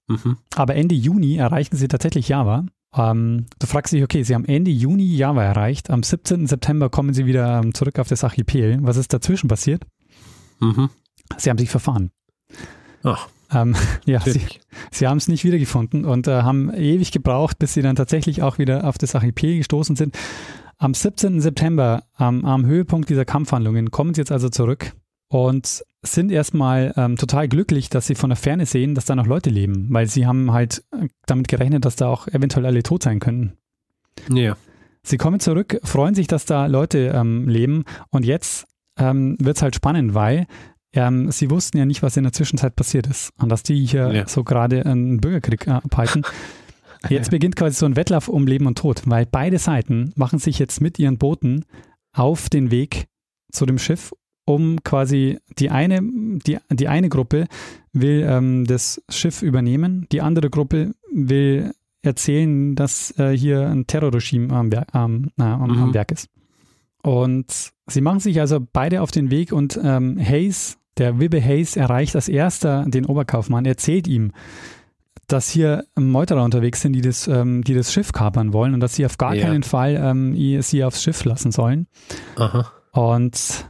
Mhm. 0.08 0.38
Aber 0.56 0.76
Ende 0.76 0.96
Juni 0.96 1.36
erreichen 1.36 1.76
sie 1.76 1.88
tatsächlich 1.88 2.28
Java. 2.30 2.66
Ähm, 2.96 3.46
du 3.60 3.68
fragst 3.68 3.94
dich, 3.94 4.04
okay, 4.04 4.24
sie 4.24 4.34
haben 4.34 4.46
Ende 4.46 4.72
Juni 4.72 5.16
Java 5.16 5.44
erreicht. 5.44 5.92
Am 5.92 6.02
17. 6.02 6.48
September 6.48 6.90
kommen 6.90 7.14
sie 7.14 7.28
wieder 7.28 7.60
ähm, 7.60 7.76
zurück 7.76 8.00
auf 8.00 8.08
das 8.08 8.24
Archipel. 8.24 8.80
Was 8.82 8.98
ist 8.98 9.14
dazwischen 9.14 9.48
passiert? 9.48 9.86
Mhm. 10.60 10.90
Sie 11.38 11.52
haben 11.52 11.60
sich 11.60 11.70
verfahren. 11.70 12.10
Ach, 13.04 13.28
Ähm, 13.52 13.76
ja, 14.06 14.20
sie, 14.22 14.30
natürlich. 14.32 14.62
sie 14.92 15.08
haben 15.08 15.18
es 15.18 15.28
nicht 15.28 15.44
wiedergefunden 15.44 16.06
und 16.06 16.28
äh, 16.28 16.42
haben 16.42 16.74
ewig 16.74 17.12
gebraucht, 17.12 17.60
bis 17.60 17.74
sie 17.74 17.82
dann 17.82 17.96
tatsächlich 17.96 18.42
auch 18.42 18.58
wieder 18.58 18.88
auf 18.88 18.98
das 18.98 19.16
Archipel 19.16 19.58
gestoßen 19.58 19.96
sind. 19.96 20.18
Am 20.78 20.94
17. 20.94 21.42
September, 21.42 22.04
ähm, 22.20 22.44
am 22.46 22.66
Höhepunkt 22.66 23.10
dieser 23.10 23.26
Kampfhandlungen, 23.26 23.92
kommen 23.92 24.14
sie 24.14 24.22
jetzt 24.22 24.32
also 24.32 24.50
zurück 24.50 24.94
und 25.28 25.84
sind 26.04 26.32
erstmal 26.32 26.94
ähm, 26.98 27.16
total 27.16 27.48
glücklich, 27.48 27.90
dass 27.90 28.08
sie 28.08 28.16
von 28.16 28.32
der 28.32 28.38
Ferne 28.38 28.66
sehen, 28.66 28.96
dass 28.96 29.06
da 29.06 29.16
noch 29.16 29.28
Leute 29.28 29.50
leben, 29.50 29.88
weil 29.92 30.08
sie 30.08 30.26
haben 30.26 30.52
halt 30.52 30.84
äh, 30.92 31.08
damit 31.28 31.48
gerechnet, 31.48 31.86
dass 31.86 31.96
da 31.96 32.08
auch 32.08 32.28
eventuell 32.28 32.66
alle 32.66 32.82
tot 32.84 33.04
sein 33.04 33.20
könnten. 33.20 33.54
Ja. 34.30 34.58
Sie 35.04 35.18
kommen 35.18 35.40
zurück, 35.40 35.80
freuen 35.84 36.16
sich, 36.16 36.28
dass 36.28 36.46
da 36.46 36.66
Leute 36.66 37.12
ähm, 37.16 37.48
leben 37.48 37.86
und 38.10 38.26
jetzt 38.26 38.68
ähm, 38.98 39.38
wird 39.40 39.58
es 39.58 39.64
halt 39.64 39.76
spannend, 39.76 40.14
weil 40.14 40.48
ähm, 40.94 41.32
sie 41.32 41.50
wussten 41.50 41.78
ja 41.78 41.86
nicht, 41.86 42.02
was 42.04 42.18
in 42.18 42.24
der 42.24 42.34
Zwischenzeit 42.34 42.76
passiert 42.76 43.08
ist 43.08 43.32
und 43.38 43.50
dass 43.50 43.64
die 43.64 43.86
hier 43.86 44.12
Ja. 44.14 44.28
so 44.28 44.44
gerade 44.44 44.86
einen 44.86 45.20
Bürgerkrieg 45.22 45.68
äh, 45.68 45.72
abhalten. 45.72 46.24
Jetzt 47.10 47.32
beginnt 47.32 47.56
quasi 47.56 47.76
so 47.78 47.88
ein 47.88 47.96
Wettlauf 47.96 48.28
um 48.28 48.46
Leben 48.46 48.68
und 48.68 48.78
Tod, 48.78 49.02
weil 49.06 49.26
beide 49.26 49.58
Seiten 49.58 50.12
machen 50.16 50.38
sich 50.38 50.60
jetzt 50.60 50.82
mit 50.82 51.00
ihren 51.00 51.18
Booten 51.18 51.66
auf 52.14 52.48
den 52.48 52.70
Weg 52.70 53.08
zu 53.52 53.66
dem 53.66 53.80
Schiff, 53.80 54.14
um 54.46 54.84
quasi 54.84 55.40
die 55.58 55.72
eine, 55.72 56.00
die, 56.04 56.58
die 56.70 56.88
eine 56.88 57.10
Gruppe 57.10 57.48
will 57.92 58.24
ähm, 58.30 58.66
das 58.68 59.02
Schiff 59.10 59.42
übernehmen, 59.42 60.06
die 60.12 60.22
andere 60.22 60.52
Gruppe 60.52 60.94
will 61.12 61.72
erzählen, 62.04 62.76
dass 62.76 63.18
äh, 63.18 63.36
hier 63.36 63.68
ein 63.68 63.88
Terrorregime 63.88 64.54
am, 64.54 64.72
Werk, 64.72 64.90
ähm, 64.94 65.32
äh, 65.40 65.44
am, 65.44 65.72
am 65.72 65.88
Mhm. 65.90 65.94
Werk 65.96 66.12
ist. 66.12 66.30
Und 67.02 67.72
sie 67.88 68.02
machen 68.02 68.20
sich 68.20 68.40
also 68.40 68.60
beide 68.74 69.02
auf 69.02 69.10
den 69.10 69.32
Weg 69.32 69.52
und 69.54 69.80
ähm, 69.84 70.20
Hayes, 70.20 70.78
der 70.98 71.20
Wibbe 71.20 71.42
Hayes, 71.44 71.76
erreicht 71.78 72.16
als 72.16 72.28
erster 72.30 72.86
den 72.88 73.06
Oberkaufmann, 73.06 73.66
erzählt 73.66 74.08
ihm, 74.08 74.32
dass 75.28 75.50
hier 75.50 75.86
Meuterer 75.98 76.44
unterwegs 76.44 76.82
sind, 76.82 76.94
die 76.94 77.02
das, 77.02 77.28
ähm, 77.28 77.64
die 77.64 77.74
das 77.74 77.94
Schiff 77.94 78.12
kapern 78.12 78.52
wollen 78.54 78.74
und 78.74 78.82
dass 78.82 78.96
sie 78.96 79.06
auf 79.06 79.18
gar 79.18 79.34
Ja. 79.34 79.46
keinen 79.48 79.64
Fall 79.64 79.98
ähm, 80.02 80.62
sie 80.62 80.84
aufs 80.84 81.02
Schiff 81.04 81.24
lassen 81.24 81.52
sollen. 81.52 81.88
Aha. 82.36 82.70
Und 82.92 83.66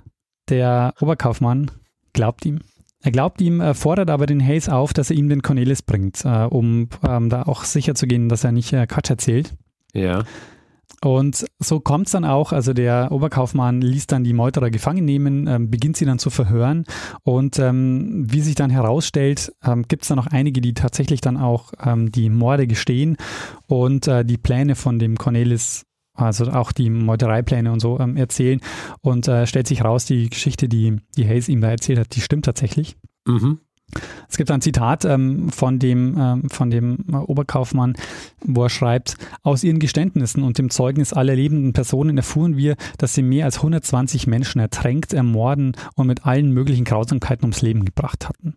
der 0.50 0.94
Oberkaufmann 1.00 1.70
glaubt 2.14 2.46
ihm. 2.46 2.60
Er 3.04 3.12
glaubt 3.12 3.42
ihm, 3.42 3.62
er 3.62 3.74
fordert 3.74 4.10
aber 4.10 4.26
den 4.26 4.46
Hayes 4.46 4.70
auf, 4.70 4.94
dass 4.94 5.10
er 5.10 5.16
ihm 5.16 5.30
den 5.30 5.42
Cornelis 5.42 5.82
bringt, 5.82 6.24
äh, 6.26 6.46
um 6.50 6.90
ähm, 7.08 7.30
da 7.30 7.44
auch 7.44 7.64
sicher 7.64 7.96
zu 7.96 8.06
gehen, 8.08 8.30
dass 8.30 8.44
er 8.44 8.52
nicht 8.52 8.74
äh, 8.74 8.86
Quatsch 8.88 9.10
erzählt. 9.10 9.56
Ja. 9.94 10.24
Und 11.04 11.46
so 11.58 11.80
kommt 11.80 12.06
es 12.08 12.12
dann 12.12 12.26
auch, 12.26 12.52
also 12.52 12.74
der 12.74 13.12
Oberkaufmann 13.12 13.82
ließ 13.82 14.06
dann 14.06 14.24
die 14.24 14.34
Meuterer 14.34 14.70
gefangen 14.70 15.04
nehmen, 15.04 15.48
ähm, 15.48 15.72
beginnt 15.72 15.98
sie 15.98 16.06
dann 16.06 16.20
zu 16.20 16.30
verhören 16.30 16.86
und 17.24 17.58
ähm, 17.58 18.32
wie 18.32 18.42
sich 18.42 18.54
dann 18.54 18.70
herausstellt, 18.70 19.52
ähm, 19.66 19.84
gibt 19.88 20.04
es 20.04 20.10
dann 20.10 20.18
noch 20.18 20.28
einige, 20.28 20.62
die 20.62 20.76
tatsächlich 20.76 21.20
dann 21.20 21.38
auch 21.38 21.74
ähm, 21.84 22.12
die 22.12 22.30
Morde 22.30 22.68
gestehen 22.68 23.18
und 23.66 24.08
äh, 24.08 24.24
die 24.24 24.38
Pläne 24.38 24.76
von 24.76 25.00
dem 25.00 25.18
Cornelis, 25.18 25.86
also 26.14 26.46
auch 26.52 26.72
die 26.72 26.92
Meutereipläne 26.92 27.72
und 27.72 27.80
so 27.80 28.00
ähm, 28.00 28.16
erzählen 28.16 28.62
und 29.02 29.28
äh, 29.28 29.48
stellt 29.48 29.68
sich 29.68 29.84
raus, 29.84 30.06
die 30.06 30.30
Geschichte, 30.30 30.70
die, 30.70 30.98
die 31.18 31.28
Hayes 31.28 31.50
ihm 31.50 31.62
da 31.62 31.72
erzählt 31.72 31.98
hat, 31.98 32.16
die 32.16 32.22
stimmt 32.22 32.46
tatsächlich. 32.46 32.96
Mhm. 33.26 33.60
Es 34.30 34.38
gibt 34.38 34.50
ein 34.52 34.62
Zitat 34.62 35.06
ähm, 35.06 35.50
von 35.50 35.80
dem, 35.80 36.16
ähm, 36.18 36.50
von 36.50 36.70
dem 36.70 37.00
Oberkaufmann, 37.14 37.96
wo 38.44 38.64
er 38.64 38.70
schreibt, 38.70 39.16
aus 39.44 39.64
ihren 39.64 39.80
Geständnissen 39.80 40.44
und 40.44 40.58
dem 40.58 40.70
Zeugnis 40.70 41.14
aller 41.14 41.36
lebenden 41.36 41.74
Personen 41.74 42.18
erfuhren 42.18 42.58
wir, 42.58 42.76
dass 42.98 43.14
sie 43.14 43.24
mehr 43.24 43.46
als 43.46 43.58
120 43.58 44.28
Menschen 44.28 44.60
ertränkt, 44.60 45.14
ermorden 45.14 45.74
und 45.96 46.08
mit 46.08 46.26
allen 46.26 46.52
möglichen 46.52 46.86
Grausamkeiten 46.86 47.44
ums 47.44 47.62
Leben 47.62 47.86
gebracht 47.86 48.28
hatten. 48.28 48.56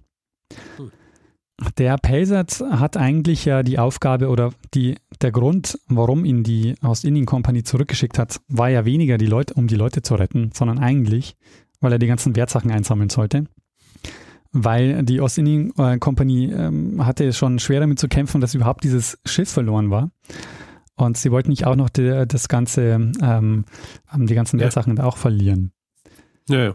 Der 1.79 1.99
Pelsert 1.99 2.61
hat 2.61 2.97
eigentlich 2.97 3.45
ja 3.45 3.63
die 3.63 3.79
Aufgabe 3.79 4.29
oder 4.29 4.53
die, 4.75 4.97
der 5.23 5.31
Grund, 5.31 5.79
warum 5.87 6.25
ihn 6.25 6.43
die 6.43 6.75
Ostindien-Kompanie 6.83 7.63
zurückgeschickt 7.63 8.19
hat, 8.19 8.41
war 8.49 8.71
ja 8.71 8.85
weniger 8.85 9.19
die 9.19 9.27
Leute, 9.27 9.55
um 9.55 9.69
die 9.69 9.77
Leute 9.77 10.03
zu 10.03 10.17
retten, 10.17 10.51
sondern 10.53 10.81
eigentlich, 10.81 11.37
weil 11.81 11.93
er 11.93 11.99
die 11.99 12.09
ganzen 12.09 12.35
Wertsachen 12.35 12.73
einsammeln 12.73 13.09
sollte 13.09 13.47
weil 14.55 15.03
die 15.03 15.21
Ostindien-Kompanie 15.21 16.51
ähm, 16.53 17.05
hatte 17.05 17.33
schon 17.33 17.59
schwer 17.59 17.81
damit 17.81 17.99
zu 17.99 18.09
kämpfen, 18.09 18.41
dass 18.41 18.55
überhaupt 18.55 18.85
dieses 18.85 19.19
Schiff 19.27 19.51
verloren 19.51 19.91
war. 19.91 20.11
Und 20.97 21.17
sie 21.17 21.33
wollten 21.33 21.51
nicht 21.51 21.67
auch 21.67 21.75
noch 21.75 21.91
die, 21.91 22.25
das 22.27 22.49
ganze, 22.49 23.11
ähm, 23.21 23.65
die 24.17 24.35
ganzen 24.35 24.59
Ja. 24.59 24.65
Wertsachen 24.65 24.95
da 24.97 25.05
auch 25.05 25.17
verlieren. 25.17 25.73
Ja, 26.49 26.59
ja. 26.59 26.75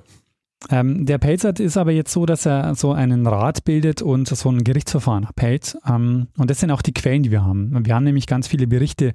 Ähm, 0.70 1.06
der 1.06 1.20
Pelzert 1.20 1.62
ist 1.62 1.78
aber 1.78 1.92
jetzt 1.92 2.12
so, 2.12 2.26
dass 2.26 2.46
er 2.46 2.76
so 2.76 2.92
einen 2.92 3.26
Rat 3.26 3.64
bildet 3.64 4.02
und 4.02 4.28
so 4.28 4.50
ein 4.52 4.66
Gerichtsverfahren 4.66 5.24
abhält. 5.24 5.78
Ähm, 5.88 6.28
und 6.38 6.50
das 6.50 6.60
sind 6.60 6.72
auch 6.72 6.82
die 6.82 6.92
Quellen, 6.92 7.24
die 7.24 7.32
wir 7.32 7.46
haben. 7.46 7.86
Wir 7.86 7.96
haben 7.96 8.04
nämlich 8.04 8.28
ganz 8.28 8.50
viele 8.50 8.68
Berichte 8.68 9.14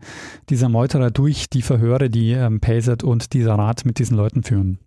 dieser 0.49 0.71
Meuterer 0.71 1.11
durch 1.11 1.51
die 1.51 1.61
Verhöre, 1.61 2.09
die 2.09 2.33
ähm, 2.33 2.61
Pelzert 2.61 3.05
und 3.05 3.35
dieser 3.35 3.57
Rat 3.57 3.85
mit 3.85 3.99
diesen 3.99 4.17
Leuten 4.17 4.43
führen. 4.43 4.79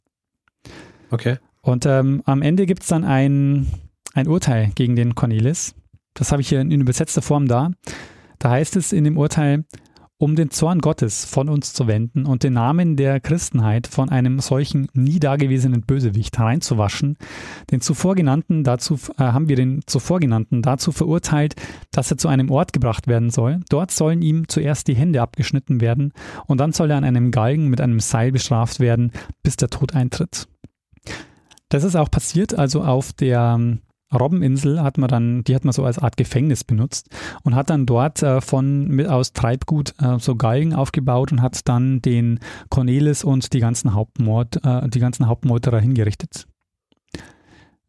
Okay. 1.11 1.37
Und 1.67 1.85
ähm, 1.85 2.21
am 2.23 2.41
Ende 2.41 2.65
gibt 2.65 2.83
es 2.83 2.87
dann 2.87 3.03
ein, 3.03 3.67
ein 4.13 4.29
Urteil 4.29 4.71
gegen 4.75 4.95
den 4.95 5.15
Cornelis. 5.15 5.75
Das 6.13 6.31
habe 6.31 6.41
ich 6.41 6.47
hier 6.47 6.61
in 6.61 6.71
übersetzter 6.71 7.21
Form 7.21 7.49
da. 7.49 7.71
Da 8.39 8.51
heißt 8.51 8.77
es 8.77 8.93
in 8.93 9.03
dem 9.03 9.17
Urteil, 9.17 9.65
um 10.17 10.37
den 10.37 10.49
Zorn 10.49 10.79
Gottes 10.79 11.25
von 11.25 11.49
uns 11.49 11.73
zu 11.73 11.85
wenden 11.85 12.25
und 12.25 12.43
den 12.43 12.53
Namen 12.53 12.95
der 12.95 13.19
Christenheit 13.19 13.85
von 13.85 14.07
einem 14.07 14.39
solchen 14.39 14.87
nie 14.93 15.19
dagewesenen 15.19 15.81
Bösewicht 15.81 16.39
reinzuwaschen, 16.39 17.17
den 17.69 17.81
zuvor 17.81 18.15
genannten 18.15 18.63
dazu 18.63 18.97
äh, 19.17 19.23
haben 19.23 19.49
wir 19.49 19.57
den 19.57 19.81
zuvor 19.87 20.21
genannten 20.21 20.61
dazu 20.61 20.93
verurteilt, 20.93 21.55
dass 21.91 22.09
er 22.09 22.17
zu 22.17 22.29
einem 22.29 22.49
Ort 22.49 22.71
gebracht 22.71 23.07
werden 23.07 23.29
soll. 23.29 23.59
Dort 23.69 23.91
sollen 23.91 24.21
ihm 24.21 24.47
zuerst 24.47 24.87
die 24.87 24.95
Hände 24.95 25.21
abgeschnitten 25.21 25.81
werden 25.81 26.13
und 26.45 26.61
dann 26.61 26.71
soll 26.71 26.91
er 26.91 26.97
an 26.97 27.03
einem 27.03 27.31
Galgen 27.31 27.67
mit 27.67 27.81
einem 27.81 27.99
Seil 27.99 28.31
bestraft 28.31 28.79
werden, 28.79 29.11
bis 29.43 29.57
der 29.57 29.69
Tod 29.69 29.93
eintritt. 29.93 30.47
Das 31.69 31.83
ist 31.83 31.95
auch 31.95 32.09
passiert, 32.09 32.57
also 32.57 32.81
auf 32.81 33.13
der 33.13 33.55
ähm, 33.57 33.81
Robbeninsel 34.13 34.81
hat 34.81 34.97
man 34.97 35.09
dann, 35.09 35.43
die 35.43 35.53
hat 35.53 35.65
man 35.65 35.73
so 35.73 35.83
als 35.83 35.99
Art 35.99 36.15
Gefängnis 36.15 36.63
benutzt 36.63 37.09
und 37.43 37.55
hat 37.55 37.69
dann 37.69 37.85
dort 37.85 38.23
äh, 38.23 38.39
von 38.39 38.87
mit 38.87 39.07
aus 39.07 39.33
Treibgut 39.33 39.93
äh, 40.01 40.17
so 40.19 40.35
Galgen 40.35 40.73
aufgebaut 40.73 41.31
und 41.31 41.41
hat 41.41 41.67
dann 41.67 42.01
den 42.01 42.39
Cornelis 42.69 43.23
und 43.23 43.51
die 43.53 43.59
ganzen 43.59 43.93
Hauptmord, 43.93 44.63
äh, 44.63 44.87
die 44.87 44.99
ganzen 44.99 45.27
Hauptmeuterer 45.27 45.79
hingerichtet. 45.79 46.47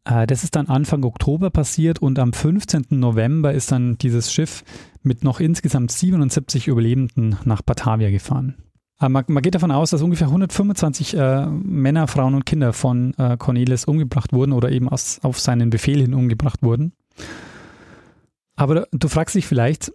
Äh, 0.03 0.27
das 0.27 0.43
ist 0.43 0.57
dann 0.57 0.67
Anfang 0.67 1.05
Oktober 1.05 1.49
passiert 1.51 1.99
und 1.99 2.19
am 2.19 2.33
15. 2.33 2.87
November 2.89 3.53
ist 3.53 3.71
dann 3.71 3.97
dieses 3.97 4.33
Schiff 4.33 4.63
mit 5.01 5.23
noch 5.23 5.39
insgesamt 5.39 5.91
77 5.91 6.67
Überlebenden 6.67 7.37
nach 7.45 7.61
Batavia 7.61 8.09
gefahren. 8.09 8.55
Äh, 8.99 9.09
man, 9.09 9.25
man, 9.27 9.41
geht 9.43 9.55
davon 9.55 9.71
aus, 9.71 9.91
dass 9.91 10.01
ungefähr 10.01 10.27
125 10.27 11.15
äh, 11.15 11.45
Männer, 11.47 12.07
Frauen 12.07 12.35
und 12.35 12.45
Kinder 12.45 12.73
von 12.73 13.13
äh, 13.17 13.37
Cornelis 13.37 13.85
umgebracht 13.85 14.33
wurden 14.33 14.53
oder 14.53 14.71
eben 14.71 14.89
aus, 14.89 15.19
auf 15.23 15.39
seinen 15.39 15.69
Befehl 15.69 16.01
hin 16.01 16.13
umgebracht 16.13 16.61
wurden. 16.61 16.93
Aber 18.55 18.87
du 18.91 19.07
fragst 19.07 19.35
dich 19.35 19.45
vielleicht, 19.45 19.91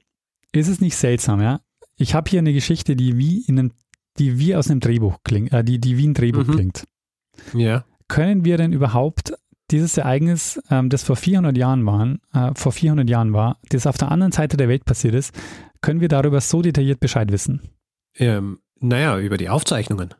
ist 0.52 0.68
es 0.68 0.80
nicht 0.80 0.96
seltsam, 0.96 1.40
ja? 1.40 1.60
Ich 1.96 2.14
habe 2.14 2.30
hier 2.30 2.38
eine 2.38 2.52
Geschichte, 2.52 2.96
die 2.96 3.18
wie 3.18 3.42
in 3.42 3.58
einem, 3.58 3.72
die 4.18 4.38
wie 4.38 4.56
aus 4.56 4.70
einem 4.70 4.80
Drehbuch 4.80 5.18
klingt, 5.22 5.52
äh, 5.52 5.62
die, 5.62 5.78
die 5.78 5.98
wie 5.98 6.06
ein 6.06 6.14
Drehbuch 6.14 6.46
mhm. 6.46 6.52
klingt. 6.52 6.84
Ja. 7.52 7.84
Können 8.08 8.44
wir 8.44 8.56
denn 8.56 8.72
überhaupt 8.72 9.34
dieses 9.70 9.96
Ereignis, 9.96 10.60
ähm, 10.70 10.88
das 10.88 11.04
vor 11.04 11.16
400 11.16 11.56
Jahren 11.56 11.84
waren, 11.86 12.20
äh, 12.32 12.52
vor 12.54 12.72
400 12.72 13.08
Jahren 13.08 13.32
war, 13.32 13.58
das 13.70 13.86
auf 13.86 13.96
der 13.96 14.10
anderen 14.10 14.32
Seite 14.32 14.56
der 14.56 14.68
Welt 14.68 14.84
passiert 14.84 15.14
ist, 15.14 15.34
können 15.80 16.00
wir 16.00 16.08
darüber 16.08 16.40
so 16.40 16.62
detailliert 16.62 17.00
Bescheid 17.00 17.30
wissen? 17.30 17.60
Ähm, 18.16 18.58
naja, 18.88 19.18
über 19.18 19.36
die 19.36 19.48
Aufzeichnungen. 19.48 20.10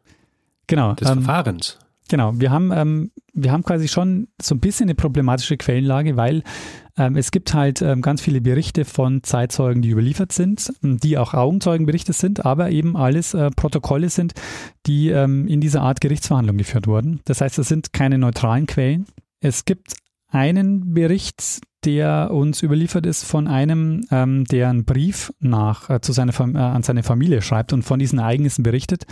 Genau. 0.67 0.95
Des 0.95 1.09
ähm, 1.09 1.23
Verfahrens. 1.23 1.79
Genau, 2.09 2.33
wir 2.39 2.51
haben, 2.51 2.71
ähm, 2.73 3.11
wir 3.33 3.51
haben 3.51 3.63
quasi 3.63 3.89
schon 3.89 4.29
so 4.41 4.55
ein 4.55 4.61
bisschen 4.61 4.85
eine 4.85 4.95
problematische 4.95 5.57
Quellenlage, 5.57 6.17
weil 6.17 6.43
ähm, 6.99 7.17
es 7.17 7.31
gibt 7.31 7.55
halt 7.55 7.81
ähm, 7.81 8.03
ganz 8.03 8.21
viele 8.21 8.43
Berichte 8.43 8.85
von 8.85 9.23
Zeitzeugen, 9.23 9.81
die 9.81 9.89
überliefert 9.89 10.31
sind, 10.31 10.73
die 10.83 11.17
auch 11.17 11.33
Augenzeugenberichte 11.33 12.13
sind, 12.13 12.45
aber 12.45 12.71
eben 12.71 12.97
alles 12.97 13.33
äh, 13.33 13.51
Protokolle 13.51 14.11
sind, 14.11 14.35
die 14.87 15.09
ähm, 15.09 15.49
in 15.49 15.63
dieser 15.63 15.81
Art 15.81 16.03
Gerichtsverhandlung 16.03 16.59
geführt 16.59 16.87
wurden. 16.87 17.21
Das 17.25 17.41
heißt, 17.41 17.59
es 17.59 17.69
sind 17.69 17.95
keine 17.95 18.19
neutralen 18.19 18.67
Quellen. 18.67 19.07
Es 19.41 19.65
gibt 19.65 19.95
einen 20.35 20.95
Bericht, 20.95 21.61
der 21.85 22.31
uns 22.33 22.63
überliefert 22.63 23.07
ist 23.07 23.25
von 23.25 23.47
einem, 23.47 24.07
ähm, 24.11 24.45
der 24.45 24.69
einen 24.71 24.85
Brief 24.85 25.33
nach, 25.41 25.91
äh, 25.91 26.01
zu 26.01 26.13
seiner, 26.13 26.33
äh, 26.39 26.59
an 26.59 26.83
seine 26.83 27.03
Familie 27.03 27.43
schreibt 27.43 27.73
und 27.73 27.83
von 27.83 27.99
diesen 27.99 28.19
Ereignissen 28.19 28.63
berichtet. 28.63 29.05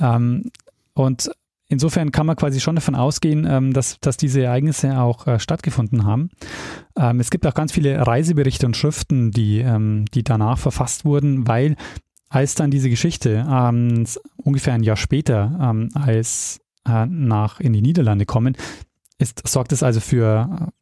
Ähm, 0.00 0.50
und 0.94 1.30
insofern 1.68 2.12
kann 2.12 2.26
man 2.26 2.36
quasi 2.36 2.60
schon 2.60 2.74
davon 2.74 2.94
ausgehen, 2.94 3.46
ähm, 3.48 3.72
dass, 3.72 4.00
dass 4.00 4.16
diese 4.16 4.42
Ereignisse 4.42 4.98
auch 4.98 5.26
äh, 5.26 5.38
stattgefunden 5.38 6.04
haben. 6.04 6.30
Ähm, 6.96 7.20
es 7.20 7.30
gibt 7.30 7.46
auch 7.46 7.54
ganz 7.54 7.72
viele 7.72 8.06
Reiseberichte 8.06 8.66
und 8.66 8.76
Schriften, 8.76 9.30
die, 9.30 9.58
ähm, 9.58 10.06
die 10.14 10.24
danach 10.24 10.58
verfasst 10.58 11.04
wurden, 11.04 11.46
weil 11.46 11.76
als 12.30 12.54
dann 12.54 12.70
diese 12.70 12.90
Geschichte 12.90 13.46
ähm, 13.48 14.04
ungefähr 14.36 14.74
ein 14.74 14.82
Jahr 14.82 14.96
später 14.96 15.74
als 15.94 16.60
äh, 16.86 17.06
nach 17.06 17.60
in 17.60 17.72
die 17.72 17.80
Niederlande 17.80 18.26
kommen, 18.26 18.54
ist, 19.18 19.46
sorgt 19.46 19.72
es 19.72 19.82
also 19.82 20.00
für, 20.00 20.72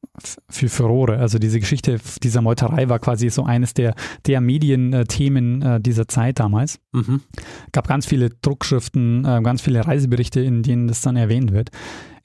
für 0.49 0.69
Furore. 0.69 1.19
Also 1.19 1.39
diese 1.39 1.61
Geschichte 1.61 1.99
dieser 2.23 2.43
Meuterei 2.43 2.89
war 2.89 2.99
quasi 2.99 3.29
so 3.31 3.45
eines 3.45 3.75
der, 3.75 3.95
der 4.27 4.41
Medienthemen 4.41 5.63
äh, 5.63 5.81
dieser 5.81 6.09
Zeit 6.09 6.41
damals. 6.41 6.79
Mhm. 6.93 7.23
Gab 7.73 7.89
ganz 7.89 8.07
viele 8.07 8.31
Druckschriften, 8.31 9.25
äh, 9.25 9.41
ganz 9.43 9.63
viele 9.63 9.87
Reiseberichte, 9.87 10.41
in 10.41 10.63
denen 10.63 10.89
das 10.89 11.01
dann 11.01 11.17
erwähnt 11.17 11.53
wird. 11.53 11.71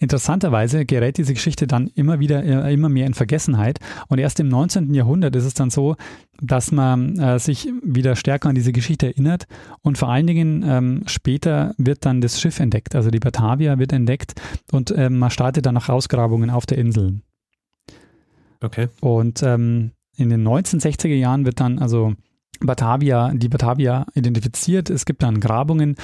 Interessanterweise 0.01 0.83
gerät 0.83 1.19
diese 1.19 1.35
Geschichte 1.35 1.67
dann 1.67 1.85
immer 1.93 2.19
wieder, 2.19 2.43
äh, 2.43 2.73
immer 2.73 2.89
mehr 2.89 3.05
in 3.05 3.13
Vergessenheit. 3.13 3.79
Und 4.07 4.17
erst 4.17 4.39
im 4.39 4.47
19. 4.47 4.95
Jahrhundert 4.95 5.35
ist 5.35 5.45
es 5.45 5.53
dann 5.53 5.69
so, 5.69 5.95
dass 6.41 6.71
man 6.71 7.19
äh, 7.19 7.37
sich 7.37 7.69
wieder 7.83 8.15
stärker 8.15 8.49
an 8.49 8.55
diese 8.55 8.71
Geschichte 8.71 9.05
erinnert. 9.05 9.45
Und 9.83 9.99
vor 9.99 10.09
allen 10.09 10.25
Dingen 10.25 10.65
ähm, 10.67 11.03
später 11.05 11.75
wird 11.77 12.03
dann 12.03 12.19
das 12.19 12.41
Schiff 12.41 12.59
entdeckt. 12.59 12.95
Also 12.95 13.11
die 13.11 13.19
Batavia 13.19 13.77
wird 13.77 13.93
entdeckt 13.93 14.33
und 14.71 14.89
äh, 14.89 15.11
man 15.11 15.29
startet 15.29 15.67
dann 15.67 15.77
auch 15.77 15.87
Ausgrabungen 15.87 16.49
auf 16.49 16.65
der 16.65 16.79
Insel. 16.79 17.21
Okay. 18.61 18.87
Und 19.01 19.43
ähm, 19.43 19.91
in 20.15 20.29
den 20.29 20.47
1960er 20.47 21.15
Jahren 21.15 21.45
wird 21.45 21.59
dann 21.59 21.79
also 21.79 22.13
Batavia, 22.59 23.31
die 23.33 23.49
Batavia 23.49 24.05
identifiziert. 24.13 24.89
Es 24.89 25.05
gibt 25.05 25.23
dann 25.23 25.39
Grabungen 25.39 25.95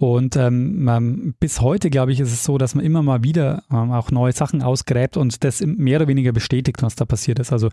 und 0.00 0.34
ähm, 0.36 1.34
bis 1.40 1.60
heute, 1.60 1.90
glaube 1.90 2.12
ich, 2.12 2.20
ist 2.20 2.32
es 2.32 2.42
so, 2.42 2.56
dass 2.56 2.74
man 2.74 2.86
immer 2.86 3.02
mal 3.02 3.22
wieder 3.22 3.64
ähm, 3.70 3.92
auch 3.92 4.10
neue 4.10 4.32
Sachen 4.32 4.62
ausgräbt 4.62 5.18
und 5.18 5.44
das 5.44 5.60
mehr 5.60 5.98
oder 5.98 6.08
weniger 6.08 6.32
bestätigt, 6.32 6.82
was 6.82 6.96
da 6.96 7.04
passiert 7.04 7.38
ist. 7.38 7.52
Also 7.52 7.68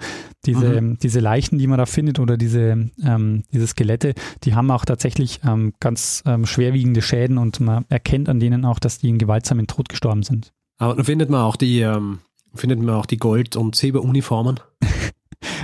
diese, 0.45 0.81
mhm. 0.81 0.97
diese 0.99 1.21
Leichen, 1.21 1.57
die 1.57 1.67
man 1.67 1.77
da 1.77 1.85
findet 1.85 2.19
oder 2.19 2.35
diese, 2.35 2.89
ähm, 3.01 3.43
diese 3.53 3.67
Skelette, 3.67 4.13
die 4.43 4.55
haben 4.55 4.69
auch 4.71 4.83
tatsächlich 4.83 5.39
ähm, 5.45 5.71
ganz 5.79 6.21
ähm, 6.25 6.45
schwerwiegende 6.45 7.01
Schäden 7.01 7.37
und 7.37 7.61
man 7.61 7.85
erkennt 7.87 8.27
an 8.27 8.41
denen 8.41 8.65
auch, 8.65 8.79
dass 8.79 8.99
die 8.99 9.07
in 9.07 9.19
gewaltsamen 9.19 9.67
Tod 9.67 9.87
gestorben 9.87 10.23
sind. 10.23 10.51
Aber 10.79 10.95
dann 10.95 11.05
findet 11.05 11.29
man 11.29 11.41
auch 11.43 11.55
die, 11.55 11.79
ähm, 11.79 12.19
findet 12.57 12.81
man 12.81 12.95
auch 12.95 13.05
die 13.05 13.17
Gold- 13.17 13.55
und 13.55 13.75
Silberuniformen. 13.75 14.59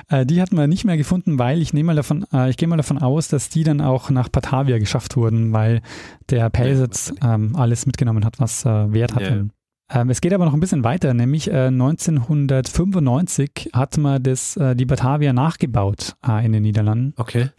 Äh, 0.09 0.25
die 0.25 0.41
hat 0.41 0.51
man 0.51 0.69
nicht 0.69 0.83
mehr 0.85 0.97
gefunden, 0.97 1.39
weil 1.39 1.61
ich 1.61 1.73
nehme 1.73 1.87
mal 1.87 1.95
davon, 1.95 2.25
äh, 2.31 2.49
ich 2.49 2.57
gehe 2.57 2.67
mal 2.67 2.77
davon 2.77 2.99
aus, 2.99 3.29
dass 3.29 3.49
die 3.49 3.63
dann 3.63 3.81
auch 3.81 4.11
nach 4.11 4.29
Batavia 4.29 4.77
geschafft 4.77 5.15
wurden, 5.15 5.53
weil 5.53 5.81
der 6.29 6.51
Pelsetz 6.51 7.11
ähm, 7.23 7.55
alles 7.55 7.87
mitgenommen 7.87 8.23
hat, 8.23 8.39
was 8.39 8.65
äh, 8.65 8.93
Wert 8.93 9.15
hatte. 9.15 9.49
Ja. 9.91 10.01
Ähm, 10.01 10.09
es 10.09 10.21
geht 10.21 10.33
aber 10.33 10.45
noch 10.45 10.53
ein 10.53 10.59
bisschen 10.59 10.83
weiter, 10.83 11.13
nämlich 11.13 11.49
äh, 11.49 11.67
1995 11.67 13.69
hat 13.73 13.97
man 13.97 14.21
das, 14.21 14.57
äh, 14.57 14.75
die 14.75 14.85
Batavia 14.85 15.33
nachgebaut 15.33 16.15
äh, 16.27 16.45
in 16.45 16.51
den 16.51 16.63
Niederlanden. 16.63 17.13
Okay. 17.17 17.49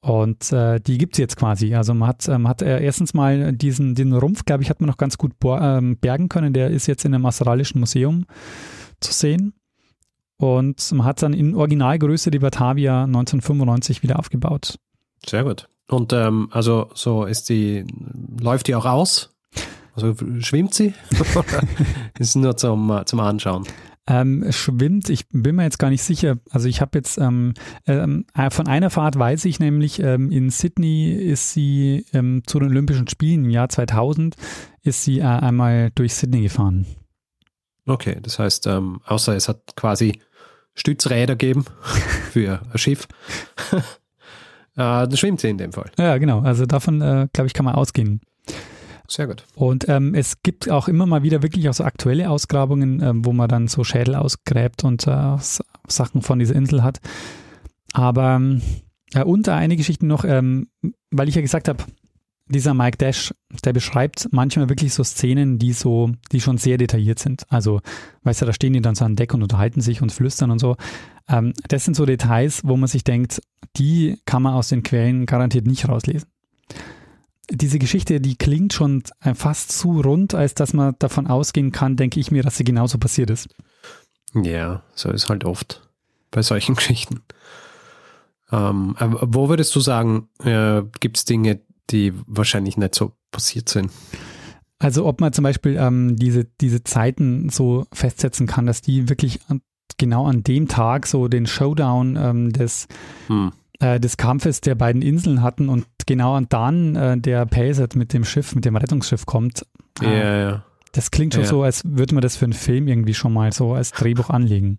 Und 0.00 0.52
äh, 0.52 0.78
die 0.80 0.96
gibt 0.96 1.14
es 1.14 1.18
jetzt 1.18 1.36
quasi. 1.36 1.74
Also 1.74 1.92
man 1.92 2.08
hat, 2.08 2.28
man 2.28 2.48
hat 2.48 2.62
äh, 2.62 2.82
erstens 2.82 3.14
mal 3.14 3.52
diesen, 3.52 3.94
den 3.94 4.12
Rumpf, 4.12 4.44
glaube 4.44 4.62
ich, 4.62 4.70
hat 4.70 4.80
man 4.80 4.88
noch 4.88 4.96
ganz 4.96 5.18
gut 5.18 5.32
ähm, 5.44 5.96
bergen 5.98 6.28
können. 6.28 6.52
Der 6.52 6.70
ist 6.70 6.86
jetzt 6.86 7.04
in 7.04 7.14
einem 7.14 7.26
australischen 7.26 7.80
Museum 7.80 8.26
zu 9.00 9.12
sehen. 9.12 9.54
Und 10.36 10.92
man 10.92 11.04
hat 11.04 11.22
dann 11.22 11.32
in 11.32 11.56
Originalgröße 11.56 12.30
die 12.30 12.38
Batavia 12.38 13.04
1995 13.04 14.04
wieder 14.04 14.20
aufgebaut. 14.20 14.78
Sehr 15.26 15.42
gut. 15.42 15.68
Und 15.88 16.12
ähm, 16.12 16.48
also 16.52 16.90
so 16.94 17.24
ist 17.24 17.48
die, 17.48 17.84
läuft 18.40 18.68
die 18.68 18.76
auch 18.76 18.84
aus? 18.84 19.34
Also 19.96 20.14
schwimmt 20.38 20.74
sie? 20.74 20.94
ist 22.18 22.36
nur 22.36 22.56
zum, 22.56 23.02
zum 23.04 23.18
Anschauen. 23.18 23.64
Ähm, 24.10 24.46
schwimmt, 24.50 25.10
ich 25.10 25.28
bin 25.28 25.56
mir 25.56 25.64
jetzt 25.64 25.78
gar 25.78 25.90
nicht 25.90 26.02
sicher. 26.02 26.38
Also 26.50 26.66
ich 26.66 26.80
habe 26.80 26.96
jetzt 26.96 27.18
ähm, 27.18 27.52
ähm, 27.86 28.24
äh, 28.34 28.48
von 28.48 28.66
einer 28.66 28.88
Fahrt 28.88 29.18
weiß 29.18 29.44
ich 29.44 29.60
nämlich, 29.60 30.00
ähm, 30.00 30.32
in 30.32 30.48
Sydney 30.48 31.12
ist 31.12 31.52
sie 31.52 32.06
ähm, 32.14 32.42
zu 32.46 32.58
den 32.58 32.70
Olympischen 32.70 33.06
Spielen 33.08 33.44
im 33.44 33.50
Jahr 33.50 33.68
2000 33.68 34.34
ist 34.82 35.04
sie 35.04 35.18
äh, 35.18 35.24
einmal 35.24 35.90
durch 35.94 36.14
Sydney 36.14 36.40
gefahren. 36.40 36.86
Okay, 37.84 38.16
das 38.22 38.38
heißt, 38.38 38.66
ähm, 38.66 39.00
außer 39.04 39.36
es 39.36 39.46
hat 39.46 39.76
quasi 39.76 40.20
Stützräder 40.74 41.36
geben 41.36 41.66
für 42.32 42.62
ein 42.72 42.78
Schiff. 42.78 43.08
äh, 43.72 43.82
das 44.74 45.18
schwimmt 45.18 45.40
sie 45.40 45.50
in 45.50 45.58
dem 45.58 45.72
Fall. 45.72 45.90
Ja, 45.98 46.16
genau. 46.16 46.40
Also 46.40 46.64
davon, 46.64 47.02
äh, 47.02 47.28
glaube 47.32 47.46
ich, 47.46 47.52
kann 47.52 47.66
man 47.66 47.74
ausgehen. 47.74 48.22
Sehr 49.10 49.26
gut. 49.26 49.44
Und 49.54 49.88
ähm, 49.88 50.14
es 50.14 50.42
gibt 50.42 50.70
auch 50.70 50.86
immer 50.86 51.06
mal 51.06 51.22
wieder 51.22 51.42
wirklich 51.42 51.68
auch 51.68 51.74
so 51.74 51.84
aktuelle 51.84 52.28
Ausgrabungen, 52.28 53.02
ähm, 53.02 53.24
wo 53.24 53.32
man 53.32 53.48
dann 53.48 53.66
so 53.66 53.82
Schädel 53.82 54.14
ausgräbt 54.14 54.84
und 54.84 55.06
äh, 55.06 55.36
Sachen 55.88 56.20
von 56.20 56.38
dieser 56.38 56.54
Insel 56.54 56.82
hat. 56.82 57.00
Aber 57.94 58.40
äh, 59.14 59.24
und 59.24 59.48
eine 59.48 59.76
Geschichte 59.76 60.04
noch, 60.04 60.24
ähm, 60.24 60.68
weil 61.10 61.28
ich 61.28 61.34
ja 61.34 61.40
gesagt 61.40 61.68
habe, 61.68 61.84
dieser 62.50 62.74
Mike 62.74 62.96
Dash, 62.96 63.34
der 63.64 63.72
beschreibt 63.72 64.28
manchmal 64.30 64.68
wirklich 64.68 64.94
so 64.94 65.04
Szenen, 65.04 65.58
die 65.58 65.72
so, 65.72 66.10
die 66.32 66.40
schon 66.40 66.58
sehr 66.58 66.78
detailliert 66.78 67.18
sind. 67.18 67.44
Also, 67.50 67.80
weißt 68.22 68.42
du, 68.42 68.46
da 68.46 68.52
stehen 68.52 68.72
die 68.72 68.80
dann 68.80 68.94
so 68.94 69.04
an 69.04 69.16
Deck 69.16 69.34
und 69.34 69.42
unterhalten 69.42 69.80
sich 69.80 70.02
und 70.02 70.12
flüstern 70.12 70.50
und 70.50 70.58
so. 70.58 70.76
Ähm, 71.28 71.52
das 71.68 71.84
sind 71.84 71.94
so 71.94 72.06
Details, 72.06 72.62
wo 72.64 72.76
man 72.76 72.88
sich 72.88 73.04
denkt, 73.04 73.40
die 73.76 74.18
kann 74.24 74.42
man 74.42 74.54
aus 74.54 74.68
den 74.68 74.82
Quellen 74.82 75.26
garantiert 75.26 75.66
nicht 75.66 75.88
rauslesen. 75.88 76.28
Diese 77.50 77.78
Geschichte, 77.78 78.20
die 78.20 78.36
klingt 78.36 78.74
schon 78.74 79.02
fast 79.34 79.72
zu 79.72 80.00
rund, 80.00 80.34
als 80.34 80.54
dass 80.54 80.74
man 80.74 80.94
davon 80.98 81.26
ausgehen 81.26 81.72
kann, 81.72 81.96
denke 81.96 82.20
ich 82.20 82.30
mir, 82.30 82.42
dass 82.42 82.56
sie 82.56 82.64
genauso 82.64 82.98
passiert 82.98 83.30
ist. 83.30 83.48
Ja, 84.34 84.82
so 84.94 85.10
ist 85.10 85.28
halt 85.28 85.44
oft 85.44 85.88
bei 86.30 86.42
solchen 86.42 86.74
Geschichten. 86.76 87.22
Ähm, 88.50 88.96
wo 88.98 89.48
würdest 89.48 89.74
du 89.74 89.80
sagen, 89.80 90.28
äh, 90.42 90.82
gibt 91.00 91.18
es 91.18 91.24
Dinge, 91.24 91.60
die 91.90 92.12
wahrscheinlich 92.26 92.76
nicht 92.76 92.94
so 92.94 93.12
passiert 93.30 93.68
sind. 93.68 93.90
Also 94.78 95.06
ob 95.06 95.20
man 95.20 95.32
zum 95.32 95.42
Beispiel 95.42 95.76
ähm, 95.76 96.16
diese, 96.16 96.44
diese 96.44 96.84
Zeiten 96.84 97.48
so 97.48 97.86
festsetzen 97.92 98.46
kann, 98.46 98.66
dass 98.66 98.80
die 98.80 99.08
wirklich 99.08 99.40
an, 99.48 99.60
genau 99.96 100.26
an 100.26 100.44
dem 100.44 100.68
Tag 100.68 101.06
so 101.06 101.28
den 101.28 101.46
Showdown 101.46 102.16
ähm, 102.16 102.52
des, 102.52 102.86
hm. 103.26 103.52
Äh, 103.80 104.00
des 104.00 104.16
Kampfes 104.16 104.60
der 104.60 104.74
beiden 104.74 105.02
Inseln 105.02 105.42
hatten 105.42 105.68
und 105.68 105.86
genau 106.06 106.34
an 106.34 106.46
dann 106.48 106.96
äh, 106.96 107.18
der 107.18 107.46
Pacet 107.46 107.96
mit 107.96 108.12
dem 108.12 108.24
Schiff, 108.24 108.54
mit 108.54 108.64
dem 108.64 108.76
Rettungsschiff 108.76 109.26
kommt. 109.26 109.66
Äh, 110.00 110.18
ja, 110.18 110.36
ja. 110.38 110.64
Das 110.92 111.10
klingt 111.10 111.34
schon 111.34 111.44
ja. 111.44 111.48
so, 111.48 111.62
als 111.62 111.82
würde 111.84 112.14
man 112.14 112.22
das 112.22 112.36
für 112.36 112.46
einen 112.46 112.54
Film 112.54 112.88
irgendwie 112.88 113.14
schon 113.14 113.32
mal 113.32 113.52
so 113.52 113.74
als 113.74 113.92
Drehbuch 113.92 114.30
anlegen. 114.30 114.78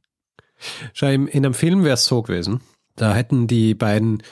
Schau, 0.94 1.08
in 1.08 1.30
einem 1.30 1.54
Film 1.54 1.84
wäre 1.84 1.94
es 1.94 2.06
so 2.06 2.22
gewesen. 2.22 2.62
Da 2.96 3.14
hätten 3.14 3.48
die 3.48 3.76
beiden 3.76 4.24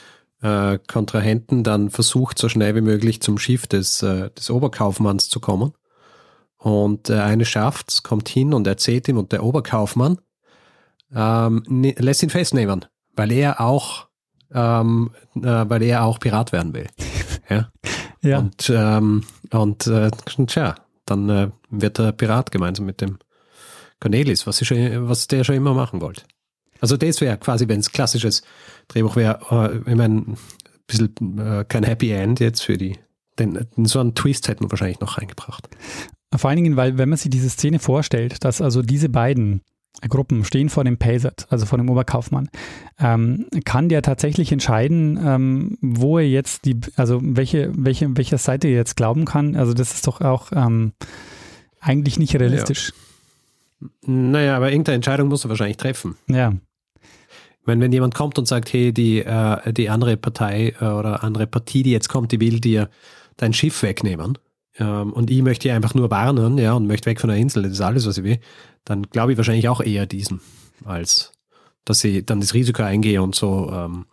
äh, 0.41 0.77
Kontrahenten 0.87 1.63
dann 1.63 1.89
versucht, 1.89 2.37
so 2.37 2.49
schnell 2.49 2.75
wie 2.75 2.81
möglich 2.81 3.21
zum 3.21 3.37
Schiff 3.37 3.67
des, 3.67 4.01
äh, 4.03 4.29
des 4.31 4.49
Oberkaufmanns 4.49 5.29
zu 5.29 5.39
kommen. 5.39 5.73
Und 6.57 7.09
äh, 7.09 7.19
eine 7.19 7.45
schafft, 7.45 8.03
kommt 8.03 8.27
hin 8.29 8.53
und 8.53 8.67
erzählt 8.67 9.07
ihm 9.07 9.17
und 9.17 9.31
der 9.31 9.43
Oberkaufmann 9.43 10.19
ähm, 11.13 11.63
ne, 11.67 11.95
lässt 11.97 12.23
ihn 12.23 12.29
festnehmen, 12.29 12.85
weil 13.15 13.31
er 13.31 13.61
auch, 13.61 14.06
ähm, 14.53 15.11
äh, 15.35 15.65
weil 15.67 15.83
er 15.83 16.03
auch 16.03 16.19
Pirat 16.19 16.51
werden 16.51 16.73
will. 16.73 16.87
Ja. 17.49 17.71
Ja. 18.21 18.39
Und, 18.39 18.69
ähm, 18.75 19.23
und 19.51 19.87
äh, 19.87 20.11
tja, 20.47 20.75
dann 21.05 21.29
äh, 21.29 21.49
wird 21.69 21.97
er 21.97 22.11
Pirat 22.11 22.51
gemeinsam 22.51 22.85
mit 22.85 22.99
dem 22.99 23.19
Cornelis, 24.01 24.45
was, 24.45 24.65
schon, 24.65 25.07
was 25.07 25.27
der 25.27 25.45
schon 25.45 25.55
immer 25.55 25.73
machen 25.73 26.01
wollte. 26.01 26.23
Also 26.81 26.97
das 26.97 27.21
wäre 27.21 27.37
quasi, 27.37 27.67
wenn 27.67 27.79
es 27.79 27.91
klassisches 27.91 28.43
Drehbuch 28.89 29.15
wäre, 29.15 29.39
äh, 29.49 29.89
ich 29.89 29.95
meine, 29.95 30.15
ein 30.15 30.37
bisschen 30.87 31.37
äh, 31.39 31.65
kein 31.67 31.83
Happy 31.83 32.11
End 32.11 32.39
jetzt 32.39 32.61
für 32.61 32.77
die, 32.77 32.97
denn 33.39 33.65
so 33.83 33.99
einen 33.99 34.13
Twist 34.13 34.47
hätten 34.47 34.65
wir 34.65 34.71
wahrscheinlich 34.71 34.99
noch 34.99 35.17
reingebracht. 35.17 35.69
Vor 36.35 36.49
allen 36.49 36.61
Dingen, 36.61 36.75
weil 36.75 36.97
wenn 36.97 37.09
man 37.09 37.17
sich 37.17 37.31
diese 37.31 37.49
Szene 37.49 37.79
vorstellt, 37.79 38.43
dass 38.43 38.61
also 38.61 38.81
diese 38.81 39.09
beiden 39.09 39.61
Gruppen 40.01 40.43
stehen 40.43 40.69
vor 40.69 40.83
dem 40.83 40.97
Payset, 40.97 41.47
also 41.49 41.65
vor 41.65 41.77
dem 41.77 41.89
Oberkaufmann, 41.89 42.49
ähm, 42.99 43.47
kann 43.65 43.89
der 43.89 44.01
tatsächlich 44.01 44.51
entscheiden, 44.51 45.19
ähm, 45.23 45.77
wo 45.81 46.19
er 46.19 46.27
jetzt 46.27 46.65
die, 46.65 46.79
also 46.95 47.19
welche, 47.21 47.71
welche, 47.75 48.15
welcher 48.15 48.37
Seite 48.37 48.67
er 48.67 48.75
jetzt 48.75 48.95
glauben 48.95 49.25
kann. 49.25 49.55
Also 49.55 49.73
das 49.73 49.93
ist 49.93 50.07
doch 50.07 50.21
auch 50.21 50.51
ähm, 50.53 50.93
eigentlich 51.79 52.19
nicht 52.19 52.35
realistisch. 52.35 52.93
Naja, 54.05 54.55
aber 54.55 54.71
irgendeine 54.71 54.95
Entscheidung 54.95 55.29
musst 55.29 55.45
du 55.45 55.49
wahrscheinlich 55.49 55.77
treffen. 55.77 56.15
Ja. 56.27 56.53
Meine, 57.65 57.81
wenn 57.81 57.91
jemand 57.91 58.15
kommt 58.15 58.39
und 58.39 58.47
sagt, 58.47 58.71
hey, 58.71 58.93
die, 58.93 59.19
äh, 59.19 59.73
die 59.73 59.89
andere 59.89 60.15
Partei 60.15 60.73
äh, 60.79 60.85
oder 60.85 61.23
andere 61.23 61.47
Partie, 61.47 61.83
die 61.83 61.91
jetzt 61.91 62.07
kommt, 62.07 62.31
die 62.31 62.39
will 62.39 62.59
dir 62.59 62.89
dein 63.35 63.53
Schiff 63.53 63.83
wegnehmen 63.83 64.37
ähm, 64.79 65.13
und 65.13 65.29
ich 65.29 65.41
möchte 65.41 65.63
hier 65.63 65.75
einfach 65.75 65.93
nur 65.93 66.09
warnen, 66.11 66.57
ja, 66.57 66.73
und 66.73 66.87
möchte 66.87 67.09
weg 67.09 67.19
von 67.19 67.29
der 67.29 67.37
Insel, 67.37 67.63
das 67.63 67.73
ist 67.73 67.81
alles, 67.81 68.07
was 68.07 68.17
ich 68.17 68.23
will, 68.23 68.39
dann 68.87 69.03
glaube 69.03 69.33
ich 69.33 69.37
wahrscheinlich 69.37 69.67
auch 69.69 69.81
eher 69.81 70.05
diesen, 70.05 70.39
als 70.85 71.33
dass 71.85 72.03
ich 72.03 72.25
dann 72.25 72.39
das 72.39 72.53
Risiko 72.53 72.83
eingehe 72.83 73.21
und 73.21 73.35
so 73.35 73.69
ähm, 73.71 74.05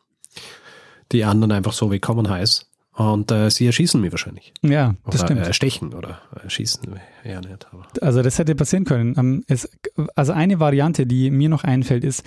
die 1.13 1.25
anderen 1.25 1.53
einfach 1.53 1.73
so 1.73 1.91
willkommen 1.91 2.29
heiß. 2.29 2.67
Und 2.97 3.33
äh, 3.33 3.51
sie 3.51 3.67
erschießen 3.67 4.01
mich 4.01 4.13
wahrscheinlich. 4.13 4.53
Ja, 4.63 4.95
das 5.05 5.17
oder, 5.17 5.27
stimmt. 5.27 5.47
Äh, 5.47 5.53
stechen 5.53 5.95
oder 5.95 6.21
erschießen, 6.43 6.83
eher 7.25 7.41
nicht. 7.41 7.67
Aber. 7.73 7.87
Also 8.01 8.23
das 8.23 8.39
hätte 8.39 8.55
passieren 8.55 8.85
können. 8.85 9.15
Ähm, 9.19 9.45
es, 9.49 9.69
also 10.15 10.33
eine 10.33 10.61
Variante, 10.61 11.05
die 11.05 11.31
mir 11.33 11.49
noch 11.49 11.65
einfällt, 11.65 12.05
ist, 12.05 12.25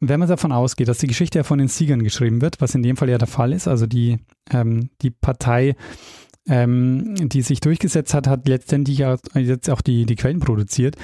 wenn 0.00 0.20
man 0.20 0.28
davon 0.28 0.52
ausgeht, 0.52 0.88
dass 0.88 0.98
die 0.98 1.06
Geschichte 1.06 1.38
ja 1.38 1.42
von 1.42 1.58
den 1.58 1.68
Siegern 1.68 2.02
geschrieben 2.02 2.42
wird, 2.42 2.60
was 2.60 2.74
in 2.74 2.82
dem 2.82 2.98
Fall 2.98 3.08
ja 3.08 3.16
der 3.16 3.28
Fall 3.28 3.54
ist, 3.54 3.66
also 3.66 3.86
die, 3.86 4.18
ähm, 4.50 4.90
die 5.00 5.10
Partei, 5.10 5.74
ähm, 6.48 7.14
die 7.28 7.42
sich 7.42 7.60
durchgesetzt 7.60 8.14
hat, 8.14 8.26
hat 8.26 8.48
letztendlich 8.48 8.98
jetzt 9.34 9.70
auch 9.70 9.80
die, 9.80 10.06
die 10.06 10.16
Quellen 10.16 10.40
produziert. 10.40 10.96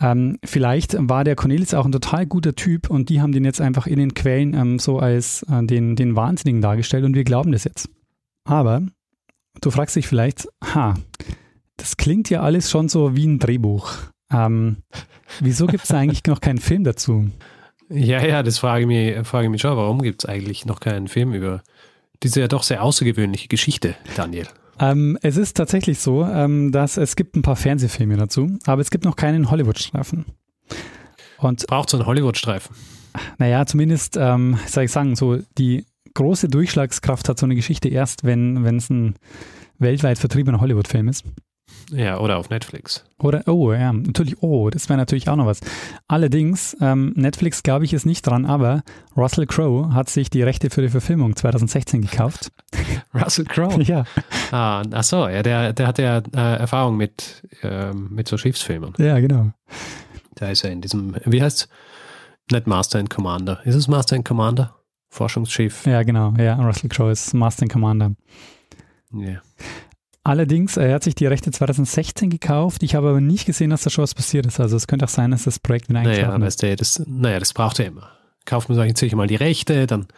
Ähm, 0.00 0.38
vielleicht 0.44 0.96
war 0.98 1.24
der 1.24 1.36
Cornelis 1.36 1.74
auch 1.74 1.86
ein 1.86 1.92
total 1.92 2.26
guter 2.26 2.54
Typ 2.54 2.90
und 2.90 3.08
die 3.08 3.20
haben 3.20 3.32
den 3.32 3.44
jetzt 3.44 3.60
einfach 3.60 3.86
in 3.86 3.98
den 3.98 4.14
Quellen 4.14 4.54
ähm, 4.54 4.78
so 4.78 4.98
als 4.98 5.42
äh, 5.50 5.64
den, 5.64 5.96
den 5.96 6.14
Wahnsinnigen 6.16 6.60
dargestellt 6.60 7.04
und 7.04 7.14
wir 7.14 7.24
glauben 7.24 7.52
das 7.52 7.64
jetzt. 7.64 7.88
Aber 8.44 8.82
du 9.60 9.70
fragst 9.70 9.96
dich 9.96 10.06
vielleicht, 10.06 10.46
ha, 10.62 10.94
das 11.76 11.96
klingt 11.96 12.30
ja 12.30 12.42
alles 12.42 12.70
schon 12.70 12.88
so 12.88 13.16
wie 13.16 13.26
ein 13.26 13.38
Drehbuch. 13.38 13.92
Ähm, 14.32 14.78
wieso 15.40 15.66
gibt 15.66 15.84
es 15.84 15.90
eigentlich 15.90 16.24
noch 16.26 16.40
keinen 16.40 16.58
Film 16.58 16.84
dazu? 16.84 17.30
Ja, 17.88 18.24
ja, 18.24 18.42
das 18.42 18.58
frage 18.58 18.82
ich 18.82 18.86
mich, 18.86 19.26
frage 19.26 19.46
ich 19.46 19.50
mich 19.50 19.60
schon. 19.60 19.76
Warum 19.76 20.02
gibt 20.02 20.24
es 20.24 20.28
eigentlich 20.28 20.66
noch 20.66 20.80
keinen 20.80 21.08
Film 21.08 21.34
über 21.34 21.62
diese 22.22 22.40
ja 22.40 22.48
doch 22.48 22.62
sehr 22.62 22.82
außergewöhnliche 22.82 23.48
Geschichte, 23.48 23.94
Daniel? 24.16 24.46
Ähm, 24.78 25.18
es 25.22 25.36
ist 25.36 25.56
tatsächlich 25.56 25.98
so, 26.00 26.24
ähm, 26.24 26.72
dass 26.72 26.96
es 26.96 27.16
gibt 27.16 27.36
ein 27.36 27.42
paar 27.42 27.56
Fernsehfilme 27.56 28.16
dazu, 28.16 28.58
aber 28.66 28.80
es 28.82 28.90
gibt 28.90 29.04
noch 29.04 29.16
keinen 29.16 29.50
Hollywood-Streifen. 29.50 30.26
Und 31.38 31.66
Braucht 31.66 31.90
so 31.90 31.96
einen 31.96 32.06
Hollywood-Streifen? 32.06 32.74
naja, 33.38 33.64
zumindest, 33.66 34.16
ähm, 34.16 34.58
soll 34.66 34.84
ich 34.84 34.92
sagen, 34.92 35.16
so 35.16 35.38
die 35.58 35.86
große 36.14 36.48
Durchschlagskraft 36.48 37.28
hat 37.28 37.38
so 37.38 37.46
eine 37.46 37.54
Geschichte 37.54 37.88
erst, 37.88 38.24
wenn 38.24 38.64
es 38.76 38.90
ein 38.90 39.14
weltweit 39.78 40.18
vertriebener 40.18 40.60
Hollywood-Film 40.60 41.08
ist. 41.08 41.24
Ja, 41.90 42.18
oder 42.18 42.38
auf 42.38 42.50
Netflix. 42.50 43.04
Oder, 43.18 43.46
oh 43.46 43.72
ja, 43.72 43.92
natürlich, 43.92 44.42
oh, 44.42 44.70
das 44.70 44.88
wäre 44.88 44.96
natürlich 44.96 45.28
auch 45.28 45.36
noch 45.36 45.46
was. 45.46 45.60
Allerdings, 46.08 46.76
ähm, 46.80 47.12
Netflix, 47.14 47.62
glaube 47.62 47.84
ich, 47.84 47.92
ist 47.92 48.06
nicht 48.06 48.26
dran, 48.26 48.44
aber 48.44 48.82
Russell 49.16 49.46
Crowe 49.46 49.94
hat 49.94 50.08
sich 50.08 50.28
die 50.28 50.42
Rechte 50.42 50.70
für 50.70 50.82
die 50.82 50.88
Verfilmung 50.88 51.36
2016 51.36 52.02
gekauft. 52.02 52.50
Russell 53.14 53.44
Crowe? 53.44 53.80
ja, 53.82 54.04
Ah, 54.50 54.82
ach 54.90 55.04
so, 55.04 55.28
ja, 55.28 55.42
der, 55.42 55.72
der 55.72 55.86
hat 55.86 55.98
ja 55.98 56.18
äh, 56.34 56.56
Erfahrung 56.58 56.96
mit, 56.96 57.42
ähm, 57.62 58.08
mit 58.10 58.26
so 58.28 58.36
Schiffsfilmen. 58.36 58.92
ja, 58.98 59.18
genau. 59.20 59.52
Da 60.34 60.50
ist 60.50 60.64
er 60.64 60.72
in 60.72 60.80
diesem, 60.82 61.16
wie 61.24 61.42
heißt's? 61.42 61.68
Nicht 62.50 62.66
Master 62.66 62.98
and 62.98 63.10
Commander. 63.10 63.60
Ist 63.64 63.74
es 63.74 63.88
Master 63.88 64.16
and 64.16 64.24
Commander? 64.24 64.74
Forschungsschiff. 65.08 65.86
Ja, 65.86 66.02
genau. 66.02 66.34
Ja, 66.38 66.54
Russell 66.56 66.88
Crowe 66.90 67.10
ist 67.10 67.32
Master 67.32 67.62
and 67.62 67.72
Commander. 67.72 68.12
Ja. 69.12 69.40
Allerdings, 70.26 70.76
er 70.76 70.92
hat 70.92 71.04
sich 71.04 71.14
die 71.14 71.26
Rechte 71.26 71.52
2016 71.52 72.30
gekauft. 72.30 72.82
Ich 72.82 72.96
habe 72.96 73.10
aber 73.10 73.20
nicht 73.20 73.46
gesehen, 73.46 73.70
dass 73.70 73.82
da 73.82 73.90
schon 73.90 74.02
was 74.02 74.12
passiert 74.12 74.44
ist. 74.44 74.58
Also 74.58 74.76
es 74.76 74.88
könnte 74.88 75.04
auch 75.04 75.08
sein, 75.08 75.30
dass 75.30 75.44
das 75.44 75.60
Projekt 75.60 75.88
wieder 75.88 76.02
Naja, 76.02 76.10
eingeschlafen 76.10 76.42
ist. 76.42 76.46
weißt 76.46 76.62
du, 76.64 76.76
das, 76.76 77.02
naja, 77.06 77.38
das 77.38 77.54
braucht 77.54 77.78
er 77.78 77.86
immer. 77.86 78.10
Kauft 78.44 78.68
man 78.68 78.96
sich 78.96 79.14
mal 79.14 79.28
die 79.28 79.36
Rechte, 79.36 79.86
dann, 79.86 80.08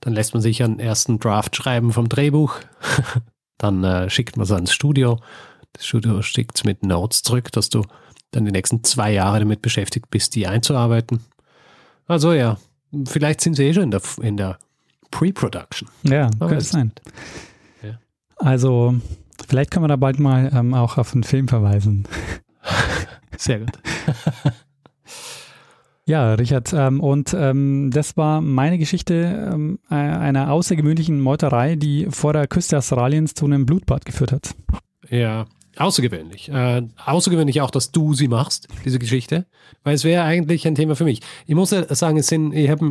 dann 0.00 0.12
lässt 0.12 0.34
man 0.34 0.42
sich 0.42 0.62
einen 0.62 0.78
ersten 0.78 1.18
Draft 1.18 1.56
schreiben 1.56 1.90
vom 1.94 2.06
Drehbuch. 2.10 2.54
dann 3.56 3.82
äh, 3.82 4.10
schickt 4.10 4.36
man 4.36 4.44
es 4.44 4.52
ans 4.52 4.74
Studio. 4.74 5.20
Das 5.72 5.86
Studio 5.86 6.20
schickt 6.20 6.58
es 6.58 6.64
mit 6.64 6.82
Notes 6.82 7.22
zurück, 7.22 7.50
dass 7.52 7.70
du 7.70 7.82
dann 8.32 8.44
die 8.44 8.52
nächsten 8.52 8.84
zwei 8.84 9.10
Jahre 9.10 9.38
damit 9.38 9.62
beschäftigt 9.62 10.10
bist, 10.10 10.34
die 10.34 10.46
einzuarbeiten. 10.46 11.20
Also 12.06 12.34
ja, 12.34 12.58
vielleicht 13.06 13.40
sind 13.40 13.54
sie 13.54 13.64
eh 13.64 13.72
schon 13.72 13.84
in 13.84 13.90
der, 13.90 14.02
in 14.20 14.36
der 14.36 14.58
Pre-Production. 15.10 15.88
Ja, 16.02 16.28
Man 16.38 16.50
könnte 16.50 16.64
sein. 16.64 16.92
Ja. 17.82 17.98
Also, 18.36 18.96
vielleicht 19.48 19.70
können 19.70 19.84
wir 19.84 19.88
da 19.88 19.96
bald 19.96 20.18
mal 20.18 20.50
ähm, 20.54 20.74
auch 20.74 20.98
auf 20.98 21.12
einen 21.12 21.24
Film 21.24 21.48
verweisen. 21.48 22.06
Sehr 23.36 23.60
gut. 23.60 23.72
Ja, 26.08 26.34
Richard, 26.34 26.72
ähm, 26.72 27.00
und 27.00 27.34
ähm, 27.36 27.90
das 27.92 28.16
war 28.16 28.40
meine 28.40 28.78
Geschichte 28.78 29.50
ähm, 29.52 29.80
äh, 29.90 29.94
einer 29.94 30.52
außergewöhnlichen 30.52 31.20
Meuterei, 31.20 31.74
die 31.74 32.06
vor 32.10 32.32
der 32.32 32.46
Küste 32.46 32.78
Australiens 32.78 33.34
zu 33.34 33.44
einem 33.44 33.66
Blutbad 33.66 34.04
geführt 34.04 34.30
hat. 34.30 34.54
Ja, 35.10 35.46
außergewöhnlich. 35.76 36.48
Äh, 36.48 36.82
außergewöhnlich 37.04 37.60
auch, 37.60 37.72
dass 37.72 37.90
du 37.90 38.14
sie 38.14 38.28
machst, 38.28 38.68
diese 38.84 39.00
Geschichte, 39.00 39.46
weil 39.82 39.96
es 39.96 40.04
wäre 40.04 40.22
eigentlich 40.22 40.64
ein 40.68 40.76
Thema 40.76 40.94
für 40.94 41.02
mich. 41.02 41.22
Ich 41.46 41.56
muss 41.56 41.72
ja 41.72 41.92
sagen, 41.92 42.18
es 42.18 42.28
sind, 42.28 42.52
ich 42.52 42.70
habe, 42.70 42.86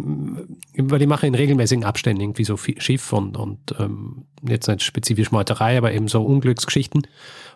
weil 0.77 1.01
ich 1.01 1.07
mache 1.07 1.25
in 1.25 1.35
regelmäßigen 1.35 1.85
Abständen 1.85 2.21
irgendwie 2.21 2.43
so 2.43 2.57
Schiff 2.57 3.13
und, 3.13 3.37
und 3.37 3.75
ähm, 3.79 4.25
jetzt 4.49 4.67
nicht 4.67 4.83
spezifisch 4.83 5.31
Meuterei, 5.31 5.77
aber 5.77 5.91
eben 5.93 6.07
so 6.07 6.21
Unglücksgeschichten. 6.23 7.07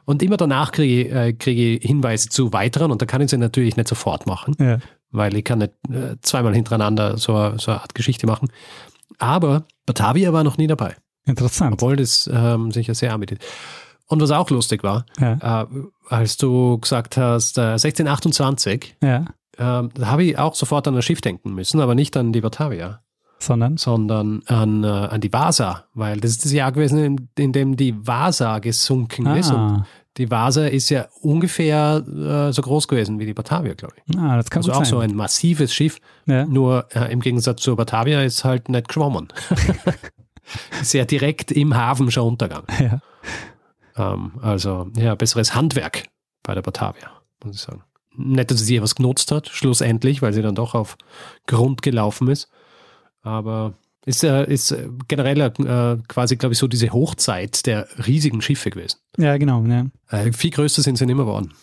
Und 0.06 0.24
immer 0.24 0.38
danach 0.38 0.72
kriege 0.72 1.02
ich, 1.08 1.12
äh, 1.16 1.34
kriege 1.34 1.76
ich 1.76 1.84
Hinweise 1.86 2.30
zu 2.30 2.52
weiteren 2.54 2.92
und 2.92 3.02
da 3.02 3.06
kann 3.06 3.22
ich 3.22 3.30
sie 3.30 3.38
natürlich 3.38 3.78
nicht 3.78 3.88
sofort 3.88 4.26
machen, 4.28 4.56
Ja. 4.60 4.80
weil 5.12 5.36
ich 5.36 5.44
kann 5.46 5.60
nicht 5.60 5.74
äh, 5.92 6.16
zweimal 6.22 6.54
hintereinander 6.56 7.18
so, 7.18 7.34
so 7.58 7.72
eine 7.72 7.82
Art 7.82 7.94
Geschichte 7.96 8.26
machen. 8.28 8.50
Aber 9.20 9.66
Batavia 9.86 10.34
war 10.34 10.44
noch 10.44 10.58
nie 10.58 10.68
dabei. 10.68 10.96
Interessant. 11.26 11.74
Obwohl 11.74 11.96
das 11.96 12.30
ähm, 12.34 12.72
sicher 12.72 12.96
sehr 12.96 13.14
anbietet. 13.14 13.40
Und 14.08 14.22
was 14.22 14.32
auch 14.32 14.50
lustig 14.50 14.84
war, 14.84 15.06
Ja. 15.20 15.64
äh, 15.64 15.66
als 16.08 16.38
du 16.38 16.80
gesagt 16.80 17.18
hast, 17.18 17.58
äh, 17.60 17.78
1628, 17.78 18.96
ja. 19.04 19.18
äh, 19.58 19.88
da 19.94 20.06
habe 20.08 20.24
ich 20.24 20.38
auch 20.40 20.56
sofort 20.56 20.88
an 20.88 20.96
das 20.96 21.06
Schiff 21.06 21.22
denken 21.22 21.54
müssen, 21.54 21.80
aber 21.82 21.94
nicht 21.94 22.18
an 22.18 22.34
die 22.34 22.42
Batavia, 22.42 23.02
Sondern? 23.40 23.78
sondern 23.78 24.42
an, 24.48 24.84
äh, 24.84 24.88
an 24.88 25.22
die 25.22 25.32
Vasa, 25.32 25.86
weil 25.94 26.20
das 26.20 26.32
ist 26.32 26.46
das 26.46 26.52
Jahr 26.52 26.72
gewesen, 26.72 27.00
in, 27.04 27.30
in 27.38 27.52
dem 27.54 27.78
die 27.78 27.96
Vasa 28.06 28.60
gesunken 28.60 29.26
ist. 29.36 29.50
Und 29.52 29.58
Ah, 29.58 29.86
die 30.18 30.30
Vasa 30.30 30.66
ist 30.66 30.90
ja 30.90 31.08
ungefähr 31.22 32.04
äh, 32.06 32.52
so 32.52 32.62
groß 32.62 32.88
gewesen 32.90 33.20
wie 33.20 33.26
die 33.26 33.34
Batavia, 33.34 33.74
glaube 33.76 33.96
ich. 34.06 34.18
ah, 34.18 34.36
das 34.36 34.50
kann 34.50 34.60
Also 34.62 34.72
auch 34.74 34.78
sein. 34.80 34.86
so 34.86 35.00
ein 35.00 35.16
massives 35.16 35.74
Schiff, 35.74 36.00
ja. 36.26 36.46
nur 36.46 36.88
äh, 36.94 37.12
im 37.12 37.22
Gegensatz 37.22 37.62
zur 37.62 37.78
Batavia 37.78 38.22
ist 38.24 38.44
halt 38.44 38.68
nicht 38.68 38.90
geschwommen. 38.90 39.30
ist 40.82 40.94
ja 40.94 41.06
direkt 41.06 41.52
im 41.52 41.76
Hafen 41.76 42.12
schon 42.12 42.28
untergegangen. 42.28 42.68
ja. 42.80 43.00
Ähm, 43.96 44.34
also, 44.42 44.88
ja, 44.98 45.16
besseres 45.16 45.56
Handwerk 45.56 46.08
bei 46.44 46.54
der 46.56 46.62
Batavia, 46.62 47.10
muss 47.44 47.56
ich 47.56 47.62
sagen. 47.62 47.84
Nicht, 48.18 48.52
dass 48.52 48.60
sie 48.60 48.76
ihr 48.76 48.82
was 48.82 48.96
genutzt 48.96 49.32
hat, 49.32 49.48
schlussendlich, 49.48 50.22
weil 50.22 50.34
sie 50.34 50.42
dann 50.42 50.56
doch 50.56 50.76
auf 50.76 50.98
Grund 51.48 51.82
gelaufen 51.82 52.28
ist. 52.28 52.50
Aber 53.22 53.74
ist, 54.06 54.24
äh, 54.24 54.52
ist 54.52 54.72
äh, 54.72 54.90
generell 55.08 55.42
äh, 55.42 55.98
quasi, 56.08 56.36
glaube 56.36 56.54
ich, 56.54 56.60
so 56.60 56.68
diese 56.68 56.92
Hochzeit 56.92 57.66
der 57.66 57.88
riesigen 58.08 58.42
Schiffe 58.42 58.70
gewesen. 58.70 58.98
ja, 59.18 59.38
genau. 59.38 59.64
Ja. 59.66 59.86
Äh, 60.10 60.32
viel 60.32 60.52
größer 60.52 60.82
sind 60.82 60.98
sie 60.98 61.06
nicht 61.06 61.16
mehr 61.16 61.26
geworden. 61.26 61.54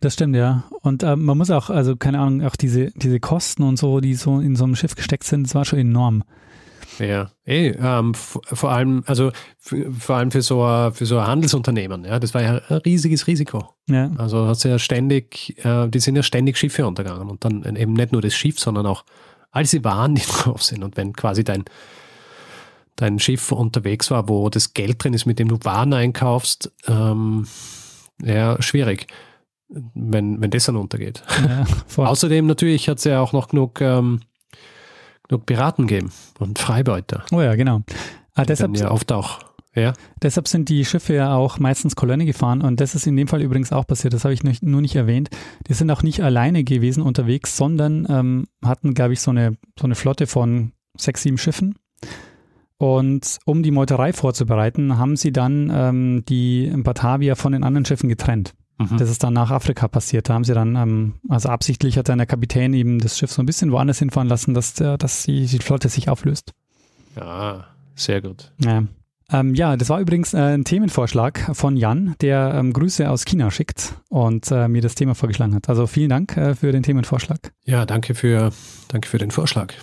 Das 0.00 0.14
stimmt, 0.14 0.34
ja. 0.34 0.64
Und 0.80 1.02
ähm, 1.02 1.24
man 1.24 1.36
muss 1.36 1.50
auch, 1.50 1.68
also 1.68 1.96
keine 1.96 2.20
Ahnung, 2.20 2.46
auch 2.46 2.56
diese, 2.56 2.90
diese 2.92 3.20
Kosten 3.20 3.62
und 3.62 3.78
so, 3.78 4.00
die 4.00 4.14
so 4.14 4.40
in 4.40 4.56
so 4.56 4.64
einem 4.64 4.76
Schiff 4.76 4.94
gesteckt 4.94 5.24
sind, 5.24 5.44
das 5.44 5.54
war 5.54 5.64
schon 5.64 5.78
enorm. 5.78 6.24
Ja, 6.98 7.30
eh, 7.46 7.68
ähm, 7.70 8.14
vor 8.14 8.70
allem, 8.70 9.04
also 9.06 9.30
vor 9.58 10.16
allem 10.16 10.30
für 10.30 10.42
so, 10.42 10.62
ein, 10.62 10.92
für 10.92 11.06
so 11.06 11.18
ein 11.18 11.26
Handelsunternehmen, 11.26 12.04
ja, 12.04 12.18
das 12.18 12.34
war 12.34 12.42
ja 12.42 12.60
ein 12.68 12.76
riesiges 12.78 13.26
Risiko. 13.26 13.74
Ja. 13.88 14.10
Also 14.16 14.46
hast 14.46 14.64
ja 14.64 14.78
ständig, 14.78 15.56
äh, 15.64 15.88
die 15.88 16.00
sind 16.00 16.16
ja 16.16 16.22
ständig 16.22 16.58
Schiffe 16.58 16.86
untergegangen 16.86 17.28
und 17.30 17.44
dann 17.44 17.76
eben 17.76 17.92
nicht 17.94 18.12
nur 18.12 18.22
das 18.22 18.34
Schiff, 18.34 18.58
sondern 18.58 18.86
auch 18.86 19.04
all 19.50 19.62
diese 19.62 19.84
Waren, 19.84 20.14
die 20.14 20.22
drauf 20.26 20.62
sind. 20.62 20.84
Und 20.84 20.96
wenn 20.96 21.12
quasi 21.12 21.44
dein, 21.44 21.64
dein 22.96 23.18
Schiff 23.18 23.52
unterwegs 23.52 24.10
war, 24.10 24.28
wo 24.28 24.48
das 24.50 24.74
Geld 24.74 25.02
drin 25.02 25.14
ist, 25.14 25.26
mit 25.26 25.38
dem 25.38 25.48
du 25.48 25.58
Waren 25.62 25.92
einkaufst, 25.92 26.72
ähm, 26.86 27.46
ja, 28.22 28.60
schwierig, 28.60 29.06
wenn, 29.68 30.40
wenn 30.40 30.50
das 30.50 30.64
dann 30.64 30.76
untergeht. 30.76 31.22
Ja, 31.46 31.64
Außerdem 32.04 32.46
natürlich 32.46 32.88
hat 32.88 32.98
es 32.98 33.04
ja 33.04 33.20
auch 33.20 33.32
noch 33.32 33.48
genug, 33.48 33.80
ähm, 33.80 34.20
genug 35.28 35.46
Piraten 35.46 35.86
gegeben 35.86 36.12
und 36.38 36.58
Freibeuter. 36.58 37.24
Oh 37.30 37.40
ja, 37.40 37.54
genau. 37.54 37.82
Ah, 38.34 38.44
deshalb, 38.44 38.76
ja 38.76 38.90
oft 38.90 39.12
auch. 39.12 39.38
Ja. 39.74 39.92
Deshalb 40.20 40.48
sind 40.48 40.68
die 40.68 40.84
Schiffe 40.84 41.14
ja 41.14 41.34
auch 41.34 41.60
meistens 41.60 41.94
Kolonne 41.94 42.26
gefahren 42.26 42.60
und 42.60 42.80
das 42.80 42.94
ist 42.94 43.06
in 43.06 43.16
dem 43.16 43.28
Fall 43.28 43.40
übrigens 43.40 43.72
auch 43.72 43.86
passiert, 43.86 44.12
das 44.12 44.24
habe 44.24 44.34
ich 44.34 44.42
nur 44.42 44.80
nicht 44.80 44.96
erwähnt. 44.96 45.30
Die 45.68 45.74
sind 45.74 45.90
auch 45.90 46.02
nicht 46.02 46.22
alleine 46.22 46.64
gewesen 46.64 47.02
unterwegs, 47.02 47.56
sondern 47.56 48.06
ähm, 48.10 48.46
hatten, 48.64 48.94
glaube 48.94 49.12
ich, 49.12 49.20
so 49.20 49.30
eine, 49.30 49.56
so 49.78 49.84
eine 49.84 49.94
Flotte 49.94 50.26
von 50.26 50.72
sechs, 50.96 51.22
sieben 51.22 51.38
Schiffen 51.38 51.76
und 52.80 53.38
um 53.44 53.62
die 53.62 53.70
Meuterei 53.72 54.14
vorzubereiten, 54.14 54.96
haben 54.96 55.14
sie 55.14 55.32
dann 55.32 55.70
ähm, 55.70 56.24
die 56.26 56.72
Batavia 56.76 57.34
von 57.34 57.52
den 57.52 57.62
anderen 57.62 57.84
Schiffen 57.84 58.08
getrennt. 58.08 58.54
Mhm. 58.78 58.96
Das 58.96 59.10
ist 59.10 59.22
dann 59.22 59.34
nach 59.34 59.50
Afrika 59.50 59.86
passiert. 59.86 60.30
Da 60.30 60.34
haben 60.34 60.44
sie 60.44 60.54
dann, 60.54 60.76
ähm, 60.76 61.14
also 61.28 61.50
absichtlich 61.50 61.98
hat 61.98 62.08
dann 62.08 62.16
der 62.16 62.26
Kapitän 62.26 62.72
eben 62.72 62.98
das 62.98 63.18
Schiff 63.18 63.30
so 63.30 63.42
ein 63.42 63.46
bisschen 63.46 63.70
woanders 63.70 63.98
hinfahren 63.98 64.28
lassen, 64.30 64.54
dass, 64.54 64.72
der, 64.72 64.96
dass 64.96 65.24
die, 65.24 65.44
die 65.44 65.58
Flotte 65.58 65.90
sich 65.90 66.08
auflöst. 66.08 66.54
Ja, 67.16 67.66
sehr 67.94 68.22
gut. 68.22 68.50
Ja. 68.64 68.84
Ähm, 69.32 69.54
ja, 69.54 69.76
das 69.76 69.88
war 69.88 70.00
übrigens 70.00 70.34
äh, 70.34 70.38
ein 70.38 70.64
Themenvorschlag 70.64 71.54
von 71.56 71.76
Jan, 71.76 72.16
der 72.20 72.54
ähm, 72.54 72.72
Grüße 72.72 73.08
aus 73.08 73.24
China 73.24 73.50
schickt 73.50 73.94
und 74.08 74.50
äh, 74.50 74.68
mir 74.68 74.82
das 74.82 74.94
Thema 74.94 75.14
vorgeschlagen 75.14 75.54
hat. 75.54 75.68
Also 75.68 75.86
vielen 75.86 76.10
Dank 76.10 76.36
äh, 76.36 76.54
für 76.54 76.72
den 76.72 76.82
Themenvorschlag. 76.82 77.52
Ja, 77.64 77.86
danke 77.86 78.14
für, 78.14 78.52
danke 78.88 79.08
für 79.08 79.18
den 79.18 79.30
Vorschlag. 79.30 79.74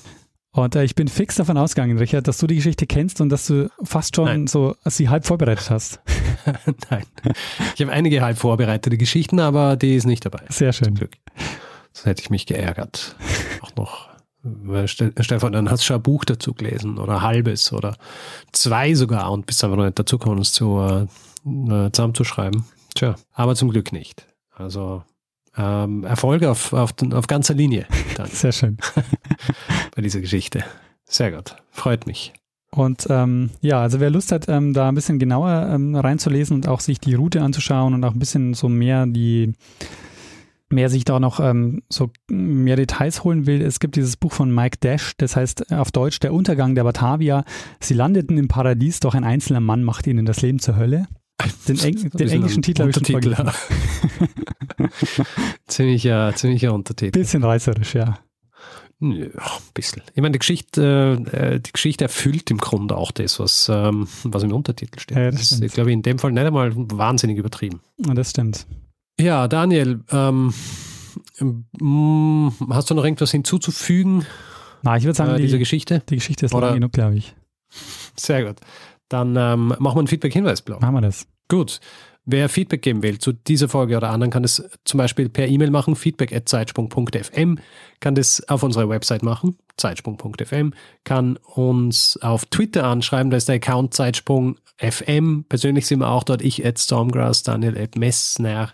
Und 0.52 0.76
äh, 0.76 0.84
ich 0.84 0.96
bin 0.96 1.08
fix 1.08 1.36
davon 1.36 1.58
ausgegangen, 1.58 1.98
Richard, 1.98 2.28
dass 2.28 2.40
du 2.40 2.48
die 2.48 2.56
Geschichte 2.56 2.88
kennst 2.88 3.22
und 3.22 3.30
dass 3.30 3.46
du 3.46 3.70
fast 3.84 4.16
schon 4.16 4.26
Nein. 4.26 4.48
so 4.48 4.76
sie 4.86 5.08
halb 5.08 5.26
vorbereitet 5.26 5.70
hast. 5.70 6.02
Nein. 6.90 7.04
Ich 7.76 7.82
habe 7.82 7.92
einige 7.92 8.22
halb 8.22 8.38
vorbereitete 8.38 8.98
Geschichten, 8.98 9.40
aber 9.40 9.76
die 9.76 9.96
ist 9.96 10.06
nicht 10.06 10.26
dabei. 10.26 10.42
Sehr 10.50 10.74
schön. 10.74 10.96
Glück. 10.96 11.12
Sonst 11.94 12.06
hätte 12.06 12.22
ich 12.24 12.30
mich 12.30 12.46
geärgert. 12.48 13.16
Auch 13.62 13.76
noch. 13.76 14.17
Stefan, 14.88 15.54
dann 15.54 15.70
hast 15.70 15.84
du 15.84 15.88
schon 15.88 15.96
ein 15.98 16.04
Buch 16.04 16.26
dazu 16.26 16.54
gelesen 16.54 16.98
oder 16.98 17.16
ein 17.16 17.22
halbes 17.22 17.74
oder 17.74 17.98
zwei 18.52 18.94
sogar 18.94 19.32
und 19.32 19.46
bist 19.46 19.64
einfach 19.64 19.78
noch 19.78 19.86
nicht 19.86 20.00
dazu 20.00 20.18
gekommen, 20.18 20.42
es 20.42 20.54
zu, 20.54 20.80
äh, 20.80 21.92
zusammenzuschreiben. 21.92 22.66
Tja, 22.96 23.16
aber 23.34 23.56
zum 23.56 23.70
Glück 23.70 23.92
nicht. 23.92 24.28
Also 24.56 25.04
ähm, 25.58 26.04
Erfolge 26.04 26.52
auf, 26.52 26.74
auf, 26.74 26.94
auf 27.14 27.28
ganzer 27.28 27.54
Linie. 27.54 27.88
Dann. 28.16 28.28
Sehr 28.32 28.52
schön. 28.52 28.78
Bei 29.96 30.02
dieser 30.02 30.22
Geschichte. 30.22 30.64
Sehr 31.06 31.32
gut. 31.32 31.56
Freut 31.72 32.06
mich. 32.06 32.34
Und 32.70 33.08
ähm, 33.10 33.50
ja, 33.62 33.82
also 33.82 34.00
wer 34.00 34.10
Lust 34.10 34.32
hat, 34.32 34.50
ähm, 34.50 34.74
da 34.74 34.90
ein 34.90 34.96
bisschen 34.96 35.20
genauer 35.20 35.70
ähm, 35.72 35.96
reinzulesen 35.96 36.56
und 36.56 36.68
auch 36.68 36.80
sich 36.80 37.00
die 37.00 37.16
Route 37.16 37.42
anzuschauen 37.42 37.94
und 37.94 38.04
auch 38.04 38.14
ein 38.14 38.20
bisschen 38.20 38.54
so 38.54 38.70
mehr 38.70 39.06
die 39.08 39.54
mehr 40.70 40.90
sich 40.90 41.06
da 41.06 41.20
noch 41.20 41.40
ähm, 41.40 41.82
so 41.90 42.10
mehr 42.30 42.76
Details 42.76 43.24
holen 43.24 43.46
will, 43.46 43.62
es 43.62 43.80
gibt 43.80 43.96
dieses 43.96 44.18
Buch 44.18 44.34
von 44.34 44.54
Mike 44.54 44.78
Dash, 44.82 45.14
das 45.18 45.36
heißt 45.36 45.72
auf 45.72 45.92
Deutsch 45.92 46.20
Der 46.20 46.34
Untergang 46.34 46.76
der 46.76 46.84
Batavia. 46.84 47.44
Sie 47.80 47.94
landeten 47.94 48.38
im 48.38 48.48
Paradies, 48.48 49.00
doch 49.00 49.16
ein 49.16 49.24
einzelner 49.24 49.62
Mann 49.62 49.84
macht 49.84 50.08
ihnen 50.08 50.26
das 50.26 50.42
Leben 50.42 50.60
zur 50.60 50.76
Hölle. 50.76 51.08
Den, 51.68 51.80
Eng 51.80 52.10
den 52.14 52.30
englischen 52.30 52.62
Titel 52.62 52.82
habe 52.82 52.90
ich 52.90 52.96
schon 52.96 53.06
vergessen. 53.06 53.52
ziemlicher, 55.68 56.34
ziemlicher 56.36 56.74
Untertitel. 56.74 57.18
Bisschen 57.18 57.44
reißerisch, 57.44 57.96
ja. 57.96 58.20
Ja, 59.00 59.28
ein 59.28 59.74
bisschen. 59.76 60.02
Ich 60.16 60.22
meine, 60.22 60.32
die 60.32 60.40
Geschichte, 60.40 61.24
äh, 61.32 61.60
die 61.60 61.72
Geschichte 61.72 62.06
erfüllt 62.06 62.50
im 62.50 62.58
Grunde 62.58 62.98
auch 62.98 63.12
das, 63.12 63.40
was, 63.40 63.70
ähm, 63.72 64.08
was 64.24 64.42
im 64.42 64.52
Untertitel 64.52 65.00
steht. 65.00 65.18
Ja, 65.18 65.30
das, 65.30 65.50
das 65.50 65.60
ist, 65.60 65.76
glaube 65.76 65.92
ich, 65.92 65.94
in 65.94 66.02
dem 66.02 66.18
Fall 66.18 66.32
nicht 66.32 66.44
einmal 66.44 66.72
wahnsinnig 66.76 67.38
übertrieben. 67.38 67.82
Ja, 68.04 68.16
das 68.16 68.32
stimmt. 68.32 68.66
Ja, 69.20 69.48
Daniel, 69.48 70.02
ähm, 70.12 70.54
hast 72.70 72.90
du 72.90 72.94
noch 72.94 73.04
irgendwas 73.04 73.32
hinzuzufügen? 73.32 74.26
Na, 74.84 74.98
ich 74.98 75.04
würde 75.04 75.16
sagen, 75.16 75.36
äh, 75.36 75.38
diese 75.38 75.54
die, 75.54 75.60
Geschichte? 75.60 76.04
Die 76.10 76.16
Geschichte 76.16 76.46
ist 76.46 76.54
lang 76.54 76.76
genug, 76.76 76.94
glaube 76.94 77.16
ich. 77.16 77.36
Sehr 78.16 78.46
gut. 78.46 78.58
Dann 79.10 79.36
ähm, 79.36 79.68
machen 79.80 79.82
wir 79.82 79.98
einen 79.98 80.08
Feedback-Hinweisblock. 80.08 80.82
Machen 80.82 80.96
wir 80.96 81.02
das. 81.02 81.28
Gut. 81.48 81.80
Wer 82.30 82.50
Feedback 82.50 82.82
geben 82.82 83.04
will 83.04 83.20
zu 83.20 83.32
dieser 83.32 83.70
Folge 83.70 83.96
oder 83.96 84.10
anderen, 84.10 84.32
kann 84.32 84.44
das 84.44 84.70
zum 84.84 84.98
Beispiel 84.98 85.30
per 85.30 85.48
E-Mail 85.48 85.72
machen, 85.72 85.96
feedback.zeitsprung.fm, 85.96 87.60
kann 88.02 88.16
das 88.16 88.46
auf 88.50 88.64
unserer 88.64 88.90
Website 88.90 89.24
machen, 89.24 89.56
zeitsprung.fm, 89.78 90.74
kann 91.06 91.38
uns 91.38 92.20
auf 92.22 92.46
Twitter 92.48 92.84
anschreiben, 92.84 93.30
da 93.30 93.38
ist 93.38 93.48
der 93.48 93.56
Account 93.56 93.94
zeitsprung.fm. 93.94 95.46
Persönlich 95.48 95.88
sind 95.88 96.00
wir 96.00 96.10
auch 96.10 96.26
dort, 96.26 96.42
ich 96.42 96.66
at 96.66 96.78
Stormgrass, 96.78 97.44
Daniel 97.44 97.78
at 97.82 97.96
Messner. 97.96 98.74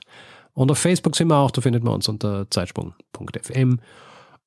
Und 0.53 0.71
auf 0.71 0.77
Facebook 0.77 1.15
sind 1.15 1.27
wir 1.27 1.37
auch, 1.37 1.51
da 1.51 1.61
findet 1.61 1.83
man 1.83 1.93
uns 1.95 2.07
unter 2.07 2.49
zeitsprung.fm. 2.49 3.79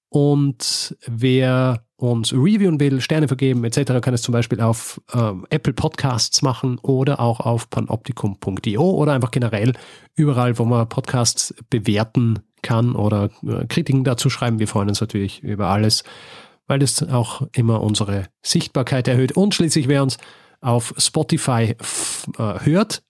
Und 0.08 0.96
wer 1.06 1.84
uns 1.96 2.32
reviewen 2.32 2.78
will, 2.78 3.00
Sterne 3.00 3.26
vergeben 3.26 3.64
etc., 3.64 4.00
kann 4.00 4.14
es 4.14 4.22
zum 4.22 4.32
Beispiel 4.32 4.60
auf 4.60 5.00
ähm, 5.12 5.46
Apple 5.50 5.72
Podcasts 5.72 6.42
machen 6.42 6.78
oder 6.78 7.20
auch 7.20 7.40
auf 7.40 7.70
panoptikum.io 7.70 8.82
oder 8.82 9.14
einfach 9.14 9.30
generell 9.30 9.72
überall, 10.14 10.58
wo 10.58 10.64
man 10.64 10.88
Podcasts 10.88 11.54
bewerten 11.70 12.40
kann 12.62 12.94
oder 12.94 13.30
äh, 13.46 13.66
Kritiken 13.66 14.04
dazu 14.04 14.30
schreiben. 14.30 14.58
Wir 14.58 14.68
freuen 14.68 14.88
uns 14.88 15.00
natürlich 15.00 15.42
über 15.42 15.68
alles, 15.68 16.04
weil 16.66 16.78
das 16.78 17.02
auch 17.02 17.42
immer 17.52 17.82
unsere 17.82 18.26
Sichtbarkeit 18.42 19.08
erhöht. 19.08 19.32
Und 19.32 19.54
schließlich, 19.54 19.88
wer 19.88 20.02
uns 20.02 20.18
auf 20.60 20.94
Spotify 20.98 21.74
äh, 22.38 22.60
hört, 22.60 23.02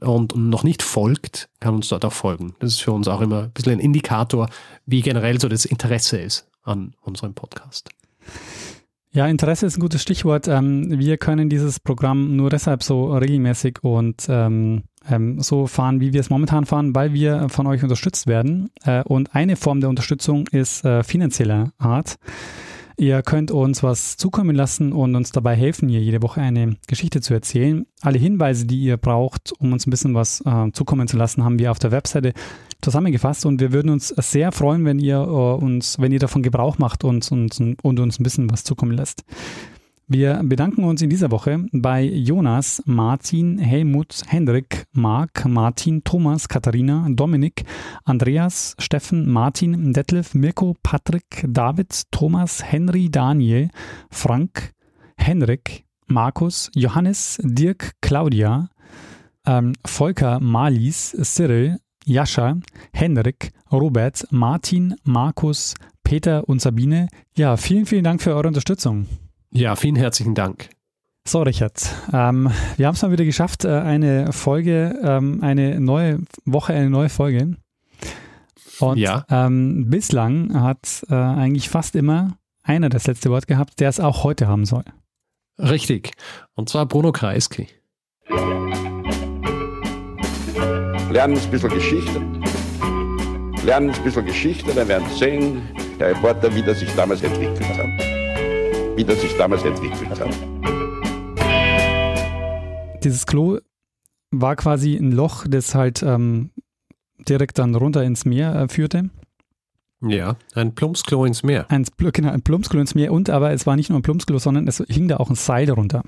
und 0.00 0.36
noch 0.36 0.64
nicht 0.64 0.82
folgt, 0.82 1.48
kann 1.60 1.74
uns 1.74 1.88
dort 1.88 2.04
auch 2.04 2.12
folgen. 2.12 2.54
Das 2.58 2.72
ist 2.72 2.82
für 2.82 2.92
uns 2.92 3.08
auch 3.08 3.20
immer 3.20 3.44
ein 3.44 3.52
bisschen 3.52 3.74
ein 3.74 3.80
Indikator, 3.80 4.48
wie 4.86 5.02
generell 5.02 5.40
so 5.40 5.48
das 5.48 5.64
Interesse 5.64 6.18
ist 6.18 6.48
an 6.62 6.94
unserem 7.02 7.34
Podcast. 7.34 7.90
Ja, 9.14 9.28
Interesse 9.28 9.66
ist 9.66 9.76
ein 9.76 9.80
gutes 9.80 10.02
Stichwort. 10.02 10.48
Ähm, 10.48 10.98
wir 10.98 11.18
können 11.18 11.48
dieses 11.48 11.78
Programm 11.78 12.34
nur 12.34 12.50
deshalb 12.50 12.82
so 12.82 13.14
regelmäßig 13.14 13.84
und 13.84 14.26
ähm, 14.28 14.82
ähm, 15.08 15.40
so 15.40 15.68
fahren, 15.68 16.00
wie 16.00 16.12
wir 16.12 16.18
es 16.18 16.30
momentan 16.30 16.66
fahren, 16.66 16.96
weil 16.96 17.12
wir 17.12 17.48
von 17.48 17.68
euch 17.68 17.84
unterstützt 17.84 18.26
werden. 18.26 18.70
Äh, 18.82 19.04
und 19.04 19.32
eine 19.36 19.54
Form 19.54 19.80
der 19.80 19.88
Unterstützung 19.88 20.48
ist 20.48 20.84
äh, 20.84 21.04
finanzieller 21.04 21.70
Art. 21.78 22.16
Ihr 22.96 23.22
könnt 23.22 23.50
uns 23.50 23.82
was 23.82 24.16
zukommen 24.16 24.54
lassen 24.54 24.92
und 24.92 25.16
uns 25.16 25.32
dabei 25.32 25.56
helfen, 25.56 25.88
hier 25.88 26.00
jede 26.00 26.22
Woche 26.22 26.40
eine 26.40 26.76
Geschichte 26.86 27.20
zu 27.20 27.34
erzählen. 27.34 27.86
Alle 28.00 28.18
Hinweise, 28.18 28.66
die 28.66 28.80
ihr 28.80 28.96
braucht, 28.96 29.52
um 29.58 29.72
uns 29.72 29.86
ein 29.86 29.90
bisschen 29.90 30.14
was 30.14 30.42
äh, 30.46 30.70
zukommen 30.72 31.08
zu 31.08 31.16
lassen, 31.16 31.44
haben 31.44 31.58
wir 31.58 31.72
auf 31.72 31.80
der 31.80 31.90
Webseite 31.90 32.32
zusammengefasst 32.82 33.46
und 33.46 33.60
wir 33.60 33.72
würden 33.72 33.90
uns 33.90 34.08
sehr 34.08 34.52
freuen, 34.52 34.84
wenn 34.84 35.00
ihr 35.00 35.16
äh, 35.16 35.64
uns, 35.64 35.98
wenn 35.98 36.12
ihr 36.12 36.20
davon 36.20 36.42
Gebrauch 36.42 36.78
macht 36.78 37.02
und, 37.02 37.30
und, 37.32 37.58
und 37.82 38.00
uns 38.00 38.20
ein 38.20 38.22
bisschen 38.22 38.50
was 38.50 38.62
zukommen 38.62 38.92
lässt. 38.92 39.24
Wir 40.06 40.42
bedanken 40.44 40.84
uns 40.84 41.00
in 41.00 41.08
dieser 41.08 41.30
Woche 41.30 41.64
bei 41.72 42.02
Jonas, 42.02 42.82
Martin, 42.84 43.58
Helmut, 43.58 44.20
Hendrik, 44.26 44.84
Marc, 44.92 45.46
Martin, 45.46 46.04
Thomas, 46.04 46.46
Katharina, 46.46 47.06
Dominik, 47.08 47.64
Andreas, 48.04 48.76
Steffen, 48.78 49.26
Martin, 49.30 49.94
Detlef, 49.94 50.34
Mirko, 50.34 50.76
Patrick, 50.82 51.46
David, 51.48 52.02
Thomas, 52.10 52.62
Henry, 52.62 53.08
Daniel, 53.10 53.70
Frank, 54.10 54.72
Henrik, 55.16 55.84
Markus, 56.06 56.70
Johannes, 56.74 57.40
Dirk, 57.42 57.92
Claudia, 58.02 58.68
ähm, 59.46 59.72
Volker, 59.86 60.38
Malis, 60.38 61.16
Cyril, 61.22 61.78
Jascha, 62.04 62.58
Henrik, 62.92 63.52
Robert, 63.72 64.26
Martin, 64.30 64.96
Markus, 65.04 65.74
Peter 66.02 66.46
und 66.46 66.60
Sabine. 66.60 67.08
Ja, 67.38 67.56
vielen, 67.56 67.86
vielen 67.86 68.04
Dank 68.04 68.20
für 68.20 68.34
eure 68.34 68.48
Unterstützung. 68.48 69.06
Ja, 69.56 69.76
vielen 69.76 69.94
herzlichen 69.94 70.34
Dank. 70.34 70.68
So, 71.26 71.42
Richard, 71.42 71.88
ähm, 72.12 72.50
wir 72.76 72.88
haben 72.88 72.96
es 72.96 73.02
mal 73.02 73.12
wieder 73.12 73.24
geschafft, 73.24 73.64
äh, 73.64 73.68
eine 73.68 74.32
Folge, 74.32 74.98
ähm, 75.00 75.38
eine 75.42 75.78
neue 75.78 76.18
Woche, 76.44 76.74
eine 76.74 76.90
neue 76.90 77.08
Folge. 77.08 77.56
Und 78.80 78.98
ja. 78.98 79.24
ähm, 79.30 79.88
bislang 79.88 80.60
hat 80.60 81.04
äh, 81.08 81.14
eigentlich 81.14 81.68
fast 81.70 81.94
immer 81.94 82.36
einer 82.64 82.88
das 82.88 83.06
letzte 83.06 83.30
Wort 83.30 83.46
gehabt, 83.46 83.78
der 83.78 83.88
es 83.88 84.00
auch 84.00 84.24
heute 84.24 84.48
haben 84.48 84.64
soll. 84.64 84.84
Richtig. 85.56 86.10
Und 86.54 86.68
zwar 86.68 86.86
Bruno 86.86 87.12
Kreisky. 87.12 87.68
Lernen 91.12 91.38
ein 91.38 91.50
bisschen 91.52 91.70
Geschichte. 91.70 92.20
Lernen 93.64 93.90
ein 93.90 94.02
bisschen 94.02 94.26
Geschichte, 94.26 94.74
dann 94.74 94.88
werden 94.88 95.06
Sie 95.10 95.18
sehen, 95.18 95.62
der 96.00 96.10
Reporter, 96.10 96.52
wie 96.56 96.62
das 96.62 96.80
sich 96.80 96.92
damals 96.96 97.22
entwickelt 97.22 97.78
hat. 97.78 98.13
Wie 98.96 99.04
das 99.04 99.20
sich 99.20 99.36
damals 99.36 99.64
entwickelt 99.64 100.20
hat. 100.20 100.28
Dieses 103.02 103.26
Klo 103.26 103.58
war 104.30 104.56
quasi 104.56 104.96
ein 104.96 105.12
Loch, 105.12 105.46
das 105.48 105.74
halt 105.74 106.02
ähm, 106.02 106.50
direkt 107.28 107.58
dann 107.58 107.74
runter 107.74 108.02
ins 108.04 108.24
Meer 108.24 108.54
äh, 108.54 108.68
führte. 108.68 109.10
Ja, 110.00 110.36
ein 110.54 110.74
Plumpsklo 110.74 111.24
ins 111.24 111.42
Meer. 111.42 111.70
Ein, 111.70 111.86
genau, 111.96 112.30
ein 112.30 112.42
Plumpsklo 112.42 112.80
ins 112.80 112.94
Meer 112.94 113.12
und 113.12 113.30
aber 113.30 113.52
es 113.52 113.66
war 113.66 113.76
nicht 113.76 113.90
nur 113.90 113.98
ein 113.98 114.02
Plumpsklo, 114.02 114.38
sondern 114.38 114.68
es 114.68 114.82
hing 114.88 115.08
da 115.08 115.16
auch 115.16 115.30
ein 115.30 115.36
Seil 115.36 115.70
runter. 115.70 116.02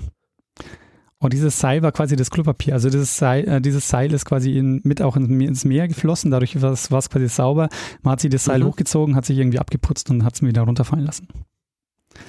Und 1.19 1.33
dieses 1.33 1.59
Seil 1.59 1.83
war 1.83 1.93
quasi 1.93 2.15
das 2.15 2.31
Klopapier. 2.31 2.75
Also 2.75 2.91
dieses 2.91 3.17
Seil, 3.17 3.49
äh, 3.49 3.61
dieses 3.61 3.89
Seil 3.89 4.13
ist 4.13 4.27
quasi 4.27 4.59
in, 4.59 4.83
mit 4.85 5.01
auch 5.01 5.17
ins 5.17 5.65
Meer 5.65 5.89
geflossen, 5.89 6.31
dadurch 6.31 6.61
war 6.61 6.73
es, 6.73 6.89
quasi 6.89 7.29
sauber. 7.29 7.69
Man 8.03 8.13
hat 8.13 8.21
sich 8.21 8.31
das 8.31 8.45
Seil 8.45 8.61
mhm. 8.61 8.67
hochgezogen, 8.67 9.17
hat 9.17 9.25
sich 9.25 9.39
irgendwie 9.39 9.59
abgeputzt 9.59 10.11
und 10.11 10.25
hat 10.25 10.35
es 10.35 10.43
wieder 10.43 10.63
runterfallen 10.63 11.07
lassen. 11.07 11.29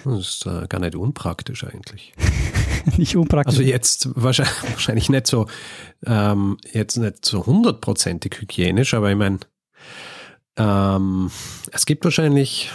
Das 0.03 0.19
ist 0.19 0.45
äh, 0.45 0.67
gar 0.67 0.79
nicht 0.79 0.95
unpraktisch 0.95 1.63
eigentlich. 1.63 2.13
nicht 2.97 3.15
unpraktisch. 3.15 3.57
Also 3.57 3.69
jetzt 3.69 4.09
wahrscheinlich, 4.15 4.63
wahrscheinlich 4.71 5.09
nicht 5.09 5.27
so, 5.27 5.47
ähm, 6.05 6.57
jetzt 6.71 6.97
nicht 6.97 7.25
so 7.25 7.45
hundertprozentig 7.45 8.39
hygienisch, 8.39 8.93
aber 8.93 9.11
ich 9.11 9.17
meine, 9.17 9.39
ähm, 10.57 11.31
es 11.71 11.85
gibt 11.85 12.03
wahrscheinlich, 12.03 12.71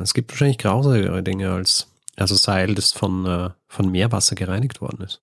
es 0.00 0.14
gibt 0.14 0.32
wahrscheinlich 0.32 0.58
grausigere 0.58 1.22
Dinge 1.22 1.50
als 1.50 1.88
also 2.16 2.34
Seil, 2.34 2.74
das 2.74 2.92
von, 2.92 3.26
äh, 3.26 3.50
von 3.68 3.90
Meerwasser 3.90 4.34
gereinigt 4.34 4.80
worden 4.80 5.04
ist. 5.04 5.20